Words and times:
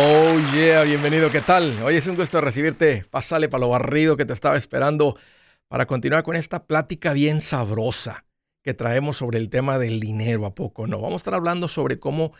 Oh 0.00 0.38
yeah, 0.54 0.84
bienvenido, 0.84 1.28
¿qué 1.28 1.40
tal? 1.40 1.72
Hoy 1.82 1.96
es 1.96 2.06
un 2.06 2.14
gusto 2.14 2.40
recibirte. 2.40 3.04
Pásale 3.10 3.48
para 3.48 3.62
lo 3.62 3.70
barrido 3.70 4.16
que 4.16 4.24
te 4.24 4.32
estaba 4.32 4.56
esperando 4.56 5.18
para 5.66 5.86
continuar 5.86 6.22
con 6.22 6.36
esta 6.36 6.68
plática 6.68 7.12
bien 7.12 7.40
sabrosa 7.40 8.24
que 8.62 8.74
traemos 8.74 9.16
sobre 9.16 9.38
el 9.38 9.50
tema 9.50 9.76
del 9.76 9.98
dinero, 9.98 10.46
¿a 10.46 10.54
poco 10.54 10.86
no? 10.86 11.00
Vamos 11.00 11.14
a 11.14 11.16
estar 11.16 11.34
hablando 11.34 11.66
sobre 11.66 11.98
cómo 11.98 12.30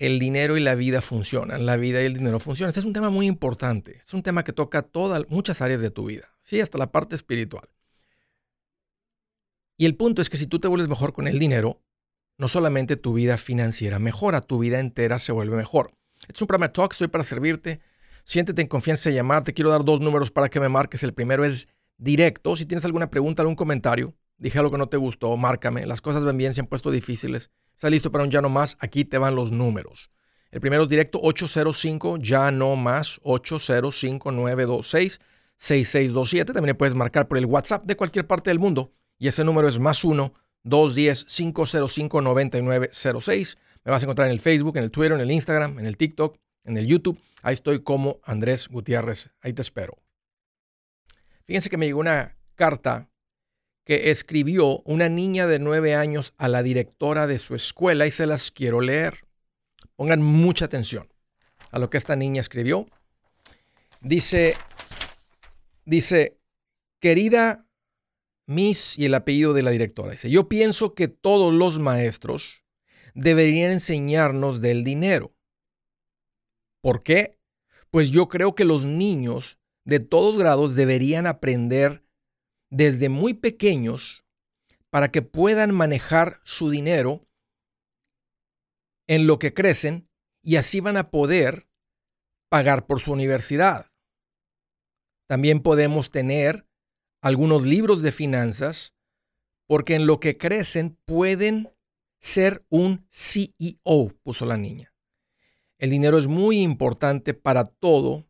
el 0.00 0.18
dinero 0.18 0.56
y 0.56 0.60
la 0.60 0.74
vida 0.74 1.00
funcionan, 1.02 1.66
la 1.66 1.76
vida 1.76 2.02
y 2.02 2.06
el 2.06 2.14
dinero 2.14 2.40
funcionan. 2.40 2.70
Este 2.70 2.80
es 2.80 2.86
un 2.86 2.94
tema 2.94 3.10
muy 3.10 3.26
importante, 3.26 3.98
es 3.98 4.12
un 4.12 4.24
tema 4.24 4.42
que 4.42 4.52
toca 4.52 4.82
todas, 4.82 5.22
muchas 5.28 5.60
áreas 5.60 5.80
de 5.80 5.92
tu 5.92 6.06
vida, 6.06 6.34
sí, 6.40 6.60
hasta 6.60 6.78
la 6.78 6.90
parte 6.90 7.14
espiritual. 7.14 7.68
Y 9.78 9.86
el 9.86 9.94
punto 9.94 10.20
es 10.20 10.28
que 10.28 10.36
si 10.36 10.48
tú 10.48 10.58
te 10.58 10.66
vuelves 10.66 10.88
mejor 10.88 11.12
con 11.12 11.28
el 11.28 11.38
dinero, 11.38 11.80
no 12.38 12.48
solamente 12.48 12.96
tu 12.96 13.12
vida 13.12 13.36
financiera 13.36 14.00
mejora, 14.00 14.40
tu 14.40 14.58
vida 14.58 14.80
entera 14.80 15.20
se 15.20 15.30
vuelve 15.30 15.56
mejor. 15.56 15.99
Es 16.28 16.40
un 16.40 16.46
programa 16.46 16.72
Talk, 16.72 16.92
estoy 16.92 17.08
para 17.08 17.24
servirte. 17.24 17.80
Siéntete 18.24 18.62
en 18.62 18.68
confianza 18.68 19.10
de 19.10 19.16
llamar. 19.16 19.44
Te 19.44 19.52
quiero 19.52 19.70
dar 19.70 19.84
dos 19.84 20.00
números 20.00 20.30
para 20.30 20.48
que 20.48 20.60
me 20.60 20.68
marques. 20.68 21.02
El 21.02 21.14
primero 21.14 21.44
es 21.44 21.68
directo. 21.96 22.56
Si 22.56 22.66
tienes 22.66 22.84
alguna 22.84 23.10
pregunta, 23.10 23.42
algún 23.42 23.56
comentario, 23.56 24.14
dije 24.38 24.58
algo 24.58 24.70
que 24.70 24.78
no 24.78 24.88
te 24.88 24.96
gustó, 24.96 25.36
márcame. 25.36 25.86
Las 25.86 26.00
cosas 26.00 26.24
van 26.24 26.36
bien, 26.36 26.54
se 26.54 26.60
han 26.60 26.66
puesto 26.66 26.90
difíciles. 26.90 27.50
¿Estás 27.74 27.90
listo 27.90 28.12
para 28.12 28.24
un 28.24 28.30
ya 28.30 28.42
no 28.42 28.48
más? 28.48 28.76
Aquí 28.80 29.04
te 29.04 29.18
van 29.18 29.34
los 29.34 29.50
números. 29.50 30.10
El 30.50 30.60
primero 30.60 30.82
es 30.82 30.88
directo 30.88 31.20
805 31.22 32.18
ya 32.18 32.50
no 32.50 32.76
más 32.76 33.20
805 33.22 34.32
926 34.32 35.20
6627. 35.56 36.52
También 36.52 36.76
puedes 36.76 36.94
marcar 36.94 37.28
por 37.28 37.38
el 37.38 37.46
WhatsApp 37.46 37.84
de 37.84 37.96
cualquier 37.96 38.26
parte 38.26 38.50
del 38.50 38.58
mundo 38.58 38.92
y 39.18 39.28
ese 39.28 39.44
número 39.44 39.68
es 39.68 39.78
más 39.78 40.04
1 40.04 40.32
210 40.64 41.24
505 41.24 42.20
9906. 42.20 43.58
Me 43.84 43.90
vas 43.90 44.02
a 44.02 44.06
encontrar 44.06 44.28
en 44.28 44.32
el 44.32 44.40
Facebook, 44.40 44.76
en 44.76 44.84
el 44.84 44.90
Twitter, 44.90 45.12
en 45.12 45.20
el 45.20 45.30
Instagram, 45.30 45.78
en 45.78 45.86
el 45.86 45.96
TikTok, 45.96 46.36
en 46.64 46.76
el 46.76 46.86
YouTube. 46.86 47.18
Ahí 47.42 47.54
estoy 47.54 47.82
como 47.82 48.20
Andrés 48.24 48.68
Gutiérrez. 48.68 49.30
Ahí 49.40 49.52
te 49.52 49.62
espero. 49.62 49.96
Fíjense 51.46 51.70
que 51.70 51.76
me 51.76 51.86
llegó 51.86 52.00
una 52.00 52.36
carta 52.54 53.08
que 53.84 54.10
escribió 54.10 54.80
una 54.80 55.08
niña 55.08 55.46
de 55.46 55.58
nueve 55.58 55.94
años 55.94 56.34
a 56.36 56.48
la 56.48 56.62
directora 56.62 57.26
de 57.26 57.38
su 57.38 57.54
escuela 57.54 58.06
y 58.06 58.10
se 58.10 58.26
las 58.26 58.50
quiero 58.50 58.80
leer. 58.80 59.24
Pongan 59.96 60.22
mucha 60.22 60.66
atención 60.66 61.08
a 61.70 61.78
lo 61.78 61.90
que 61.90 61.98
esta 61.98 62.16
niña 62.16 62.40
escribió. 62.40 62.86
Dice, 64.00 64.54
dice, 65.84 66.38
querida 67.00 67.66
Miss 68.46 68.98
y 68.98 69.06
el 69.06 69.14
apellido 69.14 69.54
de 69.54 69.62
la 69.62 69.70
directora. 69.70 70.12
Dice, 70.12 70.30
yo 70.30 70.48
pienso 70.48 70.94
que 70.94 71.08
todos 71.08 71.52
los 71.52 71.78
maestros 71.78 72.62
deberían 73.14 73.72
enseñarnos 73.72 74.60
del 74.60 74.84
dinero. 74.84 75.34
¿Por 76.82 77.02
qué? 77.02 77.38
Pues 77.90 78.10
yo 78.10 78.28
creo 78.28 78.54
que 78.54 78.64
los 78.64 78.84
niños 78.84 79.58
de 79.84 80.00
todos 80.00 80.38
grados 80.38 80.76
deberían 80.76 81.26
aprender 81.26 82.04
desde 82.70 83.08
muy 83.08 83.34
pequeños 83.34 84.24
para 84.90 85.10
que 85.10 85.22
puedan 85.22 85.74
manejar 85.74 86.40
su 86.44 86.70
dinero 86.70 87.26
en 89.08 89.26
lo 89.26 89.38
que 89.38 89.52
crecen 89.52 90.08
y 90.42 90.56
así 90.56 90.80
van 90.80 90.96
a 90.96 91.10
poder 91.10 91.68
pagar 92.48 92.86
por 92.86 93.00
su 93.00 93.12
universidad. 93.12 93.90
También 95.28 95.62
podemos 95.62 96.10
tener 96.10 96.66
algunos 97.22 97.64
libros 97.64 98.02
de 98.02 98.12
finanzas 98.12 98.94
porque 99.68 99.94
en 99.94 100.06
lo 100.06 100.18
que 100.18 100.36
crecen 100.36 100.98
pueden 101.04 101.72
ser 102.20 102.64
un 102.68 103.06
CEO, 103.10 104.12
puso 104.22 104.44
la 104.44 104.56
niña. 104.56 104.92
El 105.78 105.90
dinero 105.90 106.18
es 106.18 106.26
muy 106.26 106.60
importante 106.60 107.32
para 107.34 107.64
todo, 107.64 108.26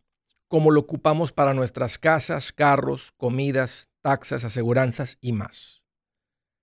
como 0.46 0.70
lo 0.70 0.80
ocupamos 0.80 1.32
para 1.32 1.54
nuestras 1.54 1.98
casas, 1.98 2.52
carros, 2.52 3.12
comidas, 3.16 3.90
taxas, 4.00 4.44
aseguranzas 4.44 5.18
y 5.20 5.32
más. 5.32 5.82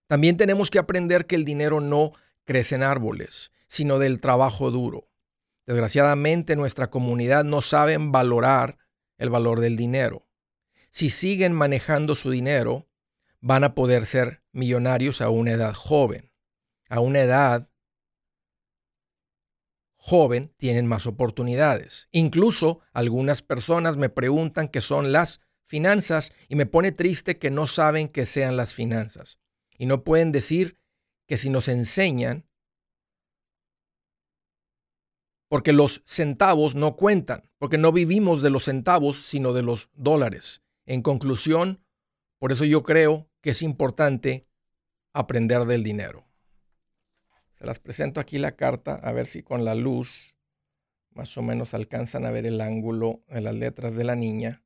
También 0.07 0.37
tenemos 0.37 0.71
que 0.71 0.79
aprender 0.79 1.27
que 1.27 1.35
el 1.35 1.43
dinero 1.43 1.81
no 1.81 2.13
crece 2.45 2.75
en 2.75 2.83
árboles, 2.83 3.51
sino 3.67 3.99
del 3.99 4.21
trabajo 4.21 4.71
duro. 4.71 5.09
Desgraciadamente 5.65 6.55
nuestra 6.55 6.89
comunidad 6.89 7.43
no 7.43 7.61
sabe 7.61 7.97
valorar 7.99 8.77
el 9.17 9.29
valor 9.29 9.59
del 9.59 9.75
dinero. 9.75 10.25
Si 10.89 11.09
siguen 11.09 11.51
manejando 11.51 12.15
su 12.15 12.31
dinero, 12.31 12.87
van 13.41 13.65
a 13.65 13.75
poder 13.75 14.05
ser 14.05 14.41
millonarios 14.53 15.19
a 15.19 15.29
una 15.29 15.51
edad 15.51 15.73
joven 15.73 16.26
a 16.89 16.99
una 16.99 17.21
edad 17.21 17.69
joven 19.95 20.53
tienen 20.57 20.87
más 20.87 21.05
oportunidades. 21.05 22.07
Incluso 22.11 22.79
algunas 22.93 23.41
personas 23.41 23.97
me 23.97 24.09
preguntan 24.09 24.69
qué 24.69 24.79
son 24.79 25.11
las 25.11 25.41
finanzas 25.65 26.31
y 26.47 26.55
me 26.55 26.65
pone 26.65 26.91
triste 26.91 27.37
que 27.37 27.51
no 27.51 27.67
saben 27.67 28.07
qué 28.07 28.25
sean 28.25 28.55
las 28.55 28.73
finanzas. 28.73 29.37
Y 29.77 29.85
no 29.85 30.03
pueden 30.03 30.31
decir 30.31 30.79
que 31.27 31.37
si 31.37 31.49
nos 31.49 31.67
enseñan, 31.67 32.45
porque 35.49 35.73
los 35.73 36.01
centavos 36.05 36.75
no 36.75 36.95
cuentan, 36.95 37.49
porque 37.57 37.77
no 37.77 37.91
vivimos 37.91 38.41
de 38.41 38.49
los 38.49 38.65
centavos, 38.65 39.25
sino 39.27 39.53
de 39.53 39.61
los 39.61 39.89
dólares. 39.93 40.61
En 40.85 41.01
conclusión, 41.01 41.83
por 42.39 42.51
eso 42.51 42.65
yo 42.65 42.83
creo 42.83 43.29
que 43.41 43.51
es 43.51 43.61
importante 43.61 44.47
aprender 45.13 45.65
del 45.65 45.83
dinero. 45.83 46.26
Se 47.57 47.65
las 47.65 47.79
presento 47.79 48.19
aquí 48.19 48.37
la 48.37 48.55
carta, 48.55 48.95
a 48.95 49.11
ver 49.11 49.25
si 49.25 49.41
con 49.41 49.65
la 49.65 49.73
luz 49.73 50.35
más 51.11 51.35
o 51.37 51.41
menos 51.41 51.73
alcanzan 51.73 52.25
a 52.25 52.31
ver 52.31 52.45
el 52.45 52.61
ángulo 52.61 53.23
de 53.27 53.41
las 53.41 53.55
letras 53.55 53.95
de 53.95 54.03
la 54.03 54.15
niña. 54.15 54.63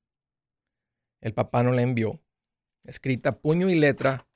El 1.22 1.34
papá 1.34 1.64
no 1.64 1.72
la 1.72 1.82
envió. 1.82 2.22
Escrita 2.84 3.40
puño 3.40 3.70
y 3.70 3.76
letra 3.76 4.28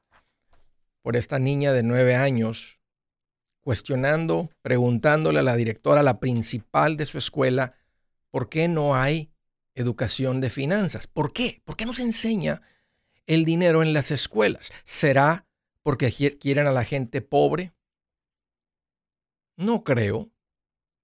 por 1.02 1.18
esta 1.18 1.38
niña 1.40 1.74
de 1.74 1.84
nueve 1.84 2.16
años, 2.16 2.80
cuestionando, 3.60 4.50
preguntándole 4.62 5.40
a 5.40 5.44
la 5.44 5.58
directora, 5.58 6.02
la 6.04 6.20
principal 6.22 6.96
de 6.96 7.06
su 7.06 7.18
escuela, 7.18 7.74
¿por 8.32 8.48
qué 8.48 8.70
no 8.70 8.96
hay 8.96 9.32
educación 9.74 10.40
de 10.40 10.50
finanzas? 10.50 11.08
¿Por 11.08 11.34
qué? 11.34 11.62
¿Por 11.66 11.76
qué 11.76 11.86
no 11.86 11.92
se 11.92 12.04
enseña 12.04 12.62
el 13.28 13.44
dinero 13.44 13.84
en 13.84 13.92
las 13.92 14.12
escuelas? 14.12 14.72
¿Será 14.86 15.46
porque 15.84 16.12
quieren 16.40 16.68
a 16.68 16.72
la 16.72 16.86
gente 16.86 17.22
pobre? 17.22 17.74
No 19.58 19.84
creo. 19.84 20.32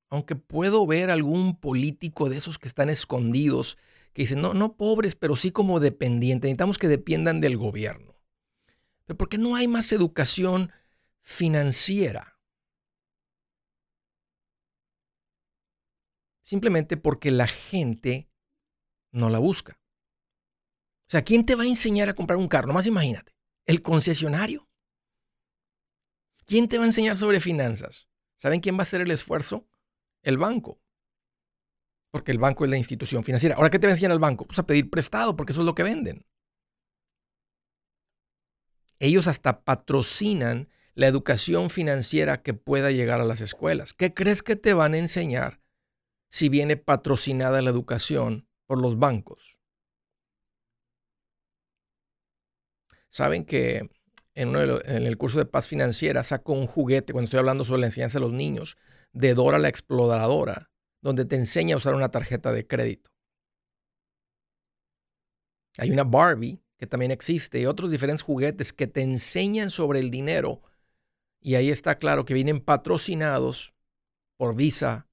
Aunque 0.09 0.35
puedo 0.35 0.85
ver 0.85 1.09
algún 1.09 1.59
político 1.59 2.29
de 2.29 2.37
esos 2.37 2.59
que 2.59 2.67
están 2.67 2.89
escondidos 2.89 3.77
que 4.13 4.23
dicen, 4.23 4.41
no, 4.41 4.53
no 4.53 4.75
pobres, 4.75 5.15
pero 5.15 5.35
sí 5.35 5.51
como 5.51 5.79
dependientes. 5.79 6.49
Necesitamos 6.49 6.77
que 6.77 6.89
dependan 6.89 7.39
del 7.39 7.57
gobierno. 7.57 8.19
Pero 9.05 9.17
¿por 9.17 9.29
qué 9.29 9.37
no 9.37 9.55
hay 9.55 9.67
más 9.67 9.91
educación 9.91 10.71
financiera? 11.21 12.37
Simplemente 16.43 16.97
porque 16.97 17.31
la 17.31 17.47
gente 17.47 18.29
no 19.11 19.29
la 19.29 19.39
busca. 19.39 19.79
O 21.07 21.11
sea, 21.11 21.23
¿quién 21.23 21.45
te 21.45 21.55
va 21.55 21.63
a 21.63 21.67
enseñar 21.67 22.09
a 22.09 22.13
comprar 22.13 22.37
un 22.37 22.47
carro? 22.47 22.67
Nomás 22.67 22.87
imagínate. 22.87 23.33
¿El 23.65 23.81
concesionario? 23.81 24.67
¿Quién 26.45 26.67
te 26.67 26.77
va 26.77 26.83
a 26.83 26.87
enseñar 26.87 27.15
sobre 27.15 27.39
finanzas? 27.39 28.10
¿Saben 28.41 28.59
quién 28.59 28.75
va 28.75 28.79
a 28.79 28.81
hacer 28.81 29.01
el 29.01 29.11
esfuerzo? 29.11 29.67
El 30.23 30.39
banco. 30.39 30.81
Porque 32.11 32.31
el 32.31 32.39
banco 32.39 32.63
es 32.63 32.71
la 32.71 32.77
institución 32.77 33.23
financiera. 33.23 33.55
Ahora, 33.55 33.69
¿qué 33.69 33.77
te 33.77 33.85
va 33.85 33.91
a 33.91 33.93
enseñar 33.93 34.11
el 34.11 34.19
banco? 34.19 34.47
Pues 34.47 34.57
a 34.57 34.65
pedir 34.65 34.89
prestado, 34.89 35.35
porque 35.35 35.51
eso 35.51 35.61
es 35.61 35.65
lo 35.65 35.75
que 35.75 35.83
venden. 35.83 36.25
Ellos 38.99 39.27
hasta 39.27 39.63
patrocinan 39.63 40.69
la 40.95 41.07
educación 41.07 41.69
financiera 41.69 42.41
que 42.41 42.53
pueda 42.53 42.91
llegar 42.91 43.21
a 43.21 43.25
las 43.25 43.41
escuelas. 43.41 43.93
¿Qué 43.93 44.13
crees 44.13 44.41
que 44.41 44.55
te 44.55 44.73
van 44.73 44.95
a 44.95 44.97
enseñar 44.97 45.61
si 46.29 46.49
viene 46.49 46.77
patrocinada 46.77 47.61
la 47.61 47.69
educación 47.69 48.47
por 48.65 48.81
los 48.81 48.97
bancos? 48.97 49.59
Saben 53.09 53.45
que 53.45 53.89
en, 54.35 54.55
el 54.55 55.17
curso 55.17 55.39
de 55.39 55.45
paz 55.45 55.67
financiera 55.67 56.23
saco 56.23 56.53
un 56.53 56.67
juguete, 56.67 57.13
cuando 57.13 57.25
estoy 57.25 57.39
hablando 57.39 57.65
sobre 57.65 57.81
la 57.81 57.87
enseñanza 57.87 58.19
de 58.19 58.25
los 58.25 58.33
niños, 58.33 58.77
de 59.11 59.33
Dora 59.33 59.59
la 59.59 59.69
exploradora, 59.69 60.69
donde 61.01 61.25
te 61.25 61.35
enseña 61.35 61.75
a 61.75 61.77
usar 61.77 61.95
una 61.95 62.11
tarjeta 62.11 62.51
de 62.51 62.65
crédito. 62.65 63.11
Hay 65.77 65.91
una 65.91 66.03
Barbie 66.03 66.61
que 66.77 66.87
también 66.87 67.11
existe 67.11 67.59
y 67.59 67.65
otros 67.65 67.91
diferentes 67.91 68.23
juguetes 68.23 68.73
que 68.73 68.87
te 68.87 69.01
enseñan 69.01 69.69
sobre 69.69 69.99
el 69.99 70.11
dinero. 70.11 70.61
Y 71.39 71.55
ahí 71.55 71.69
está 71.69 71.97
claro 71.97 72.25
que 72.25 72.33
vienen 72.33 72.59
patrocinados 72.59 73.73
por 74.37 74.55
Visa, 74.55 75.07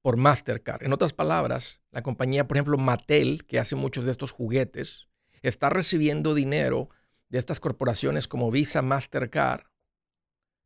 por 0.00 0.16
Mastercard. 0.16 0.82
En 0.82 0.92
otras 0.92 1.12
palabras, 1.12 1.80
la 1.90 2.02
compañía, 2.02 2.48
por 2.48 2.56
ejemplo, 2.56 2.76
Mattel, 2.76 3.44
que 3.46 3.58
hace 3.58 3.76
muchos 3.76 4.04
de 4.04 4.10
estos 4.10 4.32
juguetes, 4.32 5.08
está 5.42 5.70
recibiendo 5.70 6.34
dinero 6.34 6.90
de 7.32 7.38
estas 7.38 7.60
corporaciones 7.60 8.28
como 8.28 8.50
Visa, 8.50 8.82
Mastercard, 8.82 9.64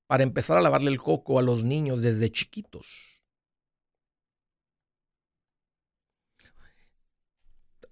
para 0.08 0.24
empezar 0.24 0.58
a 0.58 0.60
lavarle 0.60 0.90
el 0.90 1.00
coco 1.00 1.38
a 1.38 1.42
los 1.42 1.62
niños 1.62 2.02
desde 2.02 2.30
chiquitos. 2.30 2.88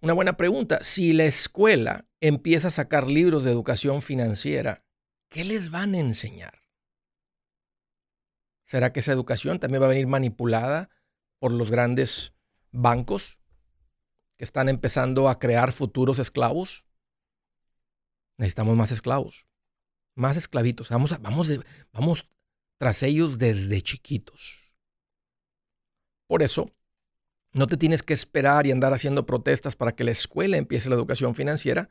Una 0.01 0.13
buena 0.13 0.37
pregunta. 0.37 0.81
Si 0.83 1.13
la 1.13 1.25
escuela 1.25 2.09
empieza 2.21 2.67
a 2.69 2.73
sacar 2.73 3.07
libros 3.07 3.45
de 3.45 3.53
educación 3.53 4.03
financiera, 4.03 4.85
¿qué 5.31 5.45
les 5.45 5.71
van 5.71 5.95
a 5.95 6.01
enseñar? 6.01 6.59
¿Será 8.65 8.93
que 8.93 9.01
esa 9.01 9.13
educación 9.13 9.61
también 9.61 9.83
va 9.83 9.87
a 9.87 9.91
venir 9.91 10.09
manipulada 10.09 10.91
por 11.39 11.53
los 11.53 11.71
grandes 11.71 12.35
bancos 12.73 13.39
que 14.37 14.45
están 14.45 14.69
empezando 14.69 15.29
a 15.29 15.39
crear 15.39 15.73
futuros 15.73 16.19
esclavos? 16.19 16.85
Necesitamos 18.37 18.77
más 18.77 18.91
esclavos, 18.91 19.47
más 20.15 20.37
esclavitos. 20.37 20.89
Vamos, 20.89 21.21
vamos, 21.21 21.53
vamos 21.93 22.29
tras 22.79 23.03
ellos 23.03 23.39
desde 23.39 23.83
chiquitos. 23.83 24.77
Por 26.27 26.43
eso, 26.43 26.71
no 27.53 27.67
te 27.67 27.77
tienes 27.77 28.03
que 28.03 28.13
esperar 28.13 28.67
y 28.67 28.73
andar 28.73 28.93
haciendo 28.93 29.27
protestas 29.27 29.77
para 29.77 29.95
que 29.95 30.05
la 30.05 30.11
escuela 30.11 30.57
empiece 30.57 30.89
la 30.89 30.97
educación 30.97 31.35
financiera. 31.35 31.91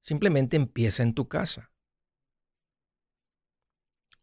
Simplemente 0.00 0.56
empieza 0.56 1.04
en 1.04 1.14
tu 1.14 1.28
casa. 1.28 1.70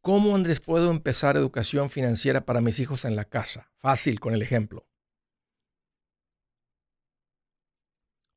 ¿Cómo, 0.01 0.35
Andrés, 0.35 0.59
puedo 0.59 0.91
empezar 0.91 1.37
educación 1.37 1.89
financiera 1.89 2.45
para 2.45 2.61
mis 2.61 2.79
hijos 2.79 3.05
en 3.05 3.15
la 3.15 3.25
casa? 3.25 3.71
Fácil 3.77 4.19
con 4.19 4.33
el 4.33 4.41
ejemplo. 4.41 4.87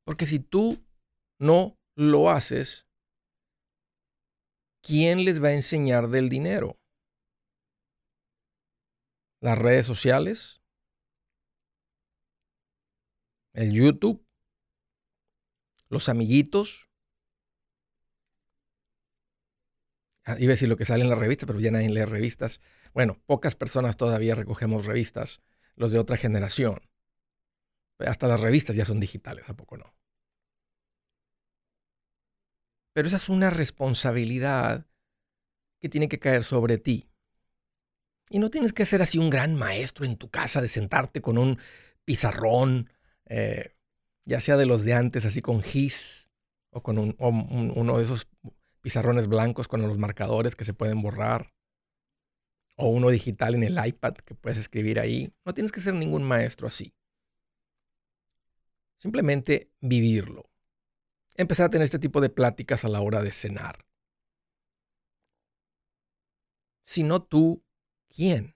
Porque 0.05 0.25
si 0.25 0.39
tú 0.39 0.85
no 1.39 1.77
lo 1.95 2.29
haces, 2.29 2.85
¿quién 4.83 5.25
les 5.25 5.43
va 5.43 5.47
a 5.47 5.53
enseñar 5.53 6.09
del 6.09 6.29
dinero? 6.29 6.77
¿Las 9.41 9.57
redes 9.57 9.85
sociales? 9.85 10.63
el 13.53 13.71
YouTube, 13.71 14.25
los 15.89 16.09
amiguitos. 16.09 16.89
Ah, 20.25 20.35
iba 20.39 20.51
a 20.51 20.55
decir 20.55 20.67
lo 20.69 20.77
que 20.77 20.85
sale 20.85 21.03
en 21.03 21.09
la 21.09 21.15
revista, 21.15 21.45
pero 21.45 21.59
ya 21.59 21.71
nadie 21.71 21.89
lee 21.89 22.05
revistas. 22.05 22.59
Bueno, 22.93 23.21
pocas 23.25 23.55
personas 23.55 23.97
todavía 23.97 24.35
recogemos 24.35 24.85
revistas, 24.85 25.41
los 25.75 25.91
de 25.91 25.99
otra 25.99 26.17
generación. 26.17 26.79
Hasta 27.97 28.27
las 28.27 28.39
revistas 28.39 28.75
ya 28.75 28.85
son 28.85 28.99
digitales, 28.99 29.49
¿a 29.49 29.55
poco 29.55 29.77
no? 29.77 29.95
Pero 32.93 33.07
esa 33.07 33.17
es 33.17 33.29
una 33.29 33.49
responsabilidad 33.49 34.85
que 35.79 35.89
tiene 35.89 36.07
que 36.07 36.19
caer 36.19 36.43
sobre 36.43 36.77
ti. 36.77 37.09
Y 38.29 38.39
no 38.39 38.49
tienes 38.49 38.73
que 38.73 38.85
ser 38.85 39.01
así 39.01 39.17
un 39.17 39.29
gran 39.29 39.55
maestro 39.55 40.05
en 40.05 40.17
tu 40.17 40.29
casa 40.29 40.61
de 40.61 40.69
sentarte 40.69 41.21
con 41.21 41.37
un 41.37 41.59
pizarrón 42.05 42.89
eh, 43.25 43.75
ya 44.25 44.39
sea 44.39 44.57
de 44.57 44.65
los 44.65 44.83
de 44.85 44.93
antes, 44.93 45.25
así 45.25 45.41
con 45.41 45.61
GIS, 45.61 46.29
o 46.69 46.81
con 46.81 46.97
uno 46.97 47.97
de 47.97 48.03
esos 48.03 48.27
pizarrones 48.81 49.27
blancos 49.27 49.67
con 49.67 49.81
los 49.81 49.97
marcadores 49.97 50.55
que 50.55 50.65
se 50.65 50.73
pueden 50.73 51.01
borrar, 51.01 51.53
o 52.75 52.89
uno 52.89 53.09
digital 53.09 53.55
en 53.55 53.63
el 53.63 53.85
iPad 53.85 54.13
que 54.13 54.35
puedes 54.35 54.57
escribir 54.57 54.99
ahí. 54.99 55.33
No 55.45 55.53
tienes 55.53 55.71
que 55.71 55.81
ser 55.81 55.93
ningún 55.93 56.23
maestro 56.23 56.67
así. 56.67 56.93
Simplemente 58.97 59.71
vivirlo. 59.81 60.49
Empezar 61.35 61.67
a 61.67 61.69
tener 61.69 61.85
este 61.85 61.99
tipo 61.99 62.21
de 62.21 62.29
pláticas 62.29 62.85
a 62.85 62.89
la 62.89 63.01
hora 63.01 63.21
de 63.21 63.31
cenar. 63.31 63.85
Si 66.85 67.03
no 67.03 67.23
tú, 67.23 67.63
¿quién? 68.09 68.55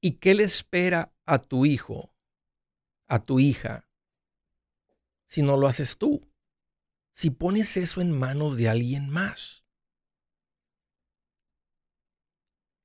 ¿Y 0.00 0.18
qué 0.18 0.34
le 0.34 0.44
espera 0.44 1.12
a 1.24 1.38
tu 1.38 1.66
hijo 1.66 2.16
a 3.08 3.24
tu 3.24 3.38
hija 3.38 3.88
si 5.26 5.42
no 5.42 5.56
lo 5.56 5.68
haces 5.68 5.98
tú? 5.98 6.28
Si 7.12 7.30
pones 7.30 7.76
eso 7.76 8.00
en 8.00 8.12
manos 8.12 8.56
de 8.56 8.68
alguien 8.68 9.08
más. 9.08 9.64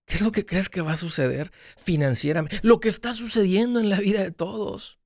¿Qué 0.05 0.15
es 0.15 0.21
lo 0.21 0.31
que 0.31 0.45
crees 0.45 0.69
que 0.69 0.81
va 0.81 0.93
a 0.93 0.97
suceder 0.97 1.51
financieramente? 1.77 2.59
Lo 2.63 2.79
que 2.79 2.89
está 2.89 3.13
sucediendo 3.13 3.79
en 3.79 3.89
la 3.89 3.99
vida 3.99 4.21
de 4.23 4.31
todos. 4.31 5.00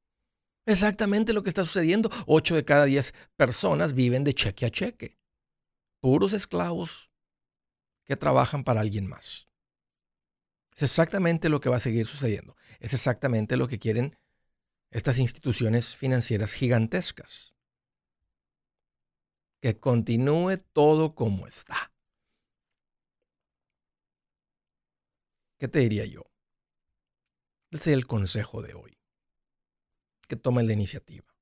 Exactamente 0.65 1.33
lo 1.33 1.43
que 1.43 1.49
está 1.49 1.63
sucediendo. 1.63 2.09
Ocho 2.25 2.55
de 2.55 2.65
cada 2.65 2.85
diez 2.85 3.13
personas 3.35 3.93
viven 3.93 4.23
de 4.23 4.33
cheque 4.33 4.65
a 4.65 4.69
cheque. 4.69 5.17
Puros 6.01 6.33
esclavos 6.33 7.11
que 8.05 8.15
trabajan 8.15 8.63
para 8.63 8.81
alguien 8.81 9.07
más. 9.07 9.47
Es 10.75 10.83
exactamente 10.83 11.49
lo 11.49 11.59
que 11.61 11.69
va 11.69 11.77
a 11.77 11.79
seguir 11.79 12.05
sucediendo. 12.05 12.55
Es 12.79 12.93
exactamente 12.93 13.57
lo 13.57 13.67
que 13.67 13.79
quieren 13.79 14.17
estas 14.91 15.19
instituciones 15.19 15.95
financieras 15.95 16.53
gigantescas. 16.53 17.53
Que 19.61 19.79
continúe 19.79 20.57
todo 20.73 21.15
como 21.15 21.47
está. 21.47 21.91
¿Qué 25.57 25.67
te 25.67 25.79
diría 25.79 26.05
yo? 26.05 26.23
Ese 27.71 27.91
es 27.91 27.97
el 27.97 28.07
consejo 28.07 28.61
de 28.61 28.73
hoy. 28.73 28.94
Que 30.27 30.35
tome 30.35 30.63
la 30.63 30.73
iniciativa. 30.73 31.35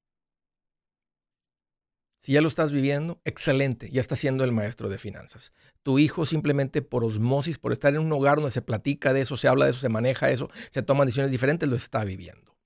Si 2.23 2.31
ya 2.31 2.41
lo 2.41 2.47
estás 2.47 2.71
viviendo, 2.71 3.19
excelente, 3.25 3.91
ya 3.91 3.99
estás 3.99 4.19
siendo 4.19 4.45
el 4.45 4.53
maestro 4.53 4.87
de 4.87 4.97
finanzas. 4.97 5.51
Tu 5.83 5.99
hijo 5.99 6.25
simplemente 6.25 6.81
por 6.81 7.03
osmosis, 7.03 7.59
por 7.59 7.73
estar 7.73 7.93
en 7.93 7.99
un 7.99 8.13
hogar 8.13 8.37
donde 8.37 8.51
se 8.51 8.61
platica 8.61 9.11
de 9.11 9.19
eso, 9.19 9.35
se 9.35 9.49
habla 9.49 9.65
de 9.65 9.71
eso, 9.71 9.81
se 9.81 9.89
maneja 9.89 10.29
eso, 10.29 10.49
se 10.71 10.81
toman 10.83 11.05
decisiones 11.05 11.33
diferentes, 11.33 11.67
lo 11.67 11.75
está 11.75 12.05
viviendo. 12.05 12.57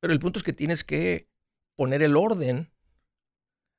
Pero 0.00 0.12
el 0.12 0.20
punto 0.20 0.38
es 0.38 0.42
que 0.42 0.52
tienes 0.52 0.84
que 0.84 1.26
poner 1.74 2.02
el 2.02 2.18
orden, 2.18 2.70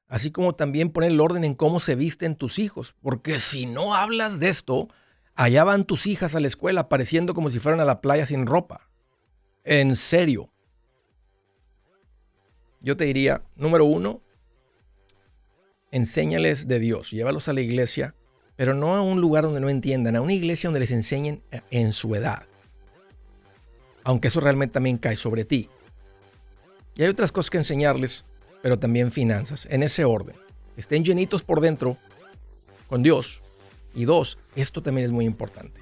así 0.07 0.31
como 0.31 0.55
también 0.55 0.89
poner 0.89 1.11
el 1.11 1.21
orden 1.21 1.43
en 1.43 1.53
cómo 1.53 1.79
se 1.79 1.93
visten 1.93 2.35
tus 2.35 2.57
hijos, 2.57 2.95
porque 3.01 3.37
si 3.37 3.67
no 3.67 3.93
hablas 3.93 4.39
de 4.39 4.49
esto, 4.49 4.89
allá 5.35 5.63
van 5.63 5.85
tus 5.85 6.07
hijas 6.07 6.33
a 6.33 6.39
la 6.39 6.47
escuela 6.47 6.89
pareciendo 6.89 7.35
como 7.35 7.51
si 7.51 7.59
fueran 7.59 7.81
a 7.81 7.85
la 7.85 8.01
playa 8.01 8.25
sin 8.25 8.47
ropa. 8.47 8.88
En 9.63 9.95
serio. 9.95 10.49
Yo 12.81 12.95
te 12.95 13.05
diría, 13.05 13.43
número 13.55 13.85
uno, 13.85 14.21
enséñales 15.91 16.67
de 16.67 16.79
Dios, 16.79 17.11
llévalos 17.11 17.47
a 17.47 17.53
la 17.53 17.61
iglesia, 17.61 18.15
pero 18.55 18.73
no 18.73 18.95
a 18.95 19.01
un 19.01 19.21
lugar 19.21 19.43
donde 19.43 19.59
no 19.59 19.69
entiendan, 19.69 20.15
a 20.15 20.21
una 20.21 20.33
iglesia 20.33 20.67
donde 20.67 20.81
les 20.81 20.91
enseñen 20.91 21.41
en 21.71 21.93
su 21.93 22.15
edad. 22.15 22.45
Aunque 24.03 24.29
eso 24.29 24.39
realmente 24.39 24.73
también 24.73 24.97
cae 24.97 25.15
sobre 25.15 25.45
ti. 25.45 25.69
Y 26.95 27.03
hay 27.03 27.09
otras 27.09 27.31
cosas 27.31 27.49
que 27.49 27.57
enseñarles, 27.57 28.25
pero 28.61 28.79
también 28.79 29.11
finanzas, 29.11 29.67
en 29.69 29.83
ese 29.83 30.05
orden. 30.05 30.35
Estén 30.77 31.03
llenitos 31.03 31.43
por 31.43 31.61
dentro 31.61 31.97
con 32.87 33.03
Dios. 33.03 33.41
Y 33.93 34.05
dos, 34.05 34.37
esto 34.55 34.81
también 34.81 35.05
es 35.05 35.11
muy 35.11 35.25
importante. 35.25 35.81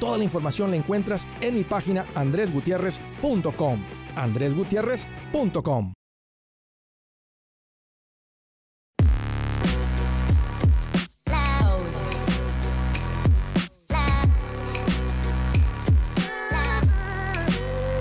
Toda 0.00 0.18
la 0.18 0.24
información 0.24 0.70
la 0.70 0.76
encuentras 0.76 1.26
en 1.40 1.54
mi 1.54 1.64
página 1.64 2.06
andresgutierrez.com. 2.14 3.84
andresgutierrez.com. 4.16 5.92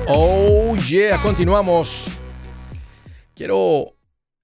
Oh 0.09 0.77
yeah, 0.87 1.21
continuamos. 1.21 2.07
Quiero 3.35 3.97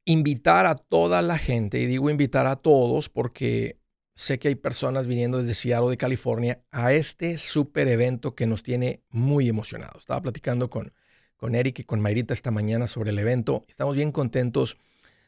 invitar 0.04 0.66
a 0.66 0.76
toda 0.76 1.22
la 1.22 1.38
gente, 1.38 1.80
y 1.80 1.86
digo 1.86 2.10
invitar 2.10 2.48
a 2.48 2.58
todos 2.58 3.08
porque 3.08 3.78
sé 4.16 4.40
que 4.40 4.50
hay 4.50 4.56
personas 4.56 5.08
viniendo 5.08 5.40
desde 5.40 5.54
Seattle 5.54 5.90
de 5.90 5.98
California 5.98 6.64
a 6.72 6.94
este 6.94 7.38
super 7.38 7.88
evento 7.88 8.36
que 8.36 8.48
nos 8.48 8.64
tiene 8.64 9.04
muy 9.10 9.50
emocionados. 9.50 10.04
Estaba 10.04 10.22
platicando 10.22 10.70
con, 10.70 10.94
con 11.38 11.56
Eric 11.56 11.80
y 11.80 11.84
con 11.84 12.00
Mayrita 12.00 12.34
esta 12.34 12.52
mañana 12.52 12.88
sobre 12.88 13.12
el 13.12 13.20
evento. 13.20 13.64
Estamos 13.68 13.96
bien 13.96 14.12
contentos 14.12 14.78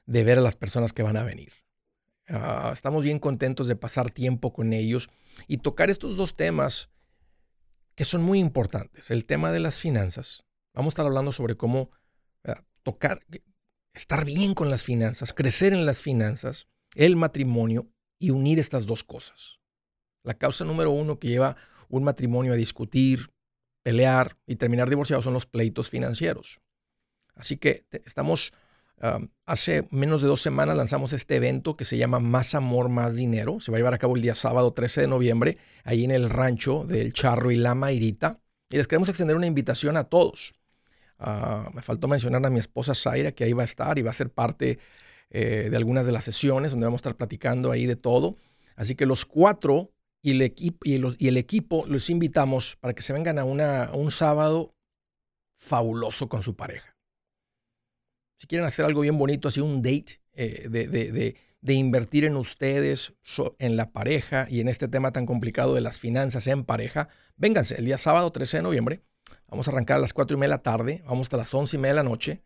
de 0.06 0.24
ver 0.24 0.38
a 0.38 0.42
las 0.42 0.56
personas 0.56 0.94
que 0.94 1.04
van 1.04 1.18
a 1.18 1.24
venir. 1.24 1.52
Ah, 2.28 2.72
estamos 2.74 3.04
bien 3.04 3.20
contentos 3.20 3.68
de 3.68 3.76
pasar 3.76 4.12
tiempo 4.12 4.54
con 4.54 4.74
ellos 4.74 5.10
y 5.48 5.58
tocar 5.58 5.90
estos 5.90 6.18
dos 6.18 6.36
temas 6.36 6.90
que 7.96 8.06
son 8.06 8.22
muy 8.22 8.40
importantes. 8.40 9.12
El 9.12 9.26
tema 9.26 9.52
de 9.52 9.60
las 9.60 9.80
finanzas. 9.80 10.44
Vamos 10.74 10.92
a 10.92 10.96
estar 10.96 11.06
hablando 11.06 11.32
sobre 11.32 11.56
cómo 11.56 11.92
tocar, 12.86 13.26
estar 13.94 14.24
bien 14.24 14.54
con 14.54 14.70
las 14.70 14.84
finanzas, 14.84 15.34
crecer 15.34 15.74
en 15.74 15.86
las 15.86 16.02
finanzas, 16.02 16.68
el 16.94 17.16
matrimonio 17.16 17.90
y 18.20 18.30
unir 18.32 18.60
estas 18.60 18.86
dos 18.86 19.04
cosas. 19.04 19.60
La 20.24 20.34
causa 20.34 20.66
número 20.66 20.92
uno 20.92 21.20
que 21.20 21.28
lleva 21.28 21.56
un 21.90 22.04
matrimonio 22.04 22.54
a 22.54 22.56
discutir, 22.56 23.32
pelear 23.84 24.38
y 24.48 24.56
terminar 24.56 24.90
divorciados 24.90 25.24
son 25.24 25.34
los 25.34 25.46
pleitos 25.46 25.90
financieros. 25.90 26.60
Así 27.36 27.58
que 27.58 27.86
estamos, 28.06 28.52
hace 29.46 29.88
menos 29.92 30.22
de 30.22 30.28
dos 30.28 30.42
semanas 30.42 30.78
lanzamos 30.78 31.14
este 31.14 31.36
evento 31.36 31.76
que 31.76 31.86
se 31.86 31.98
llama 31.98 32.20
Más 32.20 32.56
Amor, 32.56 32.90
Más 32.90 33.16
Dinero. 33.16 33.60
Se 33.60 33.72
va 33.72 33.78
a 33.78 33.80
llevar 33.80 33.94
a 33.94 34.00
cabo 34.00 34.16
el 34.16 34.22
día 34.22 34.36
sábado 34.36 34.74
13 34.74 35.02
de 35.02 35.08
noviembre, 35.08 35.58
ahí 35.84 36.04
en 36.04 36.12
el 36.12 36.30
rancho 36.30 36.86
del 36.86 37.14
Charro 37.14 37.52
y 37.52 37.58
la 37.58 37.76
Mairita. 37.76 38.40
Y 38.70 38.78
les 38.78 38.88
queremos 38.88 39.10
extender 39.10 39.36
una 39.36 39.46
invitación 39.46 39.98
a 39.98 40.06
todos. 40.06 40.56
Ah, 41.20 41.70
me 41.74 41.82
faltó 41.82 42.08
mencionar 42.08 42.46
a 42.46 42.50
mi 42.50 42.60
esposa 42.60 42.96
Zaira, 42.96 43.32
que 43.34 43.44
ahí 43.44 43.54
va 43.54 43.62
a 43.62 43.66
estar 43.66 43.98
y 44.00 44.02
va 44.02 44.10
a 44.10 44.14
ser 44.14 44.32
parte 44.32 44.80
eh, 45.38 45.70
de 45.70 45.76
algunas 45.76 46.06
de 46.06 46.14
las 46.14 46.24
sesiones 46.24 46.72
donde 46.72 46.86
vamos 46.86 47.00
a 47.00 47.02
estar 47.02 47.18
platicando 47.18 47.70
ahí 47.70 47.86
de 47.86 47.98
todo. 47.98 48.38
Así 48.78 48.96
que 48.96 49.06
los 49.06 49.26
cuatro 49.26 49.92
y 50.22 50.32
el, 50.32 50.42
equipo, 50.42 50.78
y, 50.86 51.28
el 51.28 51.36
equipo 51.36 51.84
los 51.88 52.10
invitamos 52.10 52.78
para 52.78 52.94
que 52.94 53.02
se 53.02 53.12
vengan 53.12 53.38
a, 53.38 53.44
un 53.44 54.12
sábado 54.12 54.74
fabuloso 55.58 56.30
con 56.30 56.42
su 56.42 56.56
pareja. 56.56 56.96
Si 58.40 58.48
quieren 58.48 58.66
hacer 58.66 58.86
algo 58.86 59.02
bien 59.02 59.18
bonito, 59.18 59.50
así 59.50 59.60
un 59.60 59.82
date 59.82 60.22
eh, 60.32 60.70
de, 60.70 60.88
de, 60.88 61.36
de, 61.60 61.74
invertir 61.74 62.24
en 62.24 62.38
ustedes, 62.38 63.14
en 63.60 63.76
la 63.76 63.92
pareja 63.92 64.48
y 64.50 64.62
en 64.62 64.70
este 64.70 64.88
tema 64.88 65.12
tan 65.12 65.26
complicado 65.26 65.76
de 65.76 65.82
las 65.82 66.00
finanzas 66.00 66.48
en 66.48 66.64
pareja, 66.64 67.10
vénganse 67.36 67.76
el 67.76 67.84
día 67.84 67.98
sábado 67.98 68.32
13 68.32 68.58
de 68.58 68.64
noviembre. 68.64 69.02
Vamos 69.50 69.68
a 69.68 69.72
arrancar 69.72 69.98
a 69.98 70.00
las 70.00 70.14
4 70.14 70.38
y 70.38 70.40
media 70.40 70.52
de 70.52 70.58
la 70.58 70.64
tarde, 70.64 71.04
vamos 71.06 71.26
hasta 71.26 71.36
las 71.36 71.54
11 71.54 71.76
y 71.76 71.80
media 71.82 71.94
de 71.94 72.04
la 72.04 72.10
noche. 72.10 72.42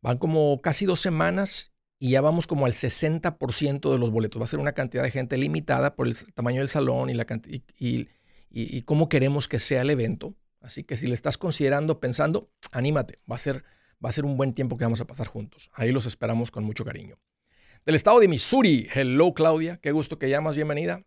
Van 0.00 0.18
como 0.18 0.62
casi 0.62 0.86
dos 0.86 1.00
semanas 1.00 1.72
y 1.98 2.10
ya 2.10 2.20
vamos 2.20 2.46
como 2.46 2.64
al 2.64 2.74
60% 2.74 3.90
de 3.90 3.98
los 3.98 4.12
boletos. 4.12 4.40
Va 4.40 4.44
a 4.44 4.46
ser 4.46 4.60
una 4.60 4.74
cantidad 4.74 5.02
de 5.02 5.10
gente 5.10 5.36
limitada 5.36 5.96
por 5.96 6.06
el 6.06 6.14
tamaño 6.34 6.60
del 6.60 6.68
salón 6.68 7.10
y, 7.10 7.14
la, 7.14 7.26
y 7.80 8.82
cómo 8.82 9.08
queremos 9.08 9.48
que 9.48 9.58
sea 9.58 9.82
el 9.82 9.90
evento. 9.90 10.36
Así 10.60 10.84
que 10.84 10.96
si 10.96 11.06
le 11.06 11.14
estás 11.14 11.38
considerando, 11.38 12.00
pensando, 12.00 12.50
anímate, 12.72 13.20
va 13.30 13.36
a 13.36 13.38
ser, 13.38 13.64
va 14.04 14.08
a 14.08 14.12
ser 14.12 14.24
un 14.24 14.36
buen 14.36 14.54
tiempo 14.54 14.76
que 14.76 14.84
vamos 14.84 15.00
a 15.00 15.06
pasar 15.06 15.26
juntos. 15.26 15.70
Ahí 15.72 15.92
los 15.92 16.06
esperamos 16.06 16.50
con 16.50 16.64
mucho 16.64 16.84
cariño. 16.84 17.16
Del 17.84 17.94
estado 17.94 18.20
de 18.20 18.28
Missouri, 18.28 18.88
hello 18.92 19.32
Claudia, 19.32 19.78
qué 19.80 19.92
gusto 19.92 20.18
que 20.18 20.28
llamas, 20.28 20.56
bienvenida. 20.56 21.04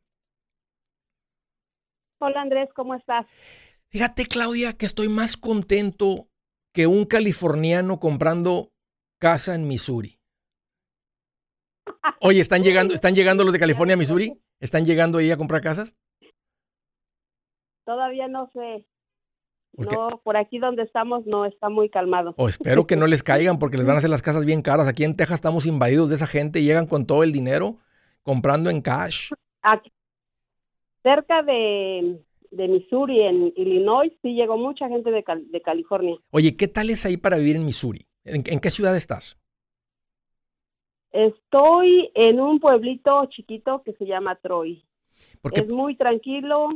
Hola 2.20 2.42
Andrés, 2.42 2.70
¿cómo 2.76 2.96
estás? 2.96 3.26
Fíjate 3.90 4.26
Claudia 4.26 4.74
que 4.74 4.86
estoy 4.86 5.10
más 5.10 5.38
contento 5.38 6.30
que 6.74 6.88
un 6.88 7.06
californiano 7.06 8.00
comprando 8.00 8.72
casa 9.20 9.54
en 9.54 9.68
Missouri. 9.68 10.20
Oye, 12.22 12.40
¿están 12.40 12.64
llegando, 12.64 12.94
¿están 12.94 13.16
llegando 13.16 13.44
los 13.44 13.54
de 13.54 13.60
California 13.60 13.96
a 13.96 13.98
Missouri? 13.98 14.42
¿Están 14.60 14.86
llegando 14.86 15.18
ahí 15.18 15.32
a 15.32 15.38
comprar 15.38 15.62
casas? 15.62 15.98
Todavía 17.84 18.28
no 18.28 18.50
sé. 18.54 18.86
No, 19.78 20.20
por 20.24 20.38
aquí 20.38 20.60
donde 20.60 20.84
estamos 20.84 21.26
no 21.26 21.46
está 21.46 21.70
muy 21.70 21.90
calmado. 21.90 22.34
O 22.38 22.50
espero 22.50 22.86
que 22.86 22.96
no 22.96 23.08
les 23.08 23.24
caigan 23.24 23.58
porque 23.58 23.78
les 23.78 23.86
van 23.86 23.96
a 23.96 23.98
hacer 24.00 24.10
las 24.10 24.22
casas 24.22 24.46
bien 24.46 24.62
caras. 24.62 24.88
Aquí 24.88 25.04
en 25.04 25.16
Texas 25.16 25.36
estamos 25.36 25.66
invadidos 25.66 26.10
de 26.10 26.16
esa 26.16 26.28
gente 26.28 26.60
y 26.60 26.66
llegan 26.66 26.88
con 26.88 27.06
todo 27.06 27.24
el 27.24 27.32
dinero 27.32 27.78
comprando 28.24 28.70
en 28.70 28.82
cash. 28.82 29.32
Aquí, 29.62 29.92
cerca 31.04 31.42
de, 31.44 32.22
de 32.52 32.68
Missouri, 32.68 33.22
en 33.22 33.54
Illinois, 33.56 34.12
sí 34.22 34.34
llegó 34.34 34.58
mucha 34.58 34.88
gente 34.88 35.12
de, 35.12 35.24
de, 35.50 35.62
California. 35.62 36.18
Oye, 36.32 36.56
¿qué 36.56 36.68
tal 36.68 36.90
es 36.90 37.06
ahí 37.06 37.18
para 37.18 37.38
vivir 37.38 37.56
en 37.56 37.66
Missouri? 37.66 38.06
¿En, 38.24 38.44
qué 38.44 38.70
ciudad 38.70 38.96
estás? 38.96 39.38
Estoy 41.12 42.12
en 42.14 42.40
un 42.40 42.60
pueblito 42.60 43.26
chiquito 43.28 43.82
que 43.84 43.94
se 43.94 44.06
llama 44.06 44.36
Troy. 44.36 44.86
Porque... 45.42 45.62
Es 45.62 45.70
muy 45.70 45.96
tranquilo, 45.96 46.70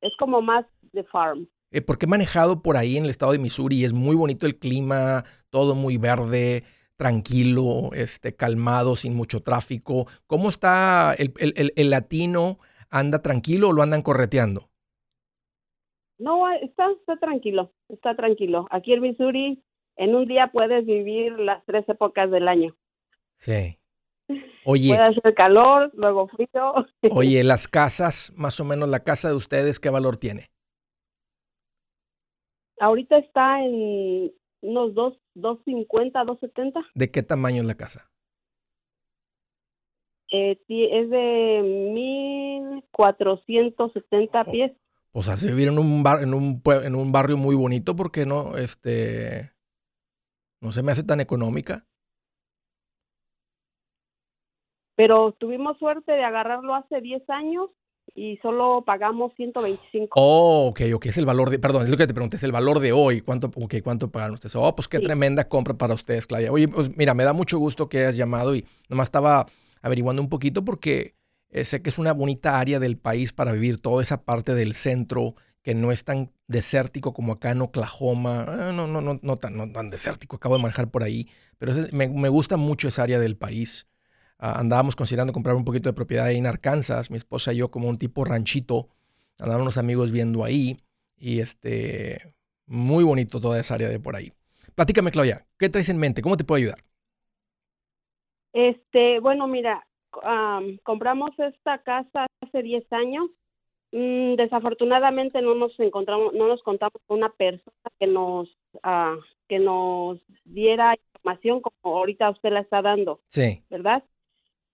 es 0.00 0.14
como 0.18 0.42
más 0.42 0.66
de 0.92 1.04
farm. 1.04 1.48
Eh, 1.74 1.82
porque 1.82 2.06
he 2.06 2.08
manejado 2.08 2.62
por 2.62 2.76
ahí 2.76 2.96
en 2.96 3.02
el 3.02 3.10
estado 3.10 3.32
de 3.32 3.40
Missouri 3.40 3.80
y 3.80 3.84
es 3.84 3.92
muy 3.92 4.14
bonito 4.14 4.46
el 4.46 4.60
clima, 4.60 5.24
todo 5.50 5.74
muy 5.74 5.98
verde, 5.98 6.62
tranquilo, 6.96 7.90
este, 7.94 8.36
calmado, 8.36 8.94
sin 8.94 9.16
mucho 9.16 9.42
tráfico. 9.42 10.06
¿Cómo 10.28 10.50
está 10.50 11.14
el, 11.18 11.32
el, 11.74 11.90
latino? 11.90 12.60
¿Anda 12.90 13.22
tranquilo 13.22 13.70
o 13.70 13.72
lo 13.72 13.82
andan 13.82 14.02
correteando? 14.02 14.70
No, 16.16 16.48
está, 16.62 16.92
está 16.92 17.16
tranquilo, 17.16 17.72
está 17.88 18.14
tranquilo. 18.14 18.68
Aquí 18.70 18.92
en 18.92 19.00
Missouri, 19.00 19.60
en 19.96 20.14
un 20.14 20.28
día 20.28 20.52
puedes 20.52 20.86
vivir 20.86 21.32
las 21.40 21.64
tres 21.66 21.88
épocas 21.88 22.30
del 22.30 22.46
año. 22.46 22.76
Sí. 23.38 23.80
Oye. 24.64 24.94
Puede 24.94 25.08
hacer 25.08 25.34
calor, 25.34 25.90
luego 25.94 26.28
frío. 26.28 26.86
Oye, 27.10 27.42
las 27.42 27.66
casas, 27.66 28.32
más 28.36 28.60
o 28.60 28.64
menos 28.64 28.88
la 28.88 29.00
casa 29.00 29.26
de 29.26 29.34
ustedes, 29.34 29.80
¿qué 29.80 29.90
valor 29.90 30.18
tiene? 30.18 30.53
Ahorita 32.80 33.18
está 33.18 33.62
en 33.62 34.32
unos 34.62 34.94
2, 34.94 35.20
250, 35.34 36.24
270. 36.24 36.80
¿De 36.94 37.10
qué 37.10 37.22
tamaño 37.22 37.60
es 37.60 37.66
la 37.66 37.76
casa? 37.76 38.10
Eh, 40.32 40.58
es 40.68 41.10
de 41.10 41.60
1470 41.94 44.44
pies. 44.44 44.72
O 45.12 45.22
sea, 45.22 45.36
se 45.36 45.48
vivir 45.48 45.68
en 45.68 45.78
un 45.78 46.02
bar, 46.02 46.22
en 46.22 46.32
un 46.34 46.62
en 46.66 46.96
un 46.96 47.12
barrio 47.12 47.36
muy 47.36 47.54
bonito 47.54 47.94
porque 47.94 48.26
no 48.26 48.56
este 48.56 49.52
no 50.60 50.72
se 50.72 50.82
me 50.82 50.90
hace 50.90 51.04
tan 51.04 51.20
económica. 51.20 51.86
Pero 54.96 55.30
tuvimos 55.32 55.78
suerte 55.78 56.12
de 56.12 56.24
agarrarlo 56.24 56.74
hace 56.74 57.00
10 57.00 57.30
años 57.30 57.70
y 58.14 58.36
solo 58.38 58.82
pagamos 58.84 59.32
125. 59.36 60.18
Oh, 60.20 60.68
ok, 60.68 60.82
ok, 60.94 61.06
es 61.06 61.18
el 61.18 61.26
valor 61.26 61.50
de, 61.50 61.58
perdón, 61.58 61.84
es 61.84 61.90
lo 61.90 61.96
que 61.96 62.06
te 62.06 62.14
pregunté, 62.14 62.36
es 62.36 62.42
el 62.42 62.52
valor 62.52 62.80
de 62.80 62.92
hoy. 62.92 63.20
¿Cuánto, 63.20 63.50
okay, 63.54 63.80
cuánto 63.80 64.10
pagaron 64.10 64.34
ustedes? 64.34 64.54
Oh, 64.56 64.74
pues 64.74 64.88
qué 64.88 65.00
tremenda 65.00 65.48
compra 65.48 65.74
para 65.74 65.94
ustedes, 65.94 66.26
Claudia. 66.26 66.52
Oye, 66.52 66.68
pues 66.68 66.96
mira, 66.96 67.14
me 67.14 67.24
da 67.24 67.32
mucho 67.32 67.58
gusto 67.58 67.88
que 67.88 67.98
hayas 67.98 68.16
llamado 68.16 68.54
y 68.54 68.64
nomás 68.88 69.06
estaba 69.06 69.46
averiguando 69.82 70.22
un 70.22 70.28
poquito 70.28 70.64
porque 70.64 71.14
eh, 71.50 71.64
sé 71.64 71.82
que 71.82 71.90
es 71.90 71.98
una 71.98 72.12
bonita 72.12 72.58
área 72.58 72.78
del 72.80 72.98
país 72.98 73.32
para 73.32 73.52
vivir, 73.52 73.80
toda 73.80 74.02
esa 74.02 74.24
parte 74.24 74.54
del 74.54 74.74
centro 74.74 75.34
que 75.62 75.74
no 75.74 75.92
es 75.92 76.04
tan 76.04 76.30
desértico 76.46 77.14
como 77.14 77.32
acá 77.32 77.50
en 77.50 77.62
Oklahoma, 77.62 78.44
eh, 78.48 78.72
no, 78.72 78.86
no, 78.86 79.00
no, 79.00 79.18
no, 79.22 79.36
tan, 79.36 79.56
no 79.56 79.70
tan 79.72 79.88
desértico, 79.88 80.36
acabo 80.36 80.56
de 80.56 80.62
manejar 80.62 80.90
por 80.90 81.02
ahí, 81.02 81.28
pero 81.58 81.72
me, 81.92 82.08
me 82.08 82.28
gusta 82.28 82.56
mucho 82.56 82.88
esa 82.88 83.02
área 83.02 83.18
del 83.18 83.36
país. 83.36 83.86
Ah, 84.46 84.60
andábamos 84.60 84.94
considerando 84.94 85.32
comprar 85.32 85.56
un 85.56 85.64
poquito 85.64 85.88
de 85.88 85.94
propiedad 85.94 86.26
ahí 86.26 86.36
en 86.36 86.46
Arkansas, 86.46 87.10
mi 87.10 87.16
esposa 87.16 87.54
y 87.54 87.56
yo 87.56 87.70
como 87.70 87.88
un 87.88 87.96
tipo 87.96 88.26
ranchito, 88.26 88.90
andaban 89.40 89.62
unos 89.62 89.78
amigos 89.78 90.12
viendo 90.12 90.44
ahí 90.44 90.76
y 91.16 91.40
este, 91.40 92.34
muy 92.66 93.04
bonito 93.04 93.40
toda 93.40 93.58
esa 93.58 93.76
área 93.76 93.88
de 93.88 93.98
por 93.98 94.16
ahí. 94.16 94.34
Platícame, 94.74 95.12
Claudia, 95.12 95.46
¿qué 95.58 95.70
traes 95.70 95.88
en 95.88 95.96
mente? 95.96 96.20
¿Cómo 96.20 96.36
te 96.36 96.44
puedo 96.44 96.58
ayudar? 96.58 96.84
Este, 98.52 99.18
bueno, 99.20 99.46
mira, 99.46 99.86
compramos 100.82 101.30
esta 101.38 101.78
casa 101.78 102.26
hace 102.42 102.62
10 102.62 102.84
años. 102.92 103.30
Mm, 103.92 104.34
desafortunadamente 104.34 105.40
no 105.40 105.54
nos 105.54 105.72
encontramos, 105.80 106.34
no 106.34 106.48
nos 106.48 106.62
contamos 106.62 107.00
con 107.06 107.16
una 107.16 107.30
persona 107.30 107.72
que 107.98 108.06
nos, 108.06 108.50
uh, 108.74 109.18
que 109.48 109.58
nos 109.58 110.18
diera 110.44 110.94
información 111.14 111.62
como 111.62 111.96
ahorita 111.96 112.28
usted 112.28 112.52
la 112.52 112.60
está 112.60 112.82
dando. 112.82 113.20
Sí. 113.28 113.62
¿Verdad? 113.70 114.04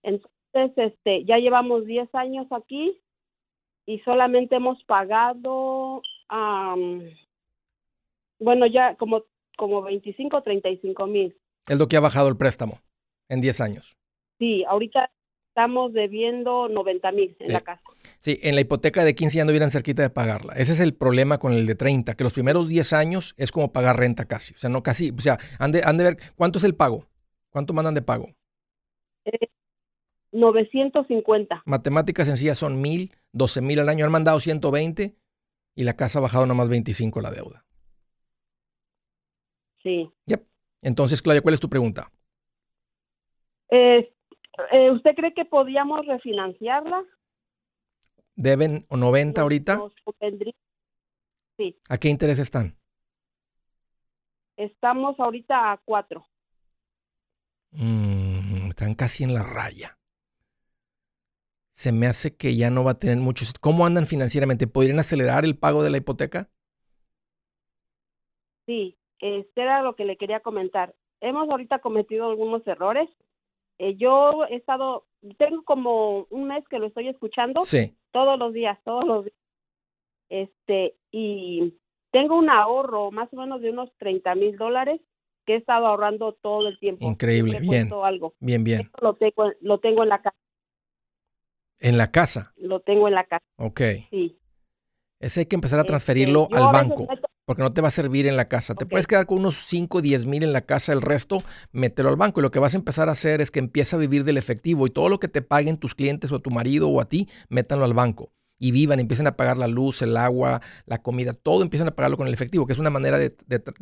Entonces, 0.03 0.71
este, 0.75 1.25
ya 1.25 1.37
llevamos 1.37 1.85
10 1.85 2.13
años 2.13 2.47
aquí 2.51 3.01
y 3.85 3.99
solamente 3.99 4.55
hemos 4.55 4.83
pagado, 4.83 6.01
bueno, 8.39 8.67
ya 8.67 8.95
como, 8.95 9.23
como 9.57 9.81
25 9.81 10.37
o 10.37 10.43
35 10.43 11.07
mil. 11.07 11.35
Es 11.67 11.77
lo 11.77 11.87
que 11.87 11.97
ha 11.97 12.01
bajado 12.01 12.27
el 12.27 12.37
préstamo 12.37 12.79
en 13.29 13.41
10 13.41 13.61
años. 13.61 13.97
Sí, 14.39 14.63
ahorita 14.65 15.11
estamos 15.49 15.93
debiendo 15.93 16.69
90 16.69 17.11
mil 17.11 17.35
en 17.39 17.53
la 17.53 17.61
casa. 17.61 17.83
Sí, 18.21 18.39
en 18.41 18.55
la 18.55 18.61
hipoteca 18.61 19.03
de 19.03 19.15
15 19.15 19.37
ya 19.37 19.45
no 19.45 19.51
hubieran 19.51 19.71
cerquita 19.71 20.01
de 20.01 20.09
pagarla. 20.09 20.53
Ese 20.53 20.71
es 20.71 20.79
el 20.79 20.93
problema 20.93 21.37
con 21.37 21.53
el 21.53 21.65
de 21.65 21.75
30, 21.75 22.15
que 22.15 22.23
los 22.23 22.33
primeros 22.33 22.69
10 22.69 22.93
años 22.93 23.35
es 23.37 23.51
como 23.51 23.71
pagar 23.71 23.97
renta 23.97 24.25
casi. 24.25 24.53
O 24.53 24.57
sea, 24.57 24.69
no 24.69 24.81
casi, 24.83 25.11
o 25.11 25.21
sea, 25.21 25.37
han 25.59 25.71
de, 25.71 25.81
han 25.83 25.97
de 25.97 26.03
ver, 26.05 26.17
¿cuánto 26.35 26.59
es 26.59 26.63
el 26.63 26.75
pago? 26.75 27.07
¿Cuánto 27.49 27.73
mandan 27.73 27.93
de 27.93 28.01
pago? 28.01 28.29
Eh, 30.31 30.37
950. 30.37 31.63
Matemáticas 31.65 32.27
sencillas 32.27 32.57
son 32.57 32.81
mil, 32.81 33.11
12 33.33 33.61
mil 33.61 33.79
al 33.79 33.89
año. 33.89 34.05
Han 34.05 34.11
mandado 34.11 34.39
120 34.39 35.15
y 35.75 35.83
la 35.83 35.95
casa 35.95 36.19
ha 36.19 36.21
bajado 36.21 36.45
nomás 36.45 36.69
25 36.69 37.21
la 37.21 37.31
deuda. 37.31 37.65
Sí. 39.83 40.11
Yep. 40.27 40.45
Entonces, 40.81 41.21
Claudia, 41.21 41.41
¿cuál 41.41 41.53
es 41.53 41.59
tu 41.59 41.69
pregunta? 41.69 42.11
Eh, 43.69 44.13
eh, 44.71 44.91
¿Usted 44.91 45.15
cree 45.15 45.33
que 45.33 45.45
podíamos 45.45 46.05
refinanciarla? 46.05 47.03
¿Deben 48.35 48.85
90 48.89 49.41
ahorita? 49.41 49.79
Sí. 51.57 51.77
¿A 51.89 51.97
qué 51.97 52.09
interés 52.09 52.39
están? 52.39 52.77
Estamos 54.57 55.19
ahorita 55.19 55.71
a 55.71 55.77
4. 55.83 56.25
Mm, 57.71 58.69
están 58.69 58.95
casi 58.95 59.23
en 59.23 59.33
la 59.33 59.43
raya 59.43 59.97
se 61.81 61.91
me 61.91 62.05
hace 62.05 62.37
que 62.37 62.55
ya 62.55 62.69
no 62.69 62.83
va 62.83 62.91
a 62.91 62.99
tener 62.99 63.17
muchos. 63.17 63.55
¿Cómo 63.59 63.87
andan 63.87 64.05
financieramente? 64.05 64.67
¿Podrían 64.67 64.99
acelerar 64.99 65.45
el 65.45 65.57
pago 65.57 65.81
de 65.81 65.89
la 65.89 65.97
hipoteca? 65.97 66.47
Sí, 68.67 68.99
este 69.17 69.63
era 69.63 69.81
lo 69.81 69.95
que 69.95 70.05
le 70.05 70.15
quería 70.15 70.41
comentar. 70.41 70.93
Hemos 71.21 71.49
ahorita 71.49 71.79
cometido 71.79 72.29
algunos 72.29 72.65
errores. 72.67 73.09
Eh, 73.79 73.95
yo 73.95 74.45
he 74.45 74.57
estado, 74.57 75.07
tengo 75.39 75.63
como 75.63 76.27
un 76.29 76.49
mes 76.49 76.63
que 76.69 76.77
lo 76.77 76.85
estoy 76.85 77.07
escuchando. 77.07 77.61
Sí. 77.61 77.95
Todos 78.11 78.37
los 78.37 78.53
días, 78.53 78.77
todos 78.83 79.03
los 79.03 79.25
días. 79.25 79.37
Este, 80.29 80.93
y 81.09 81.73
tengo 82.11 82.37
un 82.37 82.51
ahorro 82.51 83.09
más 83.09 83.33
o 83.33 83.37
menos 83.37 83.59
de 83.59 83.71
unos 83.71 83.89
30 83.97 84.35
mil 84.35 84.55
dólares 84.55 85.01
que 85.47 85.55
he 85.55 85.57
estado 85.57 85.87
ahorrando 85.87 86.33
todo 86.43 86.67
el 86.67 86.77
tiempo. 86.77 87.07
Increíble, 87.07 87.59
bien. 87.59 87.91
Algo. 87.91 88.35
Bien, 88.39 88.63
bien. 88.63 88.91
lo 89.01 89.15
tengo, 89.15 89.51
lo 89.61 89.79
tengo 89.79 90.03
en 90.03 90.09
la 90.09 90.21
casa. 90.21 90.37
¿En 91.81 91.97
la 91.97 92.11
casa? 92.11 92.53
Lo 92.55 92.79
tengo 92.79 93.07
en 93.07 93.15
la 93.15 93.25
casa. 93.25 93.43
Ok. 93.57 93.81
Sí. 94.11 94.37
Ese 95.19 95.41
hay 95.41 95.45
que 95.47 95.55
empezar 95.55 95.79
a 95.79 95.81
este, 95.81 95.89
transferirlo 95.89 96.47
al 96.51 96.71
banco, 96.71 97.07
porque 97.45 97.61
no 97.61 97.73
te 97.73 97.81
va 97.81 97.89
a 97.89 97.91
servir 97.91 98.25
en 98.27 98.37
la 98.37 98.47
casa. 98.47 98.73
Te 98.73 98.85
puedes 98.85 99.05
quedar 99.05 99.25
con 99.25 99.39
unos 99.39 99.65
5 99.65 99.97
o 99.97 100.01
10 100.01 100.25
mil 100.25 100.43
en 100.43 100.53
la 100.53 100.61
casa, 100.61 100.93
el 100.93 101.01
resto 101.01 101.43
mételo 101.71 102.09
al 102.09 102.15
banco. 102.15 102.39
Y 102.39 102.43
lo 102.43 102.51
que 102.51 102.59
vas 102.59 102.73
a 102.73 102.77
empezar 102.77 103.09
a 103.09 103.11
hacer 103.11 103.41
es 103.41 103.51
que 103.51 103.59
empieza 103.59 103.97
a 103.97 103.99
vivir 103.99 104.23
del 104.23 104.37
efectivo 104.37 104.87
y 104.87 104.89
todo 104.89 105.09
lo 105.09 105.19
que 105.19 105.27
te 105.27 105.41
paguen 105.41 105.77
tus 105.77 105.93
clientes 105.93 106.31
o 106.31 106.39
tu 106.39 106.49
marido 106.49 106.89
o 106.89 107.01
a 107.01 107.05
ti, 107.05 107.27
métanlo 107.49 107.85
al 107.85 107.93
banco 107.93 108.31
y 108.61 108.71
vivan, 108.71 108.99
empiecen 108.99 109.25
a 109.25 109.35
pagar 109.35 109.57
la 109.57 109.67
luz, 109.67 110.03
el 110.03 110.15
agua, 110.15 110.61
la 110.85 111.01
comida, 111.01 111.33
todo 111.33 111.63
empiezan 111.63 111.87
a 111.87 111.95
pagarlo 111.95 112.15
con 112.15 112.27
el 112.27 112.33
efectivo, 112.33 112.67
que 112.67 112.73
es 112.73 112.79
una 112.79 112.91
manera 112.91 113.17
de, 113.17 113.31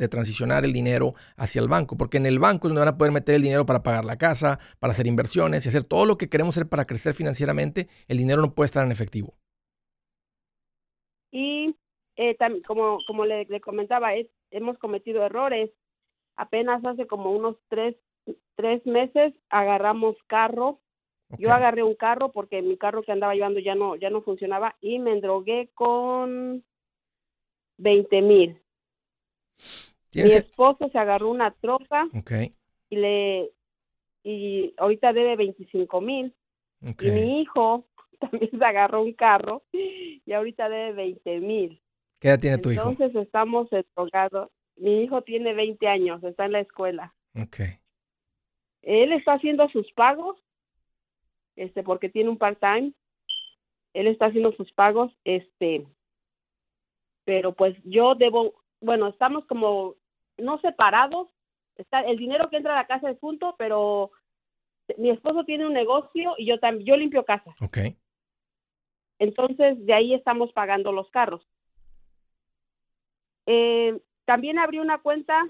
transicionar 0.08 0.64
el 0.64 0.72
dinero 0.72 1.12
hacia 1.36 1.60
el 1.60 1.68
banco, 1.68 1.98
porque 1.98 2.16
en 2.16 2.24
el 2.24 2.38
banco 2.38 2.66
es 2.66 2.70
donde 2.70 2.80
van 2.80 2.94
a 2.94 2.96
poder 2.98 3.12
meter 3.12 3.34
el 3.34 3.42
dinero 3.42 3.66
para 3.66 3.82
pagar 3.82 4.06
la 4.06 4.16
casa, 4.16 4.58
para 4.78 4.92
hacer 4.92 5.06
inversiones 5.06 5.66
y 5.66 5.68
hacer 5.68 5.84
todo 5.84 6.06
lo 6.06 6.16
que 6.16 6.30
queremos 6.30 6.56
hacer 6.56 6.66
para 6.66 6.86
crecer 6.86 7.12
financieramente, 7.12 7.88
el 8.08 8.16
dinero 8.16 8.40
no 8.40 8.54
puede 8.54 8.66
estar 8.66 8.84
en 8.84 8.90
efectivo. 8.90 9.34
Y 11.30 11.76
eh, 12.16 12.36
como, 12.66 12.98
como 13.06 13.26
le, 13.26 13.60
comentaba, 13.60 14.14
es, 14.14 14.28
hemos 14.50 14.78
cometido 14.78 15.24
errores. 15.26 15.70
Apenas 16.36 16.82
hace 16.86 17.06
como 17.06 17.32
unos 17.32 17.56
tres, 17.68 17.96
tres 18.56 18.84
meses 18.86 19.34
agarramos 19.50 20.16
carro 20.26 20.80
yo 21.38 21.52
agarré 21.52 21.82
un 21.82 21.94
carro 21.94 22.32
porque 22.32 22.62
mi 22.62 22.76
carro 22.76 23.02
que 23.02 23.12
andaba 23.12 23.34
llevando 23.34 23.60
ya 23.60 23.74
no, 23.74 23.96
ya 23.96 24.10
no 24.10 24.22
funcionaba 24.22 24.76
y 24.80 24.98
me 24.98 25.12
endrogué 25.12 25.70
con 25.74 26.64
20 27.78 28.22
mil. 28.22 28.60
Mi 30.14 30.32
esposo 30.32 30.88
se 30.90 30.98
agarró 30.98 31.30
una 31.30 31.52
troca 31.52 32.08
y 32.88 32.96
le 32.96 33.52
y 34.22 34.74
ahorita 34.76 35.12
debe 35.12 35.36
25 35.36 36.00
mil. 36.00 36.34
Y 36.82 37.10
mi 37.10 37.42
hijo 37.42 37.86
también 38.20 38.50
se 38.50 38.64
agarró 38.64 39.02
un 39.02 39.12
carro 39.12 39.62
y 39.72 40.32
ahorita 40.32 40.68
debe 40.68 40.92
20 40.92 41.40
mil. 41.40 41.80
¿Qué 42.18 42.28
edad 42.28 42.40
tiene 42.40 42.58
tu 42.58 42.70
hijo? 42.70 42.90
Entonces 42.90 43.14
estamos 43.22 43.68
endrogados. 43.72 44.50
Mi 44.76 45.02
hijo 45.02 45.22
tiene 45.22 45.54
20 45.54 45.86
años, 45.88 46.22
está 46.24 46.46
en 46.46 46.52
la 46.52 46.60
escuela. 46.60 47.14
Okay. 47.34 47.78
Él 48.82 49.12
está 49.12 49.34
haciendo 49.34 49.68
sus 49.68 49.90
pagos 49.92 50.38
este, 51.56 51.82
porque 51.82 52.08
tiene 52.08 52.30
un 52.30 52.38
part-time. 52.38 52.92
Él 53.92 54.06
está 54.06 54.26
haciendo 54.26 54.52
sus 54.52 54.72
pagos, 54.72 55.12
este, 55.24 55.86
pero 57.24 57.52
pues 57.54 57.76
yo 57.84 58.14
debo, 58.14 58.54
bueno, 58.80 59.08
estamos 59.08 59.44
como 59.46 59.96
no 60.38 60.58
separados, 60.60 61.28
está 61.76 62.00
el 62.00 62.16
dinero 62.16 62.50
que 62.50 62.56
entra 62.56 62.72
a 62.72 62.82
la 62.82 62.86
casa 62.86 63.10
es 63.10 63.18
junto, 63.18 63.56
pero 63.58 64.10
mi 64.96 65.10
esposo 65.10 65.44
tiene 65.44 65.66
un 65.66 65.72
negocio 65.72 66.34
y 66.38 66.46
yo 66.46 66.58
también, 66.58 66.86
yo 66.86 66.96
limpio 66.96 67.24
casa. 67.24 67.54
Okay. 67.60 67.96
Entonces, 69.18 69.84
de 69.84 69.92
ahí 69.92 70.14
estamos 70.14 70.52
pagando 70.52 70.92
los 70.92 71.10
carros. 71.10 71.46
Eh, 73.46 74.00
también 74.24 74.58
abrí 74.58 74.78
una 74.78 74.98
cuenta 74.98 75.48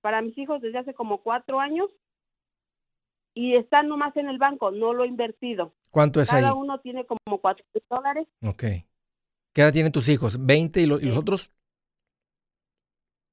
para 0.00 0.20
mis 0.22 0.36
hijos 0.36 0.60
desde 0.60 0.78
hace 0.78 0.94
como 0.94 1.22
cuatro 1.22 1.60
años 1.60 1.90
y 3.34 3.56
está 3.56 3.82
nomás 3.82 4.16
en 4.16 4.28
el 4.28 4.38
banco, 4.38 4.70
no 4.70 4.92
lo 4.92 5.04
he 5.04 5.08
invertido. 5.08 5.74
¿Cuánto 5.90 6.20
es 6.20 6.28
Cada 6.28 6.38
ahí? 6.38 6.44
Cada 6.44 6.54
uno 6.54 6.80
tiene 6.80 7.04
como 7.04 7.38
cuatro 7.40 7.64
dólares. 7.90 8.26
Ok. 8.42 8.64
¿Qué 9.52 9.60
edad 9.60 9.72
tienen 9.72 9.92
tus 9.92 10.08
hijos? 10.08 10.40
¿20 10.40 10.82
y, 10.82 10.86
los 10.86 11.16
otros? 11.16 11.52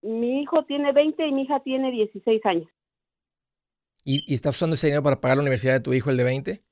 Mi 0.01 0.41
hijo 0.41 0.65
tiene 0.65 0.91
20 0.91 1.27
y 1.27 1.31
mi 1.31 1.43
hija 1.43 1.59
tiene 1.61 1.91
16 1.91 2.45
años. 2.45 2.67
¿Y, 4.03 4.23
¿Y, 4.31 4.35
estás 4.35 4.55
usando 4.55 4.73
ese 4.73 4.87
dinero 4.87 5.03
para 5.03 5.21
pagar 5.21 5.37
la 5.37 5.43
universidad 5.43 5.73
de 5.73 5.79
tu 5.79 5.93
hijo, 5.93 6.09
el 6.09 6.17
de 6.17 6.23
20? 6.23 6.63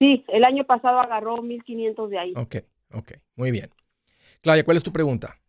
Sí, 0.00 0.24
el 0.28 0.44
año 0.44 0.64
pasado 0.64 0.98
agarró 0.98 1.36
1.500 1.36 2.08
de 2.08 2.18
ahí. 2.18 2.32
Ok, 2.36 2.56
ok, 2.92 3.12
muy 3.36 3.50
bien. 3.50 3.70
Claudia, 4.40 4.64
¿cuál 4.64 4.78
es 4.78 4.82
tu 4.82 4.92
pregunta? 4.92 5.39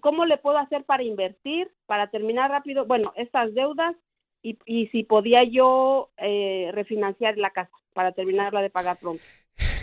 ¿Cómo 0.00 0.24
le 0.24 0.38
puedo 0.38 0.58
hacer 0.58 0.84
para 0.84 1.02
invertir, 1.02 1.70
para 1.86 2.10
terminar 2.10 2.50
rápido? 2.50 2.86
Bueno, 2.86 3.12
estas 3.16 3.54
deudas 3.54 3.94
y, 4.42 4.58
y 4.64 4.86
si 4.88 5.04
podía 5.04 5.44
yo 5.44 6.10
eh, 6.16 6.70
refinanciar 6.72 7.36
la 7.36 7.50
casa 7.50 7.70
para 7.92 8.12
terminarla 8.12 8.62
de 8.62 8.70
pagar 8.70 8.98
pronto. 8.98 9.22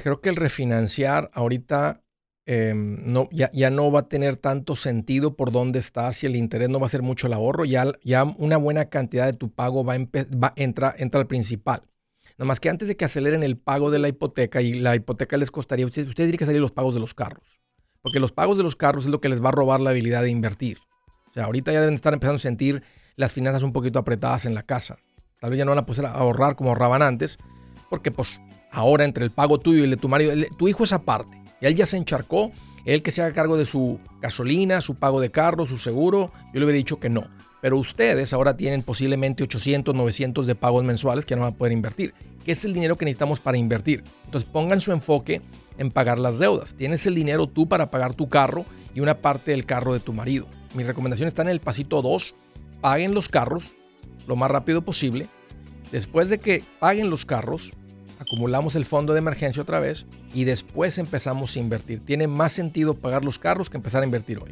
Creo 0.04 0.22
que 0.22 0.30
el 0.30 0.36
refinanciar 0.36 1.30
ahorita 1.34 2.04
em, 2.46 3.06
no, 3.06 3.28
ya, 3.32 3.50
ya, 3.54 3.70
no 3.70 3.92
va 3.92 4.02
a 4.02 4.08
tener 4.08 4.38
tanto 4.38 4.76
sentido 4.76 5.36
por 5.36 5.52
dónde 5.52 5.80
estás 5.80 6.24
y 6.24 6.28
el 6.28 6.36
interés 6.36 6.70
no 6.70 6.80
va 6.80 6.86
a 6.86 6.90
ser 6.90 7.02
mucho 7.02 7.28
el 7.28 7.34
ahorro. 7.34 7.66
Ya, 7.66 7.86
ya 8.04 8.24
una 8.24 8.58
buena 8.58 8.90
cantidad 8.90 9.26
de 9.26 9.34
tu 9.34 9.52
pago 9.52 9.84
va, 9.84 9.96
va 9.98 10.54
entra, 10.56 10.94
entra 10.98 11.22
al 11.22 11.28
principal. 11.28 11.82
Nomás 12.38 12.60
que 12.60 12.70
antes 12.70 12.88
de 12.88 12.98
que 12.98 13.06
aceleren 13.06 13.44
el 13.44 13.58
pago 13.58 13.92
de 13.92 14.00
la 14.00 14.10
hipoteca 14.10 14.62
y 14.62 14.74
la 14.74 14.96
hipoteca 14.96 15.38
les 15.38 15.52
costaría, 15.52 15.86
ustedes, 15.86 16.10
ustedes 16.10 16.28
tienen 16.28 16.38
que 16.38 16.46
salir 16.46 16.62
los 16.62 16.72
pagos 16.72 16.94
de 16.94 17.00
los 17.00 17.14
carros. 17.14 17.62
Porque 18.06 18.20
los 18.20 18.32
pagos 18.32 18.56
de 18.56 18.62
los 18.62 18.76
carros 18.76 19.06
es 19.06 19.10
lo 19.10 19.20
que 19.20 19.30
les 19.30 19.44
va 19.44 19.50
a 19.50 19.52
robar 19.52 19.80
la 19.80 19.90
habilidad 19.90 20.22
de 20.22 20.30
invertir. 20.30 20.78
O 21.32 21.34
sea, 21.34 21.46
ahorita 21.46 21.74
ya 21.74 21.82
deben 21.82 21.96
estar 21.96 22.14
empezando 22.14 22.36
a 22.36 22.40
sentir 22.40 22.84
las 23.16 23.34
finanzas 23.34 23.64
un 23.64 23.74
poquito 23.74 23.98
apretadas 23.98 24.46
en 24.46 24.54
la 24.54 24.62
casa. 24.62 25.00
Tal 25.40 25.50
vez 25.50 25.58
ya 25.58 25.66
no 25.66 25.72
van 25.72 25.80
a 25.80 25.88
poder 25.88 26.06
ahorrar 26.06 26.56
como 26.56 26.70
ahorraban 26.70 27.02
antes, 27.02 27.40
porque 27.90 28.12
pues 28.12 28.40
ahora 28.72 29.06
entre 29.06 29.24
el 29.24 29.32
pago 29.32 29.58
tuyo 29.58 29.80
y 29.80 29.86
el 29.86 29.90
de 29.90 29.98
tu 29.98 30.08
marido, 30.08 30.34
tu 30.56 30.68
hijo 30.68 30.84
es 30.84 30.94
aparte. 30.94 31.42
Y 31.60 31.66
él 31.66 31.74
ya 31.74 31.88
se 31.88 31.98
encharcó, 31.98 32.52
él 32.86 33.02
que 33.02 33.10
se 33.10 33.24
haga 33.24 33.34
cargo 33.34 33.58
de 33.58 33.66
su 33.66 34.00
gasolina, 34.22 34.82
su 34.82 34.94
pago 34.94 35.20
de 35.20 35.32
carro, 35.32 35.66
su 35.66 35.80
seguro, 35.80 36.32
yo 36.54 36.60
le 36.60 36.66
hubiera 36.68 36.78
dicho 36.78 37.00
que 37.00 37.10
no. 37.10 37.28
Pero 37.60 37.76
ustedes 37.78 38.34
ahora 38.34 38.56
tienen 38.56 38.84
posiblemente 38.84 39.42
800, 39.42 39.96
900 39.96 40.46
de 40.46 40.54
pagos 40.54 40.84
mensuales 40.84 41.26
que 41.26 41.36
no 41.36 41.42
van 41.42 41.54
a 41.54 41.58
poder 41.58 41.74
invertir, 41.74 42.14
que 42.46 42.54
es 42.54 42.64
el 42.64 42.74
dinero 42.74 42.96
que 42.96 43.04
necesitamos 43.04 43.42
para 43.42 43.58
invertir. 43.58 44.04
Entonces 44.26 44.50
pongan 44.50 44.80
su 44.80 44.92
enfoque 44.94 45.42
en 45.78 45.92
pagar 45.92 46.20
las 46.20 46.40
deudas. 46.40 46.76
Tienes 46.76 47.06
el 47.06 47.16
dinero 47.16 47.48
tú 47.48 47.68
para 47.68 47.92
pagar 47.92 48.14
tu 48.14 48.30
carro 48.30 48.66
y 48.94 49.02
una 49.02 49.16
parte 49.16 49.52
del 49.52 49.66
carro 49.66 49.94
de 49.94 50.00
tu 50.00 50.14
marido. 50.14 50.48
Mi 50.74 50.84
recomendación 50.84 51.28
está 51.28 51.42
en 51.42 51.50
el 51.50 51.60
pasito 51.60 52.02
2. 52.02 52.36
Paguen 52.80 53.14
los 53.14 53.28
carros 53.28 53.76
lo 54.28 54.36
más 54.36 54.50
rápido 54.50 54.84
posible. 54.84 55.28
Después 55.92 56.30
de 56.30 56.40
que 56.40 56.64
paguen 56.80 57.10
los 57.10 57.26
carros, 57.26 57.74
acumulamos 58.20 58.76
el 58.76 58.86
fondo 58.86 59.14
de 59.14 59.20
emergencia 59.20 59.62
otra 59.62 59.80
vez 59.80 60.06
y 60.34 60.44
después 60.44 60.98
empezamos 60.98 61.56
a 61.56 61.60
invertir. 61.60 62.00
Tiene 62.00 62.28
más 62.28 62.52
sentido 62.52 62.96
pagar 62.96 63.24
los 63.26 63.40
carros 63.40 63.70
que 63.70 63.78
empezar 63.78 64.02
a 64.02 64.06
invertir 64.06 64.40
hoy. 64.40 64.52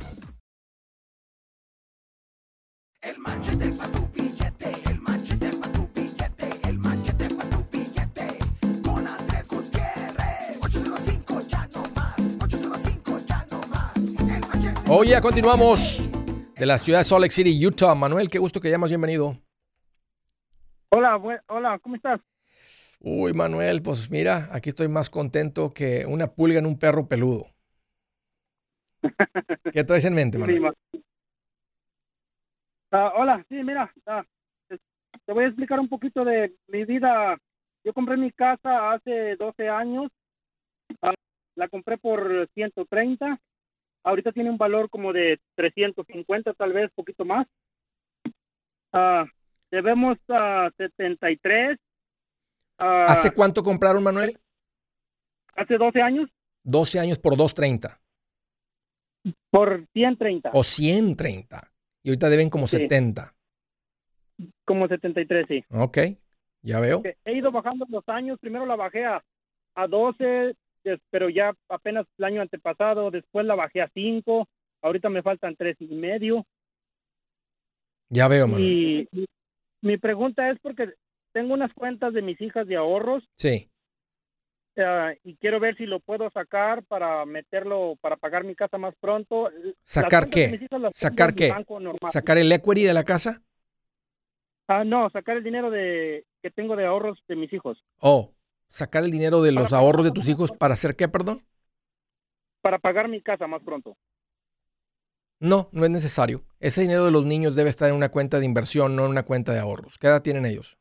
El 3.03 3.17
machete 3.17 3.71
para 3.75 3.91
tu 3.91 4.07
billete, 4.13 4.71
el 4.91 5.01
machete 5.01 5.49
para 5.59 5.71
tu 5.71 5.89
billete, 5.95 6.69
el 6.69 6.77
machete 6.77 7.29
para 7.33 7.49
tu 7.49 7.65
billete. 7.71 8.27
Con 8.83 9.07
Andrés 9.07 9.47
Gutiérrez. 9.47 10.59
805 10.63 11.39
ya 11.47 11.67
no 11.73 11.81
más, 11.95 12.19
805 12.43 13.17
ya 13.27 13.47
no 13.49 13.59
más. 13.69 13.97
El 13.97 14.41
machete. 14.41 14.91
Oye, 14.91 15.19
continuamos 15.19 16.07
de 16.55 16.65
la 16.67 16.77
ciudad 16.77 16.99
de 16.99 17.05
Salt 17.05 17.21
Lake 17.21 17.33
City, 17.33 17.65
Utah. 17.65 17.95
Manuel, 17.95 18.29
qué 18.29 18.37
gusto 18.37 18.61
que 18.61 18.69
llamas, 18.69 18.91
bienvenido. 18.91 19.35
Hola, 20.89 21.19
hola, 21.47 21.79
¿cómo 21.79 21.95
estás? 21.95 22.21
Uy, 22.99 23.33
Manuel, 23.33 23.81
pues 23.81 24.11
mira, 24.11 24.47
aquí 24.51 24.69
estoy 24.69 24.89
más 24.89 25.09
contento 25.09 25.73
que 25.73 26.05
una 26.05 26.27
pulga 26.27 26.59
en 26.59 26.67
un 26.67 26.77
perro 26.77 27.07
peludo. 27.07 27.47
¿Qué 29.73 29.83
traes 29.83 30.05
en 30.05 30.13
mente, 30.13 30.37
Manuel? 30.37 30.75
Ah, 32.93 33.13
hola, 33.15 33.45
sí, 33.47 33.55
mira, 33.63 33.89
ah, 34.05 34.23
te 34.67 35.31
voy 35.33 35.45
a 35.45 35.47
explicar 35.47 35.79
un 35.79 35.87
poquito 35.87 36.25
de 36.25 36.53
mi 36.67 36.83
vida. 36.83 37.37
Yo 37.85 37.93
compré 37.93 38.17
mi 38.17 38.31
casa 38.31 38.91
hace 38.91 39.37
12 39.37 39.69
años, 39.69 40.11
ah, 41.01 41.13
la 41.55 41.69
compré 41.69 41.97
por 41.97 42.49
130, 42.53 43.39
ahorita 44.03 44.33
tiene 44.33 44.49
un 44.49 44.57
valor 44.57 44.89
como 44.89 45.13
de 45.13 45.39
350, 45.55 46.53
tal 46.53 46.73
vez, 46.73 46.91
poquito 46.93 47.23
más. 47.23 47.47
debemos 49.71 50.17
a 50.27 50.69
73. 50.75 51.79
¿Hace 52.77 53.31
cuánto 53.31 53.63
compraron, 53.63 54.03
Manuel? 54.03 54.37
Hace 55.55 55.77
12 55.77 56.01
años. 56.01 56.29
12 56.63 56.99
años 56.99 57.19
por 57.19 57.37
230. 57.37 58.01
Por 59.49 59.87
130. 59.93 60.49
O 60.53 60.63
130. 60.63 61.70
Y 62.03 62.09
ahorita 62.09 62.29
deben 62.29 62.49
como 62.49 62.67
70. 62.67 63.33
Como 64.65 64.87
73, 64.87 65.45
sí. 65.47 65.63
Ok, 65.69 65.97
ya 66.61 66.79
veo. 66.79 67.03
He 67.25 67.33
ido 67.33 67.51
bajando 67.51 67.85
los 67.89 68.07
años. 68.09 68.39
Primero 68.39 68.65
la 68.65 68.75
bajé 68.75 69.05
a, 69.05 69.23
a 69.75 69.87
12, 69.87 70.55
pero 71.09 71.29
ya 71.29 71.53
apenas 71.69 72.05
el 72.17 72.25
año 72.25 72.41
antepasado. 72.41 73.11
Después 73.11 73.45
la 73.45 73.55
bajé 73.55 73.81
a 73.81 73.89
5. 73.93 74.47
Ahorita 74.81 75.09
me 75.09 75.21
faltan 75.21 75.55
tres 75.55 75.77
y 75.79 75.87
medio. 75.93 76.45
Ya 78.09 78.27
veo, 78.27 78.47
man. 78.47 78.59
Y 78.61 79.07
mi 79.81 79.97
pregunta 79.97 80.49
es 80.49 80.59
porque 80.59 80.93
tengo 81.33 81.53
unas 81.53 81.73
cuentas 81.73 82.13
de 82.13 82.21
mis 82.21 82.39
hijas 82.41 82.67
de 82.67 82.75
ahorros. 82.75 83.23
Sí. 83.35 83.70
Uh, 84.81 85.17
y 85.23 85.35
quiero 85.35 85.59
ver 85.59 85.75
si 85.75 85.85
lo 85.85 85.99
puedo 85.99 86.29
sacar 86.31 86.83
para 86.83 87.25
meterlo, 87.25 87.97
para 88.01 88.15
pagar 88.15 88.43
mi 88.43 88.55
casa 88.55 88.77
más 88.77 88.95
pronto. 88.99 89.49
¿Sacar 89.83 90.29
qué? 90.29 90.67
¿Sacar 90.93 91.35
qué? 91.35 91.53
¿Sacar 92.11 92.37
el 92.37 92.51
equity 92.51 92.83
de 92.83 92.93
la 92.93 93.03
casa? 93.03 93.41
Ah, 94.67 94.83
no, 94.83 95.09
sacar 95.09 95.37
el 95.37 95.43
dinero 95.43 95.69
de 95.69 96.25
que 96.41 96.49
tengo 96.51 96.75
de 96.75 96.85
ahorros 96.85 97.21
de 97.27 97.35
mis 97.35 97.51
hijos. 97.51 97.83
Oh, 97.99 98.31
sacar 98.67 99.03
el 99.03 99.11
dinero 99.11 99.41
de 99.41 99.51
los 99.51 99.73
ahorros 99.73 100.05
de 100.05 100.11
tus 100.11 100.29
hijos 100.29 100.51
para 100.51 100.75
hacer 100.75 100.95
qué, 100.95 101.07
perdón? 101.07 101.43
Para 102.61 102.79
pagar 102.79 103.09
mi 103.09 103.21
casa 103.21 103.47
más 103.47 103.61
pronto. 103.63 103.97
No, 105.39 105.69
no 105.71 105.83
es 105.83 105.89
necesario. 105.89 106.43
Ese 106.59 106.81
dinero 106.81 107.03
de 107.03 107.11
los 107.11 107.25
niños 107.25 107.55
debe 107.55 107.69
estar 107.69 107.89
en 107.89 107.95
una 107.95 108.09
cuenta 108.09 108.39
de 108.39 108.45
inversión, 108.45 108.95
no 108.95 109.05
en 109.05 109.11
una 109.11 109.23
cuenta 109.23 109.51
de 109.51 109.59
ahorros. 109.59 109.97
¿Qué 109.97 110.07
edad 110.07 110.21
tienen 110.21 110.45
ellos? 110.45 110.77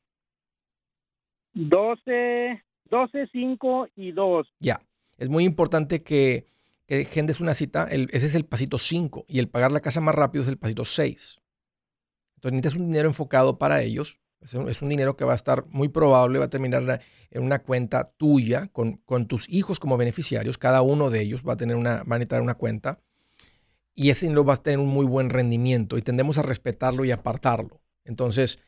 12, 1.55 2.63
12, 2.91 3.29
5 3.33 3.89
y 3.97 4.13
2. 4.13 4.47
Ya, 4.61 4.83
es 5.19 5.29
muy 5.29 5.45
importante 5.45 6.03
que, 6.03 6.47
que 6.87 7.35
una 7.41 7.55
cita. 7.55 7.89
ese 7.91 8.27
es 8.27 8.35
el 8.35 8.45
pasito 8.45 8.79
5 8.79 9.27
y 9.29 9.39
el 9.39 9.49
pagar 9.49 9.73
la 9.73 9.81
casa 9.81 10.01
más 10.01 10.15
rápido 10.15 10.43
es 10.43 10.49
el 10.49 10.59
pasito 10.59 10.85
6. 10.85 11.41
Entonces 12.37 12.53
necesitas 12.53 12.81
un 12.81 12.87
dinero 12.87 13.09
enfocado 13.09 13.59
para 13.59 13.83
ellos. 13.83 14.21
Es 14.41 14.55
un, 14.55 14.89
dinero 14.89 15.19
que 15.19 15.27
va 15.27 15.33
a 15.33 15.37
estar 15.37 15.67
muy 15.67 15.89
probable, 15.89 16.39
va 16.39 16.47
a 16.47 16.51
terminar 16.51 17.03
en 17.31 17.43
una 17.43 17.59
cuenta 17.59 18.11
tuya 18.17 18.69
con, 18.69 18.97
con, 19.05 19.27
tus 19.27 19.47
hijos 19.51 19.79
como 19.79 19.99
beneficiarios. 19.99 20.57
Cada 20.57 20.81
uno 20.81 21.11
de 21.11 21.21
ellos 21.21 21.43
va 21.47 21.53
a 21.53 21.57
tener 21.59 21.77
una, 21.77 22.05
va 22.05 22.17
a 22.17 22.19
necesitar 22.19 22.41
una 22.41 22.55
cuenta 22.55 23.01
y 23.95 24.09
ese 24.09 24.25
dinero 24.25 24.47
va 24.47 24.55
a 24.55 24.57
tener 24.57 24.79
un 24.79 24.89
muy 24.89 25.05
buen 25.05 25.29
rendimiento 25.29 25.99
y 25.99 26.03
tendemos 26.03 26.39
a 26.39 26.43
respetarlo 26.43 27.05
y 27.05 27.11
apartarlo. 27.11 27.83
Entonces, 28.07 28.59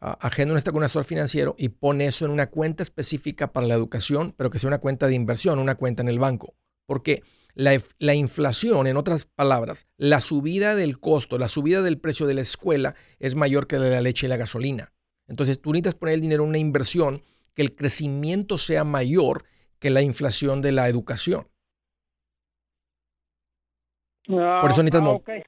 agenda 0.00 0.54
un 0.72 0.84
asesor 0.84 1.04
financiero 1.04 1.54
y 1.58 1.70
pone 1.70 2.06
eso 2.06 2.24
en 2.24 2.30
una 2.30 2.48
cuenta 2.48 2.82
específica 2.82 3.52
para 3.52 3.66
la 3.66 3.74
educación, 3.74 4.34
pero 4.36 4.50
que 4.50 4.58
sea 4.58 4.68
una 4.68 4.78
cuenta 4.78 5.08
de 5.08 5.14
inversión, 5.14 5.58
una 5.58 5.74
cuenta 5.74 6.02
en 6.02 6.08
el 6.08 6.18
banco. 6.18 6.54
Porque 6.86 7.22
la, 7.54 7.76
la, 7.98 8.14
inflación, 8.14 8.86
en 8.86 8.96
otras 8.96 9.26
palabras, 9.26 9.86
la 9.96 10.20
subida 10.20 10.76
del 10.76 11.00
costo, 11.00 11.38
la 11.38 11.48
subida 11.48 11.82
del 11.82 11.98
precio 11.98 12.26
de 12.26 12.34
la 12.34 12.40
escuela 12.42 12.94
es 13.18 13.34
mayor 13.34 13.66
que 13.66 13.78
la 13.78 13.84
de 13.86 13.90
la 13.90 14.00
leche 14.00 14.26
y 14.26 14.28
la 14.28 14.36
gasolina. 14.36 14.92
Entonces 15.26 15.60
tú 15.60 15.72
necesitas 15.72 15.94
poner 15.94 16.14
el 16.14 16.20
dinero 16.20 16.44
en 16.44 16.50
una 16.50 16.58
inversión 16.58 17.22
que 17.54 17.62
el 17.62 17.74
crecimiento 17.74 18.56
sea 18.56 18.84
mayor 18.84 19.44
que 19.78 19.90
la 19.90 20.02
inflación 20.02 20.62
de 20.62 20.72
la 20.72 20.88
educación. 20.88 21.48
Ah, 24.30 24.58
por 24.60 24.72
eso 24.72 24.82
necesitas, 24.82 25.02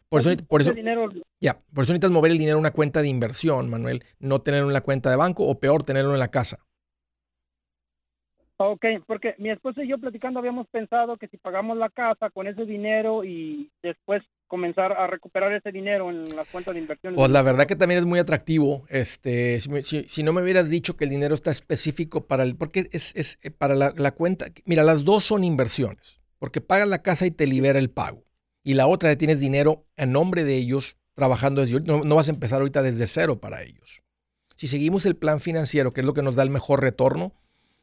por 0.09 0.21
eso, 0.21 0.31
por 0.49 0.63
eso, 0.63 0.73
por 0.73 1.83
eso 1.83 1.93
necesitas 1.93 2.11
mover 2.11 2.33
el 2.33 2.39
dinero 2.39 2.57
a 2.57 2.61
una 2.61 2.71
cuenta 2.71 3.03
de 3.03 3.09
inversión, 3.09 3.69
Manuel, 3.69 4.05
no 4.19 4.41
tenerlo 4.41 4.69
en 4.69 4.73
la 4.73 4.81
cuenta 4.81 5.11
de 5.11 5.17
banco 5.17 5.47
o 5.47 5.61
peor, 5.61 5.85
tenerlo 5.85 6.15
en 6.15 6.19
la 6.19 6.31
casa. 6.31 6.61
Ok, 8.63 8.85
porque 9.07 9.35
mi 9.39 9.49
esposa 9.49 9.83
y 9.83 9.89
yo 9.89 9.97
platicando 9.97 10.39
habíamos 10.39 10.67
pensado 10.69 11.17
que 11.17 11.29
si 11.29 11.39
pagamos 11.39 11.79
la 11.79 11.89
casa 11.89 12.29
con 12.29 12.47
ese 12.47 12.67
dinero 12.67 13.25
y 13.25 13.71
después 13.83 14.23
comenzar 14.49 14.93
a 14.93 15.07
recuperar 15.07 15.51
ese 15.55 15.73
dinero 15.73 16.11
en 16.11 16.37
las 16.37 16.47
cuentas 16.49 16.75
de 16.75 16.81
inversión. 16.81 17.15
Pues 17.15 17.31
la 17.31 17.41
verdad 17.41 17.65
que 17.65 17.77
también 17.77 18.01
es 18.01 18.05
muy 18.05 18.19
atractivo. 18.19 18.85
Este, 18.91 19.61
si, 19.61 20.23
no 20.23 20.35
me 20.35 20.43
hubieras 20.43 20.69
dicho 20.69 20.95
que 20.95 21.05
el 21.05 21.11
dinero 21.11 21.35
está 21.35 21.51
específico 21.51 22.27
para 22.27 22.43
el, 22.43 22.55
porque 22.55 22.91
es, 22.93 23.17
es 23.17 23.39
eh, 23.43 23.51
para 23.51 23.75
la, 23.75 24.11
cuenta. 24.13 24.47
Mira, 24.67 24.83
las 24.83 25.07
dos 25.07 25.25
son 25.25 25.43
inversiones, 25.43 26.21
porque 26.39 26.61
pagas 26.61 26.89
la 26.89 27.01
casa 27.01 27.25
y 27.25 27.31
te 27.31 27.47
libera 27.47 27.79
el 27.79 27.89
pago. 27.89 28.25
Y 28.63 28.75
la 28.75 28.87
otra, 28.87 29.17
tienes 29.17 29.41
dinero 29.41 29.87
en 29.97 30.13
nombre 30.13 30.45
de 30.45 30.57
ellos 30.57 30.97
trabajando 31.15 31.61
desde 31.61 31.81
no, 31.81 32.05
no 32.05 32.17
vas 32.17 32.29
a 32.29 32.33
empezar 32.33 32.61
ahorita 32.61 32.83
desde 32.83 33.07
cero 33.07 33.41
para 33.41 33.63
ellos. 33.63 34.03
Si 34.57 34.69
seguimos 34.69 35.07
el 35.07 35.17
plan 35.17 35.41
financiero, 35.41 35.93
que 35.93 36.01
es 36.01 36.07
lo 36.07 36.15
que 36.15 36.23
nos 36.23 36.37
da 36.37 36.43
el 36.43 36.51
mejor 36.51 36.81
retorno, 36.81 37.35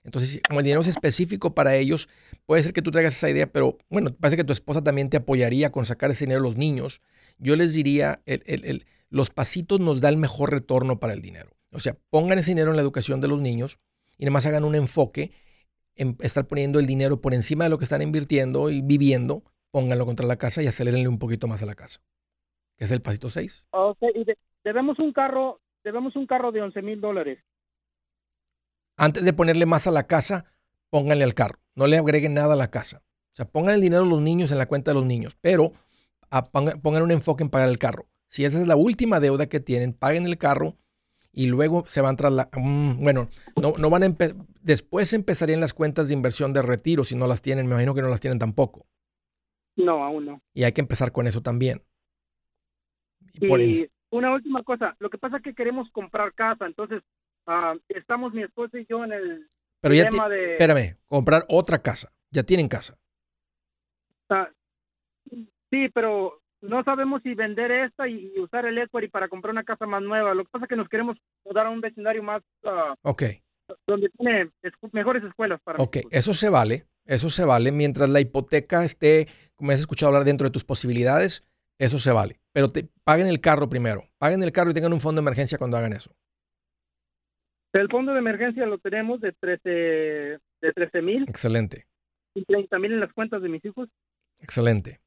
entonces, 0.07 0.39
como 0.47 0.61
el 0.61 0.63
dinero 0.63 0.79
es 0.79 0.87
específico 0.87 1.53
para 1.53 1.75
ellos, 1.75 2.07
puede 2.45 2.63
ser 2.63 2.71
que 2.71 2.81
tú 2.81 2.91
traigas 2.91 3.17
esa 3.17 3.29
idea, 3.29 3.51
pero 3.51 3.77
bueno, 3.89 4.15
parece 4.15 4.37
que 4.37 4.45
tu 4.45 4.53
esposa 4.53 4.81
también 4.81 5.09
te 5.09 5.17
apoyaría 5.17 5.69
con 5.69 5.85
sacar 5.85 6.11
ese 6.11 6.23
dinero 6.23 6.39
a 6.39 6.43
los 6.43 6.55
niños. 6.55 7.01
Yo 7.39 7.57
les 7.57 7.73
diría, 7.73 8.21
los 9.09 9.31
pasitos 9.31 9.81
nos 9.81 9.99
da 9.99 10.07
el 10.07 10.15
mejor 10.15 10.51
retorno 10.51 10.97
para 10.97 11.11
el 11.11 11.21
dinero. 11.21 11.57
O 11.71 11.81
sea, 11.81 11.97
pongan 12.09 12.39
ese 12.39 12.51
dinero 12.51 12.69
en 12.69 12.77
la 12.77 12.83
educación 12.83 13.19
de 13.19 13.27
los 13.27 13.41
niños 13.41 13.79
y 14.17 14.23
nada 14.23 14.31
más 14.31 14.45
hagan 14.45 14.63
un 14.63 14.75
enfoque 14.75 15.33
en 15.95 16.15
estar 16.21 16.47
poniendo 16.47 16.79
el 16.79 16.87
dinero 16.87 17.19
por 17.19 17.33
encima 17.33 17.65
de 17.65 17.69
lo 17.69 17.77
que 17.77 17.83
están 17.83 18.01
invirtiendo 18.01 18.69
y 18.69 18.81
viviendo, 18.81 19.43
pónganlo 19.77 20.07
contra 20.07 20.25
la 20.25 20.37
casa 20.37 20.63
y 20.63 20.67
acelerenle 20.67 21.07
un 21.07 21.19
poquito 21.19 21.47
más 21.47 21.61
a 21.61 21.67
la 21.67 21.75
casa. 21.75 21.99
Que 22.77 22.85
es 22.85 22.91
el 22.91 23.03
pasito 23.03 23.29
6. 23.29 23.67
y 24.15 24.25
debemos 24.63 24.97
un 24.97 25.13
carro, 25.13 25.61
debemos 25.83 26.15
un 26.15 26.25
carro 26.25 26.51
de 26.51 26.63
11 26.63 26.81
mil 26.81 26.99
dólares 26.99 27.37
antes 28.97 29.23
de 29.23 29.31
ponerle 29.31 29.65
más 29.65 29.87
a 29.87 29.91
la 29.91 30.07
casa, 30.07 30.45
pónganle 30.89 31.23
al 31.23 31.35
carro. 31.35 31.59
No 31.75 31.87
le 31.87 31.97
agreguen 31.97 32.33
nada 32.33 32.53
a 32.53 32.57
la 32.57 32.71
casa. 32.71 33.03
O 33.33 33.35
sea, 33.35 33.45
pongan 33.45 33.75
el 33.75 33.81
dinero 33.81 34.01
a 34.01 34.07
los 34.07 34.21
niños 34.21 34.51
en 34.51 34.57
la 34.57 34.65
cuenta 34.65 34.91
de 34.91 34.95
los 34.95 35.05
niños, 35.05 35.37
pero 35.39 35.71
pongan, 36.51 37.03
un 37.03 37.11
enfoque 37.11 37.43
en 37.43 37.49
pagar 37.49 37.69
el 37.69 37.77
carro. 37.77 38.07
Si 38.27 38.43
esa 38.43 38.59
es 38.59 38.67
la 38.67 38.75
última 38.75 39.19
deuda 39.19 39.45
que 39.45 39.59
tienen, 39.59 39.93
paguen 39.93 40.25
el 40.25 40.39
carro 40.39 40.75
y 41.31 41.45
luego 41.45 41.85
se 41.87 42.01
van 42.01 42.17
tras 42.17 42.33
la... 42.33 42.49
Mm, 42.51 43.03
bueno, 43.03 43.29
no, 43.61 43.75
no 43.77 43.89
van 43.91 44.03
a 44.03 44.15
después 44.61 45.13
empezarían 45.13 45.61
las 45.61 45.73
cuentas 45.73 46.07
de 46.07 46.15
inversión 46.15 46.51
de 46.51 46.63
retiro 46.63 47.05
si 47.05 47.15
no 47.15 47.27
las 47.27 47.43
tienen. 47.43 47.67
Me 47.67 47.73
imagino 47.73 47.93
que 47.93 48.01
no 48.01 48.09
las 48.09 48.19
tienen 48.19 48.39
tampoco. 48.39 48.87
No, 49.77 50.03
aún 50.03 50.25
no. 50.25 50.41
Y 50.53 50.63
hay 50.63 50.73
que 50.73 50.81
empezar 50.81 51.11
con 51.11 51.27
eso 51.27 51.41
también. 51.41 51.81
Y, 53.33 53.89
una 54.09 54.33
última 54.33 54.63
cosa, 54.63 54.95
lo 54.99 55.09
que 55.09 55.17
pasa 55.17 55.37
es 55.37 55.43
que 55.43 55.53
queremos 55.53 55.89
comprar 55.91 56.33
casa, 56.33 56.65
entonces 56.65 57.03
Ah, 57.47 57.75
estamos 57.87 58.33
mi 58.33 58.43
esposa 58.43 58.77
y 58.77 58.85
yo 58.89 59.05
en 59.05 59.13
el 59.13 59.49
Pero 59.79 59.95
ya 59.95 60.09
tema 60.09 60.27
de... 60.27 60.53
Espérame, 60.53 60.97
comprar 61.07 61.45
otra 61.47 61.81
casa. 61.81 62.11
Ya 62.29 62.43
tienen 62.43 62.67
casa. 62.67 62.97
Sí, 65.71 65.87
pero 65.93 66.41
no 66.61 66.83
sabemos 66.83 67.21
si 67.23 67.33
vender 67.33 67.71
esta 67.71 68.07
y, 68.07 68.37
usar 68.39 68.65
el 68.65 68.77
equity 68.77 69.07
para 69.07 69.29
comprar 69.29 69.53
una 69.53 69.63
casa 69.63 69.85
más 69.85 70.01
nueva. 70.01 70.33
Lo 70.33 70.43
que 70.43 70.49
pasa 70.49 70.65
es 70.65 70.69
que 70.69 70.75
nos 70.75 70.89
queremos 70.89 71.17
mudar 71.45 71.67
a 71.67 71.69
un 71.69 71.79
vecindario 71.79 72.21
más... 72.21 72.43
Uh, 72.63 72.95
ok. 73.03 73.23
Donde 73.85 74.09
tiene 74.09 74.49
mejores 74.91 75.23
escuelas 75.23 75.61
para... 75.61 75.81
Ok, 75.81 75.97
eso 76.11 76.33
se 76.33 76.49
vale. 76.49 76.85
Eso 77.07 77.29
se 77.29 77.45
vale. 77.45 77.71
Mientras 77.71 78.09
la 78.09 78.19
hipoteca 78.19 78.83
esté, 78.83 79.27
como 79.55 79.71
has 79.71 79.79
escuchado 79.79 80.09
hablar, 80.09 80.25
dentro 80.25 80.47
de 80.47 80.51
tus 80.51 80.63
posibilidades, 80.63 81.43
eso 81.79 81.99
se 81.99 82.11
vale. 82.11 82.39
Pero 82.53 82.71
te, 82.71 82.87
paguen 83.03 83.27
el 83.27 83.41
carro 83.41 83.69
primero. 83.69 84.03
Paguen 84.17 84.43
el 84.43 84.51
carro 84.51 84.71
y 84.71 84.73
tengan 84.73 84.93
un 84.93 85.01
fondo 85.01 85.21
de 85.21 85.23
emergencia 85.23 85.57
cuando 85.57 85.77
hagan 85.77 85.93
eso. 85.93 86.11
El 87.73 87.89
fondo 87.89 88.13
de 88.13 88.19
emergencia 88.19 88.65
lo 88.65 88.77
tenemos 88.77 89.21
de 89.21 89.31
13 89.33 89.69
de 89.69 90.73
13 90.73 91.01
mil. 91.01 91.25
Excelente. 91.27 91.87
Y 92.33 92.43
30 92.43 92.79
mil 92.79 92.93
en 92.93 92.99
las 92.99 93.13
cuentas 93.13 93.41
de 93.41 93.49
mis 93.49 93.63
hijos. 93.65 93.89
Excelente. 94.39 94.99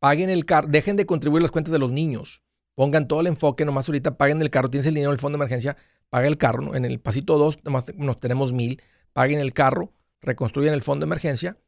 Paguen 0.00 0.30
el 0.30 0.44
carro, 0.44 0.68
dejen 0.68 0.96
de 0.96 1.06
contribuir 1.06 1.42
las 1.42 1.50
cuentas 1.50 1.72
de 1.72 1.78
los 1.78 1.92
niños. 1.92 2.42
Pongan 2.74 3.08
todo 3.08 3.20
el 3.20 3.28
enfoque, 3.28 3.64
nomás 3.64 3.88
ahorita 3.88 4.16
paguen 4.16 4.42
el 4.42 4.50
carro, 4.50 4.68
tienes 4.68 4.86
el 4.86 4.94
dinero 4.94 5.10
del 5.10 5.20
fondo 5.20 5.38
de 5.38 5.42
emergencia, 5.42 5.76
paga 6.10 6.26
el 6.26 6.36
carro. 6.36 6.74
En 6.74 6.84
el 6.84 7.00
pasito 7.00 7.38
2 7.38 7.64
nomás 7.64 7.94
nos 7.94 8.18
tenemos 8.20 8.52
mil, 8.52 8.82
paguen 9.12 9.38
el 9.38 9.52
carro, 9.52 9.92
reconstruyen 10.24 10.74
el 10.74 10.82
fondo 10.82 11.04
de 11.04 11.08
emergencia 11.08 11.58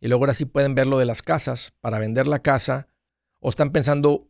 y 0.00 0.08
luego 0.08 0.24
ahora 0.24 0.34
sí 0.34 0.44
pueden 0.44 0.74
ver 0.74 0.86
lo 0.86 0.98
de 0.98 1.06
las 1.06 1.22
casas 1.22 1.72
para 1.80 1.98
vender 1.98 2.26
la 2.26 2.40
casa 2.40 2.88
o 3.40 3.50
están 3.50 3.72
pensando 3.72 4.28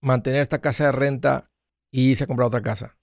mantener 0.00 0.40
esta 0.40 0.60
casa 0.60 0.86
de 0.86 0.92
renta 0.92 1.44
y 1.90 2.10
irse 2.10 2.24
a 2.24 2.26
comprar 2.26 2.48
otra 2.48 2.62
casa. 2.62 2.96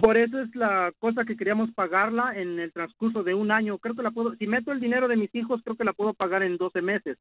Por 0.00 0.16
eso 0.16 0.40
es 0.40 0.54
la 0.54 0.92
cosa 0.98 1.24
que 1.24 1.36
queríamos 1.36 1.72
pagarla 1.72 2.32
en 2.36 2.60
el 2.60 2.72
transcurso 2.72 3.24
de 3.24 3.34
un 3.34 3.50
año. 3.50 3.78
Creo 3.78 3.96
que 3.96 4.02
la 4.02 4.12
puedo, 4.12 4.36
si 4.36 4.46
meto 4.46 4.70
el 4.70 4.78
dinero 4.78 5.08
de 5.08 5.16
mis 5.16 5.34
hijos, 5.34 5.60
creo 5.64 5.76
que 5.76 5.84
la 5.84 5.92
puedo 5.92 6.14
pagar 6.14 6.44
en 6.44 6.56
12 6.56 6.82
meses, 6.82 7.18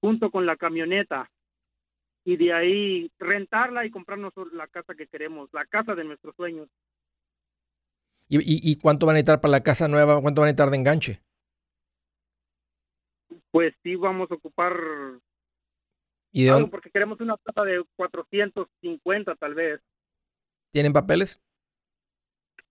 junto 0.00 0.30
con 0.30 0.46
la 0.46 0.56
camioneta. 0.56 1.30
Y 2.24 2.36
de 2.36 2.52
ahí 2.52 3.10
rentarla 3.18 3.86
y 3.86 3.90
comprarnos 3.90 4.32
la 4.52 4.66
casa 4.66 4.94
que 4.94 5.06
queremos, 5.06 5.48
la 5.52 5.64
casa 5.64 5.94
de 5.94 6.04
nuestros 6.04 6.34
sueños. 6.34 6.68
¿Y, 8.28 8.70
y, 8.70 8.76
cuánto 8.76 9.06
van 9.06 9.14
a 9.14 9.16
necesitar 9.16 9.40
para 9.40 9.52
la 9.52 9.62
casa 9.62 9.88
nueva? 9.88 10.20
¿Cuánto 10.20 10.42
van 10.42 10.48
a 10.48 10.52
necesitar 10.52 10.70
de 10.70 10.76
enganche? 10.76 11.22
Pues 13.50 13.74
sí, 13.82 13.94
vamos 13.96 14.30
a 14.30 14.34
ocupar 14.34 14.74
¿Y 16.32 16.44
de 16.44 16.50
algo 16.50 16.70
porque 16.70 16.90
queremos 16.90 17.20
una 17.20 17.36
casa 17.38 17.62
de 17.62 17.82
450 17.96 19.34
tal 19.36 19.54
vez. 19.54 19.80
¿Tienen 20.72 20.92
papeles? 20.92 21.40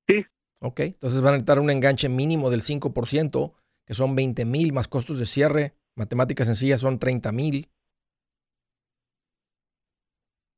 Sí. 0.08 0.26
Ok, 0.60 0.82
entonces 0.82 1.22
van 1.22 1.30
a 1.30 1.32
necesitar 1.34 1.60
un 1.60 1.70
enganche 1.70 2.10
mínimo 2.10 2.50
del 2.50 2.62
5%, 2.62 3.54
que 3.86 3.94
son 3.94 4.16
20 4.16 4.46
mil 4.46 4.74
más 4.74 4.88
costos 4.88 5.20
de 5.20 5.26
cierre. 5.26 5.74
Matemáticas 5.96 6.48
sencillas 6.48 6.82
son 6.82 7.00
30 7.00 7.32
mil. 7.32 7.70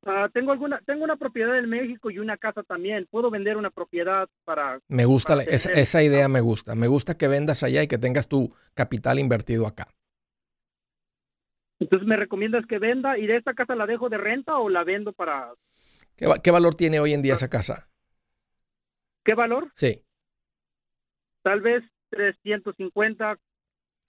Ah, 0.05 0.29
tengo 0.33 0.51
alguna, 0.51 0.81
tengo 0.85 1.03
una 1.03 1.17
propiedad 1.17 1.57
en 1.57 1.69
México 1.69 2.09
y 2.09 2.19
una 2.19 2.37
casa 2.37 2.63
también. 2.63 3.07
Puedo 3.09 3.29
vender 3.29 3.57
una 3.57 3.69
propiedad 3.69 4.29
para. 4.45 4.79
Me 4.87 5.05
gusta 5.05 5.41
esa, 5.43 5.71
esa, 5.71 6.01
idea, 6.01 6.27
me 6.27 6.41
gusta. 6.41 6.75
Me 6.75 6.87
gusta 6.87 7.17
que 7.17 7.27
vendas 7.27 7.63
allá 7.63 7.83
y 7.83 7.87
que 7.87 7.97
tengas 7.97 8.27
tu 8.27 8.53
capital 8.73 9.19
invertido 9.19 9.67
acá. 9.67 9.87
Entonces, 11.79 12.07
¿me 12.07 12.17
recomiendas 12.17 12.65
que 12.65 12.79
venda 12.79 13.17
y 13.17 13.27
de 13.27 13.37
esta 13.37 13.53
casa 13.53 13.75
la 13.75 13.85
dejo 13.85 14.09
de 14.09 14.17
renta 14.17 14.57
o 14.57 14.69
la 14.69 14.83
vendo 14.83 15.13
para 15.13 15.53
¿Qué, 16.43 16.51
valor 16.51 16.75
tiene 16.75 16.99
hoy 16.99 17.13
en 17.13 17.21
día 17.21 17.35
esa 17.35 17.49
casa? 17.49 17.87
¿Qué 19.23 19.35
valor? 19.35 19.71
Sí. 19.73 20.03
Tal 21.43 21.61
vez 21.61 21.83
350. 22.09 23.39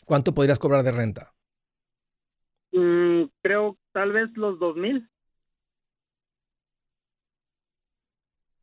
¿Cuánto 0.05 0.35
podrías 0.35 0.59
cobrar 0.59 0.83
de 0.83 0.90
renta? 0.90 1.33
Mm, 2.72 3.26
creo 3.42 3.79
tal 3.92 4.11
vez 4.11 4.29
los 4.37 4.59
2000. 4.59 5.09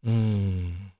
Mm. 0.02 0.92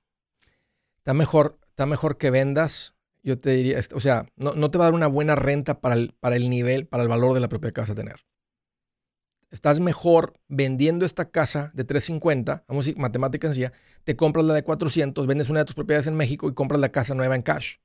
Está 0.98 1.14
mejor, 1.14 1.58
está 1.68 1.86
mejor 1.86 2.18
que 2.18 2.30
vendas. 2.30 2.94
Yo 3.22 3.38
te 3.38 3.50
diría, 3.50 3.80
o 3.94 4.00
sea, 4.00 4.26
no, 4.36 4.52
no, 4.52 4.70
te 4.70 4.78
va 4.78 4.84
a 4.84 4.88
dar 4.88 4.94
una 4.94 5.06
buena 5.06 5.34
renta 5.34 5.80
para 5.80 5.94
el, 5.94 6.14
para 6.20 6.36
el 6.36 6.48
nivel, 6.50 6.86
para 6.86 7.02
el 7.02 7.08
valor 7.08 7.34
de 7.34 7.40
la 7.40 7.48
propiedad 7.48 7.74
que 7.74 7.80
vas 7.80 7.90
a 7.90 7.94
tener 7.94 8.16
estás 9.50 9.80
mejor 9.80 10.34
vendiendo 10.48 11.06
esta 11.06 11.30
casa 11.30 11.70
de 11.74 11.84
350, 11.84 12.64
vamos 12.68 12.84
a 12.84 12.86
decir, 12.86 13.00
matemática 13.00 13.48
sencilla, 13.48 13.72
te 14.04 14.16
compras 14.16 14.44
la 14.44 14.54
de 14.54 14.62
400, 14.62 15.26
vendes 15.26 15.48
una 15.48 15.60
de 15.60 15.64
tus 15.66 15.74
propiedades 15.74 16.06
en 16.06 16.16
México 16.16 16.48
y 16.48 16.54
compras 16.54 16.80
la 16.80 16.90
casa 16.90 17.14
nueva 17.14 17.34
en 17.34 17.42
cash. 17.42 17.76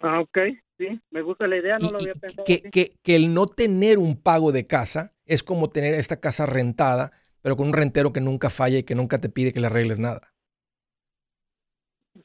Ah, 0.00 0.20
ok, 0.20 0.38
sí, 0.76 1.00
me 1.10 1.22
gusta 1.22 1.46
la 1.46 1.56
idea, 1.56 1.78
no 1.78 1.90
lo 1.90 1.98
había 1.98 2.14
pensado. 2.14 2.44
Que, 2.44 2.62
que, 2.62 2.96
que, 3.02 3.16
el 3.16 3.32
no 3.32 3.46
tener 3.46 3.98
un 3.98 4.20
pago 4.20 4.52
de 4.52 4.66
casa 4.66 5.14
es 5.24 5.42
como 5.42 5.70
tener 5.70 5.94
esta 5.94 6.20
casa 6.20 6.44
rentada, 6.44 7.12
pero 7.46 7.56
con 7.56 7.68
un 7.68 7.74
rentero 7.74 8.12
que 8.12 8.20
nunca 8.20 8.50
falla 8.50 8.78
y 8.78 8.82
que 8.82 8.96
nunca 8.96 9.20
te 9.20 9.28
pide 9.28 9.52
que 9.52 9.60
le 9.60 9.68
arregles 9.68 10.00
nada. 10.00 10.32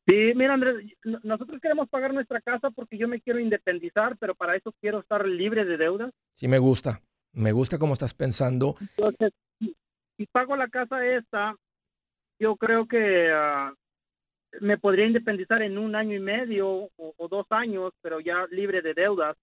Sí, 0.08 0.34
mira 0.36 0.56
Andrés, 0.56 0.78
nosotros 1.22 1.62
queremos 1.62 1.88
pagar 1.90 2.12
nuestra 2.12 2.42
casa 2.42 2.72
porque 2.72 2.98
yo 2.98 3.08
me 3.08 3.22
quiero 3.22 3.40
independizar, 3.40 4.18
pero 4.18 4.34
para 4.34 4.56
eso 4.56 4.74
quiero 4.82 5.02
estar 5.02 5.28
libre 5.28 5.64
de 5.64 5.78
deudas. 5.78 6.12
Sí, 6.34 6.48
me 6.48 6.58
gusta. 6.58 7.02
Me 7.34 7.52
gusta 7.52 7.78
cómo 7.78 7.94
estás 7.94 8.16
pensando. 8.16 8.74
Entonces, 8.80 9.32
si 9.60 10.26
pago 10.32 10.56
la 10.56 10.70
casa 10.70 11.06
esta, 11.06 11.56
yo 12.40 12.56
creo 12.56 12.88
que 12.88 13.30
ah, 13.32 13.72
me 14.60 14.80
podría 14.80 15.06
independizar 15.06 15.62
en 15.62 15.78
un 15.78 15.96
año 15.96 16.16
y 16.16 16.20
medio 16.20 16.90
o, 16.98 17.28
dos 17.30 17.46
años, 17.52 17.94
pero 18.02 18.22
ya 18.22 18.48
libre 18.50 18.82
de 18.82 18.96
deudas. 18.96 19.38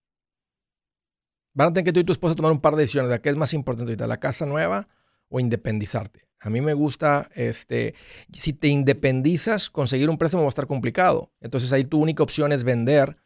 Van 1.55 1.69
a 1.69 1.73
tener 1.73 1.85
que 1.85 1.93
tú 1.93 2.01
y 2.01 2.05
tu 2.05 2.13
esposa 2.15 2.35
tomar 2.35 2.51
un 2.51 2.61
par 2.61 2.75
de 2.75 2.81
decisiones 2.81 3.13
de 3.13 3.21
qué 3.21 3.29
es 3.29 3.37
más 3.37 3.55
importante 3.55 3.93
ahorita, 3.93 4.09
la 4.09 4.19
casa 4.19 4.45
nueva 4.45 4.89
o 5.29 5.41
independizarte. 5.41 6.29
A 6.41 6.51
mí 6.51 6.61
me 6.61 6.75
gusta, 6.75 7.29
este, 7.35 7.95
si 8.33 8.53
te 8.53 8.69
independizas, 8.69 9.71
conseguir 9.71 10.09
un 10.09 10.19
préstamo 10.19 10.45
va 10.45 10.49
a 10.49 10.51
estar 10.51 10.67
complicado. 10.67 11.33
Entonces 11.41 11.73
ahí 11.73 11.85
tu 11.85 12.01
única 12.01 12.23
opción 12.23 12.53
es 12.53 12.63
vender 12.63 13.17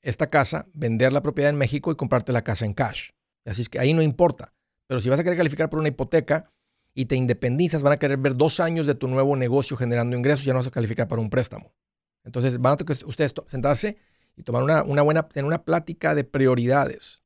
esta 0.00 0.28
casa, 0.28 0.66
vender 0.72 1.12
la 1.12 1.22
propiedad 1.22 1.50
en 1.50 1.56
México 1.56 1.92
y 1.92 1.96
comprarte 1.96 2.32
la 2.32 2.42
casa 2.42 2.64
en 2.64 2.72
cash. 2.72 3.10
Así 3.44 3.62
es 3.62 3.68
que 3.68 3.78
ahí 3.78 3.92
no 3.92 4.02
importa. 4.02 4.54
Pero 4.86 5.00
si 5.00 5.08
vas 5.08 5.18
a 5.18 5.24
querer 5.24 5.36
calificar 5.36 5.68
por 5.68 5.78
una 5.78 5.88
hipoteca 5.88 6.50
y 6.94 7.06
te 7.06 7.16
independizas, 7.16 7.82
van 7.82 7.94
a 7.94 7.98
querer 7.98 8.18
ver 8.18 8.36
dos 8.36 8.60
años 8.60 8.86
de 8.86 8.94
tu 8.94 9.08
nuevo 9.08 9.36
negocio 9.36 9.76
generando 9.76 10.16
ingresos, 10.16 10.44
ya 10.44 10.52
no 10.52 10.60
vas 10.60 10.68
a 10.68 10.70
calificar 10.70 11.08
para 11.08 11.20
un 11.20 11.30
préstamo. 11.30 11.74
Entonces 12.24 12.58
van 12.58 12.74
a 12.74 12.76
tener 12.76 12.96
que 12.96 13.04
ustedes 13.04 13.34
sentarse 13.46 13.98
y 14.36 14.42
tomar 14.42 14.62
una, 14.62 14.82
una 14.82 15.02
buena, 15.02 15.28
tener 15.28 15.46
una 15.46 15.64
plática 15.64 16.14
de 16.14 16.24
prioridades. 16.24 17.22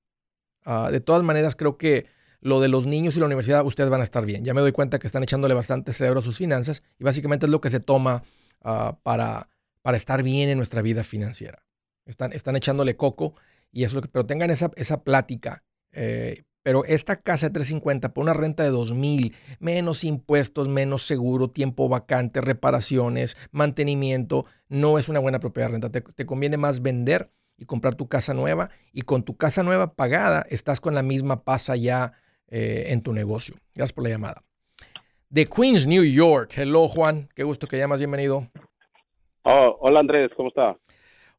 Ah, 0.64 0.90
de 0.90 1.00
todas 1.00 1.22
maneras, 1.22 1.54
creo 1.54 1.78
que 1.78 2.06
lo 2.40 2.60
de 2.60 2.68
los 2.68 2.86
niños 2.86 3.16
y 3.16 3.20
la 3.20 3.26
universidad, 3.26 3.64
ustedes 3.64 3.90
van 3.90 4.00
a 4.00 4.04
estar 4.04 4.24
bien. 4.24 4.44
Ya 4.44 4.54
me 4.54 4.60
doy 4.60 4.72
cuenta 4.72 4.98
que 4.98 5.06
están 5.06 5.22
echándole 5.22 5.54
bastante 5.54 5.92
cerebro 5.92 6.20
a 6.20 6.22
sus 6.22 6.38
finanzas 6.38 6.82
y 6.98 7.04
básicamente 7.04 7.46
es 7.46 7.50
lo 7.50 7.60
que 7.60 7.70
se 7.70 7.80
toma 7.80 8.22
ah, 8.62 8.98
para, 9.02 9.48
para 9.82 9.96
estar 9.96 10.22
bien 10.22 10.48
en 10.48 10.56
nuestra 10.56 10.82
vida 10.82 11.04
financiera. 11.04 11.64
Están, 12.06 12.32
están 12.32 12.56
echándole 12.56 12.96
coco 12.96 13.34
y 13.72 13.84
eso, 13.84 14.00
pero 14.12 14.26
tengan 14.26 14.50
esa, 14.50 14.70
esa 14.76 15.02
plática. 15.02 15.64
Eh, 15.92 16.44
pero 16.62 16.84
esta 16.84 17.16
casa 17.16 17.46
de 17.46 17.54
350 17.54 18.12
por 18.12 18.22
una 18.22 18.34
renta 18.34 18.62
de 18.62 18.70
2000, 18.70 19.34
menos 19.58 20.04
impuestos, 20.04 20.68
menos 20.68 21.06
seguro, 21.06 21.50
tiempo 21.50 21.88
vacante, 21.88 22.40
reparaciones, 22.40 23.36
mantenimiento, 23.52 24.44
no 24.68 24.98
es 24.98 25.08
una 25.08 25.18
buena 25.18 25.40
propiedad 25.40 25.68
de 25.68 25.72
renta. 25.72 25.90
Te, 25.90 26.02
te, 26.02 26.26
conviene 26.26 26.58
más 26.58 26.82
vender 26.82 27.32
y 27.56 27.64
comprar 27.64 27.94
tu 27.94 28.08
casa 28.08 28.34
nueva 28.34 28.70
y 28.92 29.02
con 29.02 29.22
tu 29.22 29.36
casa 29.36 29.62
nueva 29.62 29.94
pagada 29.94 30.46
estás 30.50 30.80
con 30.80 30.94
la 30.94 31.02
misma 31.02 31.44
pasa 31.44 31.74
ya 31.74 32.12
eh, 32.48 32.86
en 32.88 33.02
tu 33.02 33.12
negocio. 33.12 33.54
Gracias 33.74 33.92
por 33.92 34.04
la 34.04 34.10
llamada. 34.10 34.42
De 35.28 35.46
Queens, 35.46 35.86
New 35.86 36.04
York. 36.04 36.52
Hello, 36.56 36.88
Juan. 36.88 37.28
Qué 37.34 37.44
gusto 37.44 37.66
que 37.66 37.78
llamas. 37.78 37.98
Bienvenido. 37.98 38.48
Oh, 39.42 39.76
hola, 39.80 40.00
Andrés. 40.00 40.30
¿Cómo 40.36 40.48
está? 40.48 40.76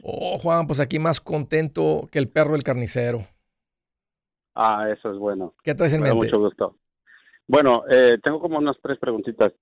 Oh, 0.03 0.37
Juan, 0.37 0.67
pues 0.67 0.79
aquí 0.79 0.99
más 0.99 1.19
contento 1.19 2.07
que 2.11 2.19
el 2.19 2.29
perro 2.29 2.53
del 2.53 2.63
carnicero. 2.63 3.27
Ah, 4.55 4.89
eso 4.91 5.11
es 5.11 5.17
bueno. 5.17 5.53
¿Qué 5.63 5.73
traes 5.73 5.93
en 5.93 6.01
mente? 6.01 6.15
Mucho 6.15 6.39
gusto. 6.39 6.75
Bueno, 7.47 7.83
eh, 7.89 8.17
tengo 8.23 8.39
como 8.39 8.57
unas 8.57 8.77
tres 8.81 8.99
preguntitas. 8.99 9.53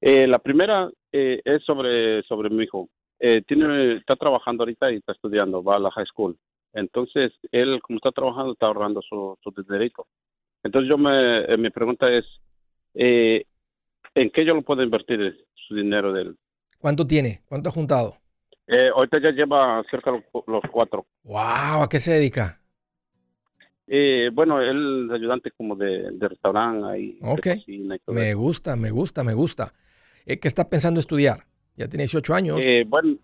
Eh, 0.00 0.26
la 0.26 0.38
primera 0.38 0.90
eh, 1.12 1.40
es 1.44 1.62
sobre, 1.64 2.22
sobre 2.24 2.50
mi 2.50 2.64
hijo. 2.64 2.88
Eh, 3.18 3.42
tiene, 3.46 3.96
está 3.96 4.16
trabajando 4.16 4.62
ahorita 4.62 4.90
y 4.90 4.96
está 4.96 5.12
estudiando, 5.12 5.62
va 5.62 5.76
a 5.76 5.78
la 5.78 5.90
high 5.90 6.06
school. 6.06 6.36
Entonces, 6.72 7.32
él, 7.52 7.80
como 7.82 7.96
está 7.96 8.12
trabajando, 8.12 8.52
está 8.52 8.66
ahorrando 8.66 9.02
su, 9.02 9.36
su 9.42 9.50
dinerito. 9.50 10.06
Entonces, 10.62 10.88
yo 10.88 10.98
me, 10.98 11.44
eh, 11.44 11.56
mi 11.56 11.70
pregunta 11.70 12.10
es, 12.10 12.24
eh, 12.94 13.44
¿en 14.14 14.30
qué 14.30 14.44
yo 14.44 14.54
lo 14.54 14.62
puedo 14.62 14.82
invertir 14.82 15.44
su 15.54 15.74
dinero 15.74 16.12
de 16.12 16.22
él? 16.22 16.36
¿Cuánto 16.78 17.06
tiene? 17.06 17.42
¿Cuánto 17.46 17.68
ha 17.68 17.72
juntado? 17.72 18.16
Eh, 18.66 18.88
ahorita 18.94 19.20
ya 19.20 19.30
lleva 19.32 19.82
cerca 19.90 20.12
de 20.12 20.18
los, 20.32 20.44
los 20.46 20.62
cuatro. 20.70 21.06
¡Wow! 21.24 21.82
¿A 21.82 21.88
qué 21.90 21.98
se 21.98 22.12
dedica? 22.12 22.60
Eh, 23.86 24.30
bueno, 24.32 24.60
él 24.60 25.06
es 25.08 25.14
ayudante 25.14 25.50
como 25.50 25.74
de, 25.74 26.10
de 26.12 26.28
restaurante 26.28 26.86
ahí. 26.86 27.18
Ok. 27.22 27.44
de 27.46 27.56
cocina 27.56 27.96
y 27.96 27.98
todo 27.98 28.14
Me 28.14 28.30
eso. 28.30 28.38
gusta, 28.38 28.76
me 28.76 28.90
gusta, 28.90 29.24
me 29.24 29.34
gusta. 29.34 29.74
Eh, 30.26 30.38
¿Qué 30.38 30.46
está 30.46 30.68
pensando 30.68 31.00
estudiar? 31.00 31.46
Ya 31.76 31.88
tiene 31.88 32.02
18 32.04 32.34
años. 32.34 32.58
Eh, 32.62 32.84
bueno, 32.86 33.16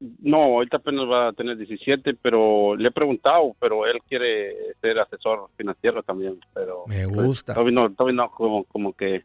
no, 0.00 0.42
ahorita 0.42 0.78
apenas 0.78 1.08
va 1.08 1.28
a 1.28 1.32
tener 1.32 1.56
17, 1.56 2.14
pero 2.20 2.76
le 2.76 2.88
he 2.88 2.92
preguntado, 2.92 3.54
pero 3.60 3.86
él 3.86 3.98
quiere 4.08 4.74
ser 4.80 4.98
asesor 4.98 5.48
financiero 5.56 6.02
también, 6.02 6.38
pero 6.52 6.84
me 6.86 7.08
pues, 7.08 7.26
gusta. 7.26 7.54
todavía 7.54 7.74
no, 7.74 7.92
todavía 7.92 8.16
no, 8.16 8.30
como, 8.30 8.64
como 8.64 8.92
que 8.92 9.22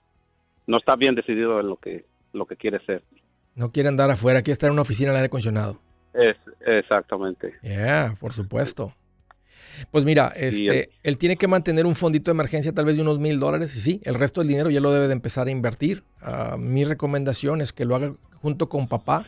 no 0.68 0.78
está 0.78 0.96
bien 0.96 1.16
decidido 1.16 1.60
en 1.60 1.68
lo 1.68 1.78
que 1.78 2.06
lo 2.32 2.46
que 2.46 2.56
quiere 2.56 2.80
ser. 2.86 3.04
No 3.56 3.72
quiere 3.72 3.90
andar 3.90 4.12
afuera, 4.12 4.42
quiere 4.42 4.54
estar 4.54 4.68
en 4.68 4.74
una 4.74 4.84
oficina 4.84 5.10
al 5.10 5.18
aire 5.18 5.28
acondicionado. 5.28 5.80
Es 6.14 6.38
exactamente. 6.66 7.56
Yeah, 7.62 8.16
por 8.20 8.34
supuesto. 8.34 8.94
Pues 9.92 10.06
mira, 10.06 10.34
este, 10.36 10.90
él 11.04 11.18
tiene 11.18 11.38
que 11.38 11.48
mantener 11.48 11.86
un 11.86 11.96
fondito 11.96 12.32
de 12.32 12.36
emergencia 12.36 12.74
tal 12.74 12.86
vez 12.86 12.96
de 12.96 13.02
unos 13.02 13.20
mil 13.20 13.40
dólares 13.40 13.76
y 13.76 13.80
sí, 13.80 14.02
el 14.04 14.16
resto 14.16 14.42
del 14.42 14.50
dinero 14.50 14.70
ya 14.70 14.82
lo 14.82 14.92
debe 14.92 15.08
de 15.08 15.14
empezar 15.14 15.48
a 15.48 15.52
invertir. 15.52 16.04
Ah, 16.22 16.58
mi 16.60 16.84
recomendación 16.84 17.62
es 17.62 17.74
que 17.74 17.86
lo 17.86 17.96
haga 17.96 18.14
junto 18.42 18.70
con 18.70 18.88
papá, 18.88 19.26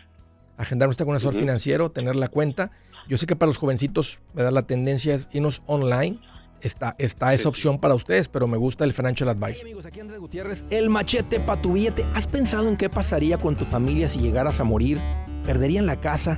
agendar 0.62 0.90
usted 0.90 1.06
con 1.06 1.12
un 1.12 1.16
asesor 1.18 1.34
Ujú. 1.34 1.42
financiero, 1.42 1.92
tener 1.92 2.16
la 2.16 2.28
cuenta. 2.28 2.72
Yo 3.08 3.18
sé 3.18 3.26
que 3.26 3.36
para 3.36 3.48
los 3.48 3.58
jovencitos 3.58 4.22
¿verdad? 4.34 4.52
la 4.52 4.62
tendencia 4.64 5.16
es 5.16 5.28
irnos 5.32 5.62
online. 5.66 6.20
Está, 6.62 6.96
está 7.00 7.34
esa 7.34 7.50
opción 7.50 7.80
para 7.80 7.96
ustedes, 7.96 8.28
pero 8.28 8.48
me 8.48 8.56
gusta 8.56 8.84
el 8.84 8.94
financial 8.94 9.30
advice. 9.30 9.54
Hey 9.56 9.62
amigos, 9.62 9.86
aquí 9.88 10.00
Andrés 10.00 10.20
Gutiérrez, 10.20 10.64
el 10.70 10.92
machete 10.92 11.40
para 11.40 11.60
tu 11.60 11.74
billete. 11.74 12.06
¿Has 12.14 12.28
pensado 12.28 12.70
en 12.70 12.78
qué 12.78 12.88
pasaría 12.88 13.40
con 13.40 13.56
tu 13.56 13.66
familia 13.66 14.08
si 14.08 14.20
llegaras 14.20 14.60
a 14.60 14.64
morir? 14.64 15.00
¿Perderían 15.44 15.88
la 15.88 16.00
casa? 16.00 16.38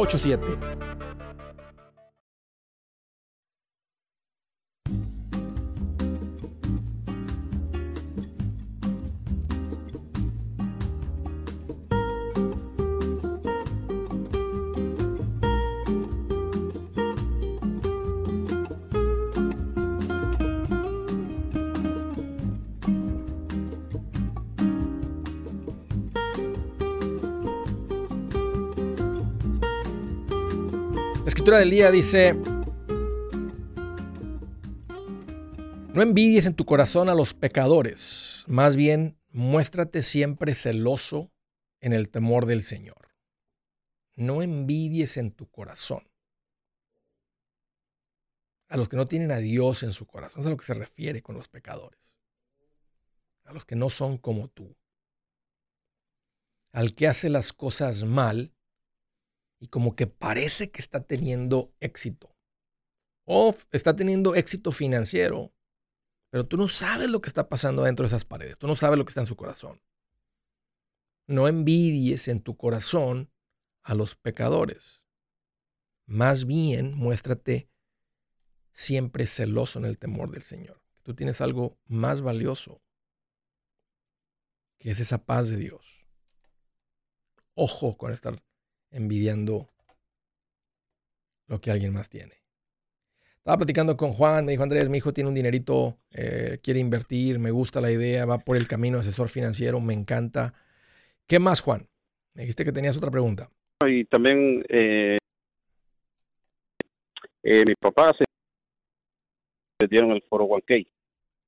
87 0.05 0.80
del 31.57 31.69
día 31.69 31.91
dice, 31.91 32.33
no 35.93 36.01
envidies 36.01 36.45
en 36.45 36.55
tu 36.55 36.65
corazón 36.65 37.09
a 37.09 37.15
los 37.15 37.33
pecadores, 37.33 38.45
más 38.47 38.75
bien 38.75 39.17
muéstrate 39.29 40.01
siempre 40.03 40.53
celoso 40.53 41.31
en 41.79 41.93
el 41.93 42.09
temor 42.09 42.45
del 42.45 42.63
Señor. 42.63 43.13
No 44.15 44.41
envidies 44.41 45.17
en 45.17 45.31
tu 45.31 45.49
corazón. 45.49 46.09
A 48.69 48.77
los 48.77 48.87
que 48.87 48.95
no 48.95 49.07
tienen 49.07 49.31
a 49.31 49.37
Dios 49.37 49.83
en 49.83 49.91
su 49.91 50.05
corazón, 50.05 50.41
es 50.41 50.47
a 50.47 50.49
lo 50.49 50.57
que 50.57 50.65
se 50.65 50.73
refiere 50.73 51.21
con 51.21 51.35
los 51.35 51.49
pecadores. 51.49 52.15
A 53.43 53.53
los 53.53 53.65
que 53.65 53.75
no 53.75 53.89
son 53.89 54.17
como 54.17 54.47
tú. 54.47 54.77
Al 56.71 56.95
que 56.95 57.07
hace 57.07 57.29
las 57.29 57.51
cosas 57.51 58.03
mal 58.05 58.53
y 59.61 59.67
como 59.67 59.95
que 59.95 60.07
parece 60.07 60.71
que 60.71 60.81
está 60.81 61.03
teniendo 61.05 61.71
éxito. 61.79 62.35
O 63.25 63.55
está 63.71 63.95
teniendo 63.95 64.33
éxito 64.33 64.71
financiero, 64.71 65.53
pero 66.31 66.47
tú 66.47 66.57
no 66.57 66.67
sabes 66.67 67.09
lo 67.11 67.21
que 67.21 67.29
está 67.29 67.47
pasando 67.47 67.83
dentro 67.83 68.03
de 68.03 68.07
esas 68.07 68.25
paredes. 68.25 68.57
Tú 68.57 68.65
no 68.65 68.75
sabes 68.75 68.97
lo 68.97 69.05
que 69.05 69.09
está 69.11 69.21
en 69.21 69.27
su 69.27 69.35
corazón. 69.35 69.79
No 71.27 71.47
envidies 71.47 72.27
en 72.27 72.41
tu 72.41 72.57
corazón 72.57 73.31
a 73.83 73.93
los 73.93 74.15
pecadores. 74.15 75.03
Más 76.07 76.45
bien 76.45 76.95
muéstrate 76.95 77.69
siempre 78.73 79.27
celoso 79.27 79.77
en 79.77 79.85
el 79.85 79.99
temor 79.99 80.31
del 80.31 80.41
Señor. 80.41 80.81
Tú 81.03 81.13
tienes 81.13 81.39
algo 81.39 81.77
más 81.85 82.21
valioso, 82.21 82.81
que 84.79 84.89
es 84.89 84.99
esa 84.99 85.23
paz 85.23 85.49
de 85.49 85.57
Dios. 85.57 86.07
Ojo 87.53 87.95
con 87.95 88.11
estar 88.11 88.41
envidiando 88.91 89.69
lo 91.47 91.59
que 91.59 91.71
alguien 91.71 91.93
más 91.93 92.09
tiene. 92.09 92.33
Estaba 93.37 93.57
platicando 93.57 93.97
con 93.97 94.11
Juan, 94.11 94.45
me 94.45 94.51
dijo 94.51 94.63
Andrés, 94.63 94.87
mi 94.89 94.99
hijo 94.99 95.13
tiene 95.13 95.29
un 95.29 95.35
dinerito, 95.35 95.97
eh, 96.11 96.59
quiere 96.61 96.79
invertir, 96.79 97.39
me 97.39 97.49
gusta 97.49 97.81
la 97.81 97.91
idea, 97.91 98.25
va 98.25 98.37
por 98.37 98.55
el 98.55 98.67
camino 98.67 98.97
de 98.97 99.01
asesor 99.01 99.29
financiero, 99.29 99.79
me 99.81 99.93
encanta. 99.93 100.53
¿Qué 101.27 101.39
más, 101.39 101.61
Juan? 101.61 101.87
Me 102.35 102.43
dijiste 102.43 102.63
que 102.63 102.71
tenías 102.71 102.97
otra 102.97 103.09
pregunta. 103.09 103.49
Y 103.87 104.05
también 104.05 104.63
eh, 104.69 105.17
eh, 107.43 107.65
mi 107.65 107.73
papá 107.75 108.13
se 108.13 108.23
le 109.79 109.87
dieron 109.87 110.11
el 110.11 110.23
401k, 110.29 110.87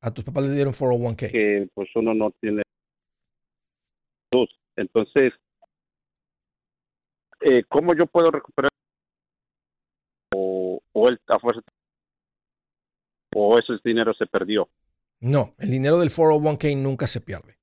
A 0.02 0.12
tus 0.12 0.24
papás 0.24 0.46
le 0.46 0.56
dieron 0.56 0.74
401k. 0.74 1.32
que 1.32 1.70
pues 1.76 1.90
uno 1.96 2.16
no 2.16 2.32
tiene 2.42 2.64
luz. 4.32 4.50
Entonces, 4.76 5.34
eh, 7.44 7.64
¿cómo 7.68 7.96
yo 7.96 8.08
puedo 8.08 8.32
recuperar 8.32 8.70
o 10.36 11.10
él 11.10 11.20
a 11.28 11.40
fuerza 11.40 11.62
o 13.36 13.58
ese 13.58 13.74
dinero 13.84 14.14
se 14.14 14.26
perdió. 14.26 14.70
No, 15.20 15.56
el 15.58 15.70
dinero 15.70 16.00
del 16.00 16.10
401k 16.10 16.78
nunca 16.78 17.08
se 17.08 17.22
pierde. 17.22 17.58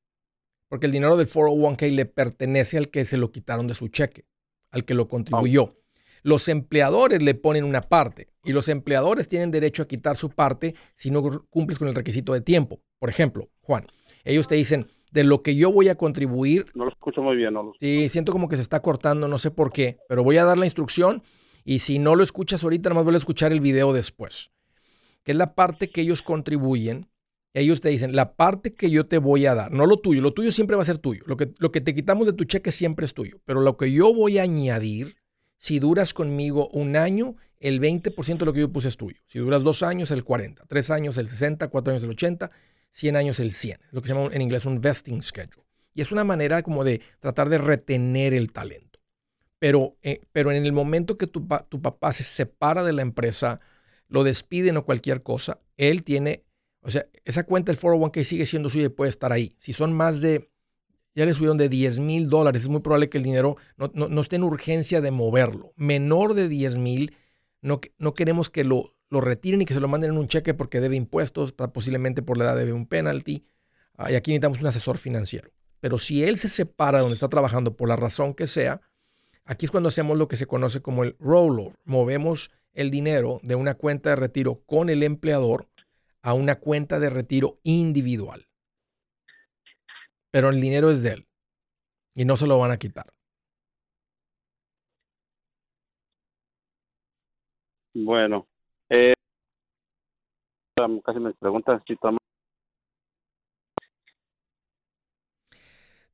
Porque 0.68 0.86
el 0.86 0.92
dinero 0.92 1.16
del 1.16 1.28
401k 1.28 1.90
le 1.94 2.06
pertenece 2.06 2.78
al 2.78 2.90
que 2.90 3.04
se 3.04 3.16
lo 3.16 3.32
quitaron 3.32 3.66
de 3.66 3.74
su 3.74 3.88
cheque, 3.88 4.26
al 4.70 4.84
que 4.84 4.94
lo 4.94 5.08
contribuyó. 5.08 5.76
Los 6.22 6.48
empleadores 6.48 7.22
le 7.22 7.34
ponen 7.34 7.64
una 7.64 7.80
parte 7.80 8.28
y 8.44 8.52
los 8.52 8.68
empleadores 8.68 9.28
tienen 9.28 9.50
derecho 9.50 9.82
a 9.82 9.88
quitar 9.88 10.16
su 10.16 10.30
parte 10.30 10.74
si 10.94 11.10
no 11.10 11.22
cumples 11.48 11.78
con 11.78 11.88
el 11.88 11.94
requisito 11.94 12.32
de 12.34 12.40
tiempo. 12.40 12.82
Por 12.98 13.08
ejemplo, 13.08 13.48
Juan, 13.62 13.86
ellos 14.24 14.46
te 14.46 14.54
dicen, 14.54 14.86
de 15.10 15.24
lo 15.24 15.42
que 15.42 15.56
yo 15.56 15.72
voy 15.72 15.88
a 15.88 15.96
contribuir. 15.96 16.66
No 16.74 16.84
lo 16.84 16.90
escucho 16.90 17.22
muy 17.22 17.36
bien, 17.36 17.54
no 17.54 17.62
lo 17.62 17.72
Sí, 17.80 18.08
siento 18.08 18.32
como 18.32 18.48
que 18.48 18.56
se 18.56 18.62
está 18.62 18.80
cortando, 18.80 19.28
no 19.28 19.38
sé 19.38 19.50
por 19.50 19.72
qué, 19.72 19.98
pero 20.08 20.22
voy 20.24 20.38
a 20.38 20.44
dar 20.44 20.58
la 20.58 20.66
instrucción 20.66 21.22
y 21.64 21.80
si 21.80 21.98
no 21.98 22.16
lo 22.16 22.24
escuchas 22.24 22.64
ahorita, 22.64 22.88
nomás 22.88 23.04
voy 23.04 23.14
a 23.14 23.18
escuchar 23.18 23.52
el 23.52 23.60
video 23.60 23.92
después. 23.92 24.50
Que 25.22 25.32
es 25.32 25.38
la 25.38 25.54
parte 25.54 25.90
que 25.90 26.00
ellos 26.00 26.22
contribuyen. 26.22 27.08
Ellos 27.52 27.80
te 27.80 27.88
dicen, 27.88 28.14
la 28.14 28.36
parte 28.36 28.74
que 28.74 28.90
yo 28.90 29.06
te 29.06 29.18
voy 29.18 29.46
a 29.46 29.56
dar, 29.56 29.72
no 29.72 29.84
lo 29.86 29.98
tuyo, 29.98 30.20
lo 30.20 30.32
tuyo 30.32 30.52
siempre 30.52 30.76
va 30.76 30.82
a 30.82 30.86
ser 30.86 30.98
tuyo. 30.98 31.22
Lo 31.26 31.36
que, 31.36 31.52
lo 31.58 31.72
que 31.72 31.80
te 31.80 31.94
quitamos 31.94 32.26
de 32.26 32.32
tu 32.32 32.44
cheque 32.44 32.70
siempre 32.70 33.06
es 33.06 33.12
tuyo. 33.12 33.40
Pero 33.44 33.60
lo 33.60 33.76
que 33.76 33.90
yo 33.90 34.14
voy 34.14 34.38
a 34.38 34.42
añadir, 34.42 35.16
si 35.58 35.80
duras 35.80 36.14
conmigo 36.14 36.68
un 36.68 36.96
año, 36.96 37.36
el 37.58 37.80
20% 37.80 38.38
de 38.38 38.46
lo 38.46 38.52
que 38.52 38.60
yo 38.60 38.72
puse 38.72 38.88
es 38.88 38.96
tuyo. 38.96 39.18
Si 39.26 39.40
duras 39.40 39.62
dos 39.62 39.82
años, 39.82 40.10
el 40.12 40.24
40. 40.24 40.64
Tres 40.68 40.90
años, 40.90 41.18
el 41.18 41.26
60. 41.26 41.68
Cuatro 41.68 41.92
años, 41.92 42.04
el 42.04 42.10
80. 42.10 42.50
100 42.90 43.16
años 43.16 43.40
el 43.40 43.52
100, 43.52 43.78
lo 43.92 44.00
que 44.00 44.08
se 44.08 44.14
llama 44.14 44.30
en 44.32 44.42
inglés 44.42 44.64
un 44.64 44.80
vesting 44.80 45.22
schedule. 45.22 45.66
Y 45.94 46.02
es 46.02 46.12
una 46.12 46.24
manera 46.24 46.62
como 46.62 46.84
de 46.84 47.00
tratar 47.18 47.48
de 47.48 47.58
retener 47.58 48.34
el 48.34 48.52
talento. 48.52 49.00
Pero, 49.58 49.96
eh, 50.02 50.20
pero 50.32 50.50
en 50.52 50.64
el 50.64 50.72
momento 50.72 51.18
que 51.18 51.26
tu, 51.26 51.46
tu, 51.68 51.82
papá 51.82 52.12
se 52.12 52.22
separa 52.22 52.82
de 52.82 52.92
la 52.92 53.02
empresa, 53.02 53.60
lo 54.08 54.24
despiden 54.24 54.76
o 54.76 54.84
cualquier 54.84 55.22
cosa, 55.22 55.60
él 55.76 56.02
tiene, 56.02 56.44
o 56.80 56.90
sea, 56.90 57.06
esa 57.24 57.44
cuenta 57.44 57.70
del 57.70 57.80
401k 57.80 58.24
sigue 58.24 58.46
siendo 58.46 58.70
suya 58.70 58.86
y 58.86 58.88
puede 58.88 59.10
estar 59.10 59.32
ahí. 59.32 59.54
Si 59.58 59.72
son 59.72 59.92
más 59.92 60.22
de, 60.22 60.50
ya 61.14 61.26
le 61.26 61.34
subieron 61.34 61.58
de 61.58 61.68
10 61.68 61.98
mil 61.98 62.30
dólares, 62.30 62.62
es 62.62 62.68
muy 62.68 62.80
probable 62.80 63.10
que 63.10 63.18
el 63.18 63.24
dinero 63.24 63.56
no, 63.76 63.90
no, 63.94 64.20
esté 64.22 64.36
en 64.36 64.44
urgencia 64.44 65.02
de 65.02 65.10
moverlo. 65.10 65.74
Menor 65.76 66.32
de 66.34 66.48
10 66.48 66.78
mil, 66.78 67.14
no, 67.60 67.80
no 67.98 68.14
queremos 68.14 68.48
que 68.48 68.64
lo 68.64 68.94
lo 69.10 69.20
retiren 69.20 69.60
y 69.60 69.64
que 69.64 69.74
se 69.74 69.80
lo 69.80 69.88
manden 69.88 70.12
en 70.12 70.18
un 70.18 70.28
cheque 70.28 70.54
porque 70.54 70.80
debe 70.80 70.96
impuestos, 70.96 71.52
posiblemente 71.52 72.22
por 72.22 72.38
la 72.38 72.44
edad 72.44 72.56
debe 72.56 72.72
un 72.72 72.86
penalty. 72.86 73.44
y 74.08 74.14
aquí 74.14 74.30
necesitamos 74.30 74.60
un 74.60 74.68
asesor 74.68 74.96
financiero. 74.96 75.50
Pero 75.80 75.98
si 75.98 76.24
él 76.24 76.38
se 76.38 76.48
separa 76.48 76.98
de 76.98 77.02
donde 77.02 77.14
está 77.14 77.28
trabajando 77.28 77.76
por 77.76 77.88
la 77.88 77.96
razón 77.96 78.34
que 78.34 78.46
sea, 78.46 78.80
aquí 79.44 79.66
es 79.66 79.70
cuando 79.70 79.88
hacemos 79.88 80.16
lo 80.16 80.28
que 80.28 80.36
se 80.36 80.46
conoce 80.46 80.80
como 80.80 81.04
el 81.04 81.16
rollover. 81.18 81.76
Movemos 81.84 82.50
el 82.72 82.90
dinero 82.90 83.40
de 83.42 83.56
una 83.56 83.74
cuenta 83.74 84.10
de 84.10 84.16
retiro 84.16 84.62
con 84.66 84.88
el 84.88 85.02
empleador 85.02 85.68
a 86.22 86.34
una 86.34 86.56
cuenta 86.56 86.98
de 87.00 87.10
retiro 87.10 87.58
individual. 87.62 88.46
Pero 90.30 90.50
el 90.50 90.60
dinero 90.60 90.90
es 90.90 91.02
de 91.02 91.12
él 91.12 91.28
y 92.14 92.24
no 92.24 92.36
se 92.36 92.46
lo 92.46 92.58
van 92.58 92.70
a 92.70 92.76
quitar. 92.76 93.12
Bueno, 97.92 98.46
eh, 98.90 99.14
casi 101.04 101.20
me 101.20 101.32
preguntan 101.34 101.82
si 101.86 101.96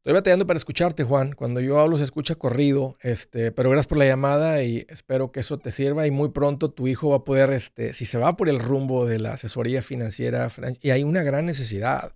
Estoy 0.06 0.14
batallando 0.14 0.46
para 0.46 0.56
escucharte, 0.56 1.02
Juan. 1.02 1.32
Cuando 1.32 1.60
yo 1.60 1.80
hablo 1.80 1.98
se 1.98 2.04
escucha 2.04 2.36
corrido, 2.36 2.96
este, 3.00 3.50
pero 3.50 3.70
gracias 3.70 3.88
por 3.88 3.98
la 3.98 4.06
llamada 4.06 4.62
y 4.62 4.86
espero 4.88 5.32
que 5.32 5.40
eso 5.40 5.58
te 5.58 5.72
sirva 5.72 6.06
y 6.06 6.12
muy 6.12 6.28
pronto 6.28 6.70
tu 6.70 6.86
hijo 6.86 7.08
va 7.08 7.16
a 7.16 7.24
poder, 7.24 7.52
este, 7.52 7.92
si 7.92 8.06
se 8.06 8.16
va 8.16 8.36
por 8.36 8.48
el 8.48 8.60
rumbo 8.60 9.04
de 9.04 9.18
la 9.18 9.32
asesoría 9.32 9.82
financiera, 9.82 10.48
y 10.80 10.90
hay 10.90 11.02
una 11.02 11.24
gran 11.24 11.44
necesidad. 11.44 12.14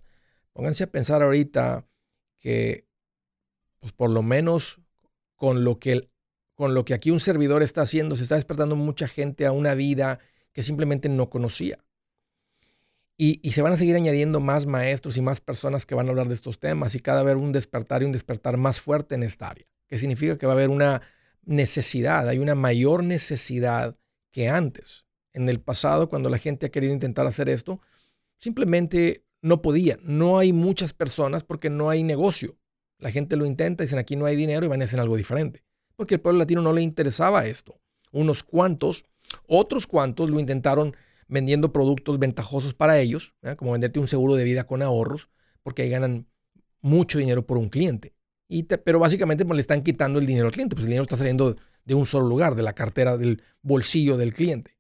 Pónganse 0.53 0.85
a 0.85 0.93
pensar 0.93 1.21
ahorita 1.23 1.85
que, 2.39 2.87
pues 3.81 3.93
por 3.93 4.11
lo 4.11 4.23
menos 4.23 4.81
con 5.35 5.65
lo 5.65 5.81
que, 5.81 6.11
con 6.55 6.75
lo 6.75 6.85
que 6.85 6.95
aquí 6.95 7.11
un 7.11 7.19
servidor 7.19 7.65
está 7.65 7.83
haciendo, 7.83 8.17
se 8.17 8.23
está 8.23 8.37
despertando 8.37 8.77
mucha 8.77 9.09
gente 9.09 9.47
a 9.47 9.53
una 9.53 9.75
vida 9.75 10.21
que 10.53 10.63
simplemente 10.63 11.09
no 11.09 11.31
conocía. 11.31 11.79
Y, 13.23 13.53
se 13.53 13.61
van 13.61 13.75
a 13.75 13.77
seguir 13.77 13.97
añadiendo 13.97 14.41
más 14.41 14.65
maestros 14.65 15.19
y 15.19 15.21
más 15.21 15.43
personas 15.43 15.85
que 15.85 15.95
van 15.95 16.07
a 16.07 16.11
hablar 16.11 16.29
de 16.29 16.35
estos 16.35 16.59
temas 16.59 16.95
y 16.95 17.01
cada 17.01 17.23
vez 17.23 17.37
un 17.37 17.53
despertar 17.53 18.01
y 18.01 18.07
un 18.07 18.13
despertar 18.13 18.57
más 18.57 18.81
fuerte 18.81 19.15
en 19.15 19.23
esta 19.23 19.49
área, 19.49 19.67
que 19.89 19.99
significa 19.99 20.39
que 20.39 20.47
va 20.47 20.53
a 20.53 20.57
haber 20.57 20.71
una 20.71 21.03
necesidad, 21.45 22.27
hay 22.27 22.39
una 22.39 22.55
mayor 22.55 23.05
necesidad 23.05 23.99
que 24.31 24.49
antes. 24.49 25.05
En 25.35 25.51
el 25.51 25.61
pasado, 25.61 26.09
cuando 26.09 26.31
la 26.31 26.39
gente 26.39 26.67
ha 26.67 26.71
querido 26.71 26.95
intentar 26.95 27.27
hacer 27.27 27.51
esto, 27.51 27.83
simplemente 28.39 29.27
no 29.43 29.61
podía. 29.61 29.99
No 30.03 30.39
hay 30.39 30.55
muchas 30.55 30.95
personas 30.95 31.45
porque 31.45 31.69
no 31.69 31.91
hay 31.91 32.03
negocio. 32.03 32.57
La 32.99 33.11
gente 33.11 33.37
lo 33.37 33.45
intenta, 33.45 33.85
dicen 33.85 33.99
aquí 33.99 34.17
no 34.17 34.25
hay 34.25 34.35
dinero 34.37 34.65
y 34.65 34.69
van 34.71 34.81
a 34.81 34.85
hacer 34.85 34.99
algo 34.99 35.17
diferente. 35.17 35.63
Porque 35.95 36.15
al 36.15 36.21
pueblo 36.23 36.39
latino 36.39 36.63
no 36.63 36.73
le 36.73 36.81
interesaba 36.81 37.47
esto. 37.47 37.79
Unos 38.13 38.43
cuantos 38.43 39.05
otros 39.47 39.87
cuantos 39.87 40.31
lo 40.31 40.41
intentaron 40.41 40.95
vendiendo 41.29 41.73
productos 41.73 42.19
ventajosos 42.19 42.75
para 42.75 42.99
ellos, 42.99 43.35
como 43.57 43.73
venderte 43.73 44.01
un 44.01 44.09
seguro 44.09 44.35
de 44.35 44.45
vida 44.45 44.65
con 44.65 44.83
ahorros, 44.83 45.31
porque 45.63 45.83
ahí 45.83 45.91
ganan 45.91 46.27
mucho 46.81 47.19
dinero 47.19 47.47
por 47.47 47.59
un 47.59 47.69
cliente. 47.69 48.15
Y 48.49 48.65
pero 48.65 48.99
básicamente 48.99 49.45
pues, 49.45 49.57
le 49.57 49.61
están 49.61 49.83
quitando 49.83 50.19
el 50.19 50.27
dinero 50.27 50.47
al 50.47 50.53
cliente, 50.53 50.75
pues 50.75 50.85
el 50.85 50.91
dinero 50.91 51.03
está 51.03 51.17
saliendo 51.17 51.57
de 51.85 51.95
un 51.95 52.07
solo 52.07 52.27
lugar, 52.27 52.57
de 52.57 52.63
la 52.63 52.73
cartera, 52.73 53.17
del 53.17 53.43
bolsillo 53.63 54.17
del 54.17 54.35
cliente. 54.35 54.77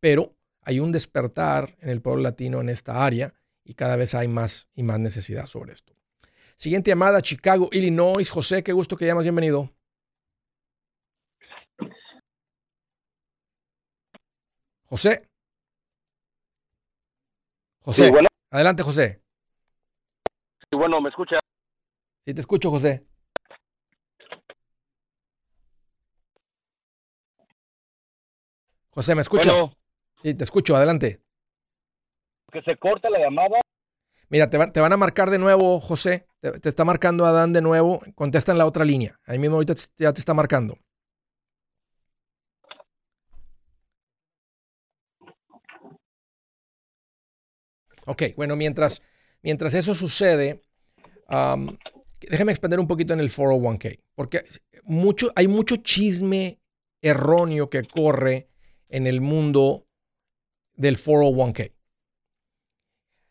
Pero 0.00 0.36
hay 0.62 0.80
un 0.80 0.92
despertar 0.92 1.76
en 1.80 1.88
el 1.88 2.00
pueblo 2.00 2.22
latino 2.22 2.60
en 2.60 2.68
esta 2.68 3.04
área 3.04 3.34
y 3.64 3.74
cada 3.74 3.96
vez 3.96 4.14
hay 4.14 4.28
más 4.28 4.68
y 4.74 4.82
más 4.82 5.00
necesidad 5.00 5.46
sobre 5.46 5.72
esto. 5.72 5.94
Siguiente 6.56 6.90
llamada, 6.90 7.20
Chicago, 7.22 7.68
Illinois. 7.72 8.28
José, 8.28 8.62
qué 8.62 8.72
gusto 8.72 8.96
que 8.96 9.06
llamas, 9.06 9.24
bienvenido. 9.24 9.72
José. 14.88 15.28
José. 17.80 18.10
Adelante, 18.50 18.82
José. 18.82 19.22
Sí, 20.70 20.76
bueno, 20.76 21.00
¿me 21.00 21.10
escucha? 21.10 21.36
Sí, 22.24 22.32
te 22.32 22.40
escucho, 22.40 22.70
José. 22.70 23.06
José, 28.90 29.14
¿me 29.14 29.20
escuchas? 29.20 29.54
Sí, 30.22 30.34
te 30.34 30.44
escucho, 30.44 30.74
adelante. 30.74 31.20
Que 32.50 32.62
se 32.62 32.76
corta 32.78 33.10
la 33.10 33.18
llamada. 33.18 33.58
Mira, 34.30 34.48
te, 34.48 34.80
van 34.80 34.92
a 34.92 34.96
marcar 34.96 35.28
de 35.28 35.38
nuevo, 35.38 35.80
José. 35.80 36.26
Te, 36.40 36.60
te, 36.60 36.68
está 36.68 36.86
marcando 36.86 37.26
Adán 37.26 37.52
de 37.52 37.60
nuevo. 37.60 38.00
Contesta 38.14 38.52
en 38.52 38.58
la 38.58 38.66
otra 38.66 38.86
línea. 38.86 39.20
Ahí 39.26 39.38
mismo 39.38 39.56
ahorita 39.56 39.74
ya 39.98 40.14
te 40.14 40.20
está 40.20 40.32
marcando. 40.32 40.78
Ok, 48.08 48.22
bueno, 48.36 48.56
mientras, 48.56 49.02
mientras 49.42 49.74
eso 49.74 49.94
sucede, 49.94 50.62
déjame 51.28 52.52
expandir 52.52 52.80
un 52.80 52.88
poquito 52.88 53.12
en 53.12 53.20
el 53.20 53.30
401k, 53.30 54.00
porque 54.14 54.46
mucho, 54.84 55.30
hay 55.36 55.46
mucho 55.46 55.76
chisme 55.76 56.58
erróneo 57.02 57.68
que 57.68 57.84
corre 57.84 58.48
en 58.88 59.06
el 59.06 59.20
mundo 59.20 59.86
del 60.74 60.96
401k. 60.96 61.74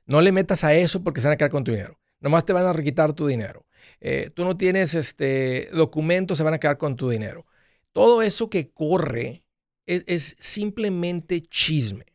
No 0.05 0.21
le 0.21 0.31
metas 0.31 0.63
a 0.63 0.75
eso 0.75 1.03
porque 1.03 1.21
se 1.21 1.27
van 1.27 1.33
a 1.33 1.37
quedar 1.37 1.49
con 1.49 1.63
tu 1.63 1.71
dinero. 1.71 1.99
Nomás 2.19 2.45
te 2.45 2.53
van 2.53 2.67
a 2.67 2.73
requitar 2.73 3.13
tu 3.13 3.25
dinero. 3.25 3.65
Eh, 3.99 4.29
tú 4.35 4.45
no 4.45 4.57
tienes 4.57 4.93
este, 4.93 5.69
documentos, 5.73 6.37
se 6.37 6.43
van 6.43 6.53
a 6.53 6.59
quedar 6.59 6.77
con 6.77 6.95
tu 6.95 7.09
dinero. 7.09 7.47
Todo 7.93 8.21
eso 8.21 8.47
que 8.47 8.69
corre 8.69 9.43
es 9.87 10.35
simplemente 10.39 11.41
chisme. 11.41 12.05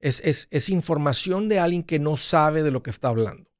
Es, 0.00 0.68
información 0.68 1.48
de 1.48 1.58
alguien 1.58 1.82
que 1.82 1.98
no 1.98 2.16
sabe 2.16 2.62
de 2.62 2.70
lo 2.70 2.82
que 2.82 2.90
está 2.90 3.08
hablando. 3.08 3.50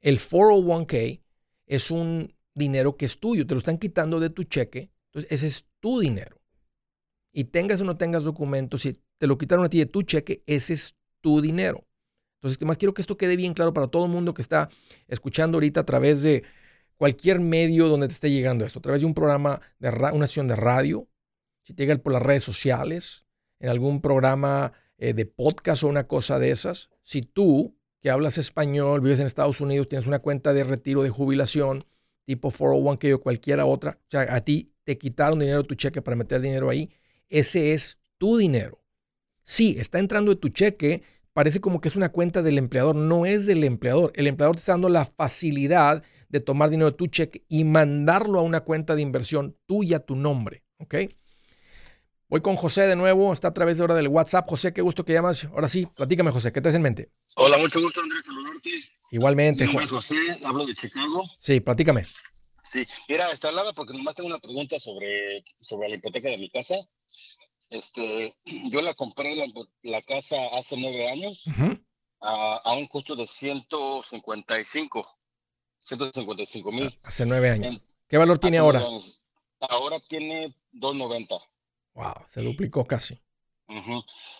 El 0.00 0.18
401k 0.18 1.22
es 1.66 1.90
un 1.90 2.34
dinero 2.54 2.96
que 2.96 3.06
es 3.06 3.20
tuyo, 3.20 3.46
te 3.46 3.54
lo 3.54 3.58
están 3.58 3.78
quitando 3.78 4.18
de 4.20 4.30
tu 4.30 4.44
cheque, 4.44 4.90
entonces 5.06 5.30
ese 5.32 5.46
es 5.46 5.66
tu 5.80 6.00
dinero. 6.00 6.40
Y 7.32 7.44
tengas 7.44 7.80
o 7.80 7.84
no 7.84 7.96
tengas 7.96 8.24
documentos, 8.24 8.82
si 8.82 9.00
te 9.18 9.26
lo 9.26 9.38
quitaron 9.38 9.64
a 9.64 9.68
ti 9.68 9.78
de 9.78 9.86
tu 9.86 10.02
cheque, 10.02 10.42
ese 10.46 10.72
es 10.72 10.96
tu 11.20 11.40
dinero. 11.40 11.86
Entonces, 12.40 12.60
más 12.62 12.78
quiero 12.78 12.94
que 12.94 13.02
esto 13.02 13.18
quede 13.18 13.36
bien 13.36 13.52
claro 13.52 13.74
para 13.74 13.88
todo 13.88 14.06
el 14.06 14.10
mundo 14.10 14.32
que 14.32 14.40
está 14.40 14.70
escuchando 15.08 15.56
ahorita 15.56 15.80
a 15.80 15.86
través 15.86 16.22
de 16.22 16.42
cualquier 16.96 17.38
medio 17.38 17.88
donde 17.88 18.08
te 18.08 18.14
esté 18.14 18.30
llegando 18.30 18.64
esto, 18.64 18.78
a 18.78 18.82
través 18.82 19.02
de 19.02 19.06
un 19.06 19.14
programa, 19.14 19.60
de 19.78 19.90
una 20.12 20.26
sesión 20.26 20.48
de 20.48 20.56
radio, 20.56 21.06
si 21.62 21.74
te 21.74 21.82
llega 21.84 21.96
por 21.98 22.12
las 22.12 22.22
redes 22.22 22.42
sociales, 22.42 23.26
en 23.58 23.68
algún 23.68 24.00
programa 24.00 24.72
eh, 25.00 25.14
de 25.14 25.24
podcast 25.24 25.82
o 25.82 25.88
una 25.88 26.06
cosa 26.06 26.38
de 26.38 26.50
esas, 26.50 26.90
si 27.02 27.22
tú 27.22 27.74
que 28.00 28.10
hablas 28.10 28.36
español, 28.36 29.00
vives 29.00 29.18
en 29.18 29.26
Estados 29.26 29.60
Unidos, 29.60 29.88
tienes 29.88 30.06
una 30.06 30.18
cuenta 30.18 30.52
de 30.52 30.62
retiro 30.62 31.02
de 31.02 31.08
jubilación 31.08 31.86
tipo 32.26 32.52
401k 32.52 33.14
o 33.14 33.20
cualquiera 33.20 33.64
otra, 33.64 33.98
o 33.98 34.10
sea, 34.10 34.34
a 34.34 34.42
ti 34.42 34.74
te 34.84 34.98
quitaron 34.98 35.38
dinero 35.38 35.64
tu 35.64 35.74
cheque 35.74 36.02
para 36.02 36.16
meter 36.16 36.42
dinero 36.42 36.68
ahí, 36.68 36.90
ese 37.30 37.72
es 37.72 37.98
tu 38.18 38.36
dinero. 38.36 38.84
Sí, 39.42 39.76
está 39.78 39.98
entrando 39.98 40.32
de 40.32 40.36
tu 40.36 40.50
cheque, 40.50 41.02
parece 41.32 41.60
como 41.60 41.80
que 41.80 41.88
es 41.88 41.96
una 41.96 42.10
cuenta 42.10 42.42
del 42.42 42.58
empleador, 42.58 42.94
no 42.94 43.24
es 43.24 43.46
del 43.46 43.64
empleador. 43.64 44.12
El 44.14 44.26
empleador 44.26 44.56
te 44.56 44.60
está 44.60 44.72
dando 44.72 44.90
la 44.90 45.06
facilidad 45.06 46.02
de 46.28 46.40
tomar 46.40 46.68
dinero 46.68 46.90
de 46.90 46.96
tu 46.98 47.06
cheque 47.06 47.44
y 47.48 47.64
mandarlo 47.64 48.38
a 48.38 48.42
una 48.42 48.60
cuenta 48.60 48.94
de 48.94 49.02
inversión 49.02 49.56
tuya 49.66 50.00
tu 50.00 50.14
nombre, 50.14 50.62
¿ok? 50.78 50.94
Voy 52.30 52.40
con 52.42 52.54
José 52.54 52.82
de 52.82 52.94
nuevo, 52.94 53.32
está 53.32 53.48
a 53.48 53.52
través 53.52 53.76
de 53.78 53.82
hora 53.82 53.96
del 53.96 54.06
WhatsApp. 54.06 54.48
José, 54.48 54.72
qué 54.72 54.82
gusto 54.82 55.04
que 55.04 55.12
llamas. 55.12 55.44
Ahora 55.46 55.68
sí, 55.68 55.86
platícame, 55.86 56.30
José, 56.30 56.52
¿qué 56.52 56.60
te 56.60 56.68
hace 56.68 56.76
en 56.76 56.82
mente? 56.82 57.10
Hola, 57.34 57.58
mucho 57.58 57.80
gusto, 57.80 58.00
Andrés, 58.00 58.24
saludarte. 58.24 58.70
Igualmente, 59.10 59.64
Mi 59.64 59.66
nombre 59.66 59.84
es 59.86 59.90
José, 59.90 60.14
hablo 60.44 60.64
de 60.64 60.74
Chicago. 60.76 61.24
Sí, 61.40 61.58
platícame. 61.58 62.06
Sí, 62.62 62.86
mira, 63.08 63.32
esta 63.32 63.48
hablaba 63.48 63.72
porque 63.72 63.94
nomás 63.94 64.14
tengo 64.14 64.28
una 64.28 64.38
pregunta 64.38 64.78
sobre, 64.78 65.44
sobre 65.58 65.88
la 65.88 65.96
hipoteca 65.96 66.28
de 66.30 66.38
mi 66.38 66.48
casa. 66.50 66.76
Este, 67.68 68.32
yo 68.70 68.80
la 68.80 68.94
compré 68.94 69.34
la, 69.34 69.46
la 69.82 70.00
casa 70.02 70.36
hace 70.56 70.76
nueve 70.76 71.08
años 71.10 71.42
a, 72.20 72.60
a 72.64 72.72
un 72.74 72.86
costo 72.86 73.16
de 73.16 73.26
155, 73.26 75.04
155 75.80 76.70
mil. 76.72 77.00
Hace 77.02 77.26
nueve 77.26 77.50
años. 77.50 77.74
En- 77.74 77.82
¿Qué 78.08 78.18
valor 78.18 78.38
tiene 78.38 78.58
ahora? 78.58 78.78
años. 78.78 79.24
Ahora 79.60 79.98
tiene 80.08 80.54
290. 80.72 81.34
Wow, 81.94 82.26
se 82.28 82.42
duplicó 82.42 82.84
casi. 82.84 83.20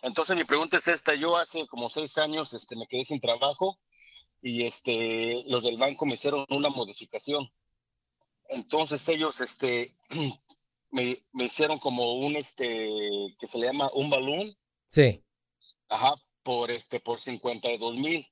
Entonces 0.03 0.37
mi 0.37 0.45
pregunta 0.45 0.79
es 0.79 0.89
esta, 0.89 1.15
yo 1.15 1.37
hace 1.37 1.67
como 1.69 1.89
seis 1.89 2.19
años 2.19 2.53
este, 2.53 2.75
me 2.77 2.87
quedé 2.89 3.05
sin 3.05 3.21
trabajo 3.21 3.79
y 4.43 4.65
este, 4.65 5.45
los 5.47 5.63
del 5.63 5.79
banco 5.79 6.05
me 6.07 6.15
hicieron 6.15 6.45
una 6.49 6.69
modificación. 6.69 7.49
Entonces 8.49 9.07
ellos 9.09 9.41
este, 9.41 9.95
me, 10.91 11.23
me 11.33 11.45
hicieron 11.45 11.79
como 11.79 12.15
un, 12.15 12.35
este, 12.37 12.91
que 13.39 13.47
se 13.47 13.59
le 13.59 13.67
llama 13.67 13.91
un 13.95 14.11
balón, 14.11 14.57
Sí. 14.91 15.23
ajá, 15.89 16.15
por, 16.43 16.71
este, 16.73 16.99
por 16.99 17.21
52 17.21 17.97
mil. 17.97 18.27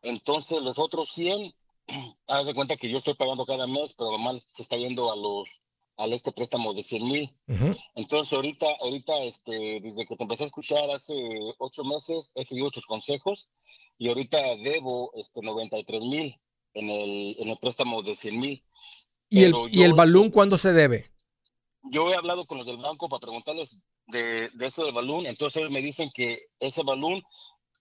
Entonces 0.00 0.62
los 0.62 0.78
otros 0.78 1.10
100, 1.12 1.52
haz 2.26 2.46
de 2.46 2.54
cuenta 2.54 2.76
que 2.78 2.88
yo 2.88 2.96
estoy 2.98 3.14
pagando 3.14 3.44
cada 3.44 3.66
mes, 3.66 3.94
pero 3.98 4.12
normal 4.12 4.40
se 4.40 4.62
está 4.62 4.76
yendo 4.76 5.12
a 5.12 5.16
los, 5.16 5.60
al 5.96 6.12
este 6.12 6.32
préstamo 6.32 6.74
de 6.74 6.82
100 6.82 7.04
mil. 7.04 7.36
Ujú. 7.48 7.76
Entonces 7.94 8.32
ahorita, 8.32 8.66
ahorita, 8.80 9.22
este, 9.22 9.80
desde 9.80 10.06
que 10.06 10.16
te 10.16 10.22
empecé 10.22 10.44
a 10.44 10.46
escuchar 10.46 10.90
hace 10.90 11.14
ocho 11.58 11.84
meses, 11.84 12.32
he 12.34 12.44
seguido 12.44 12.70
tus 12.70 12.86
consejos 12.86 13.52
y 13.98 14.08
ahorita 14.08 14.38
debo, 14.56 15.12
este, 15.14 15.40
93 15.42 16.02
mil 16.02 16.38
en 16.74 16.90
el, 16.90 17.36
en 17.38 17.48
el 17.48 17.58
préstamo 17.58 18.02
de 18.02 18.14
100 18.14 18.40
mil. 18.40 18.64
¿Y 19.30 19.44
el, 19.44 19.54
¿Y 19.70 19.82
el 19.82 19.94
balón 19.94 20.30
cuándo 20.30 20.58
se 20.58 20.72
debe? 20.72 21.10
Yo 21.90 22.10
he 22.10 22.16
hablado 22.16 22.46
con 22.46 22.58
los 22.58 22.66
del 22.66 22.76
banco 22.76 23.08
para 23.08 23.20
preguntarles 23.20 23.80
de, 24.06 24.48
de 24.50 24.66
eso 24.66 24.84
del 24.84 24.94
balón, 24.94 25.26
entonces 25.26 25.60
ellos 25.60 25.72
me 25.72 25.82
dicen 25.82 26.10
que 26.14 26.38
ese 26.60 26.82
balón 26.82 27.22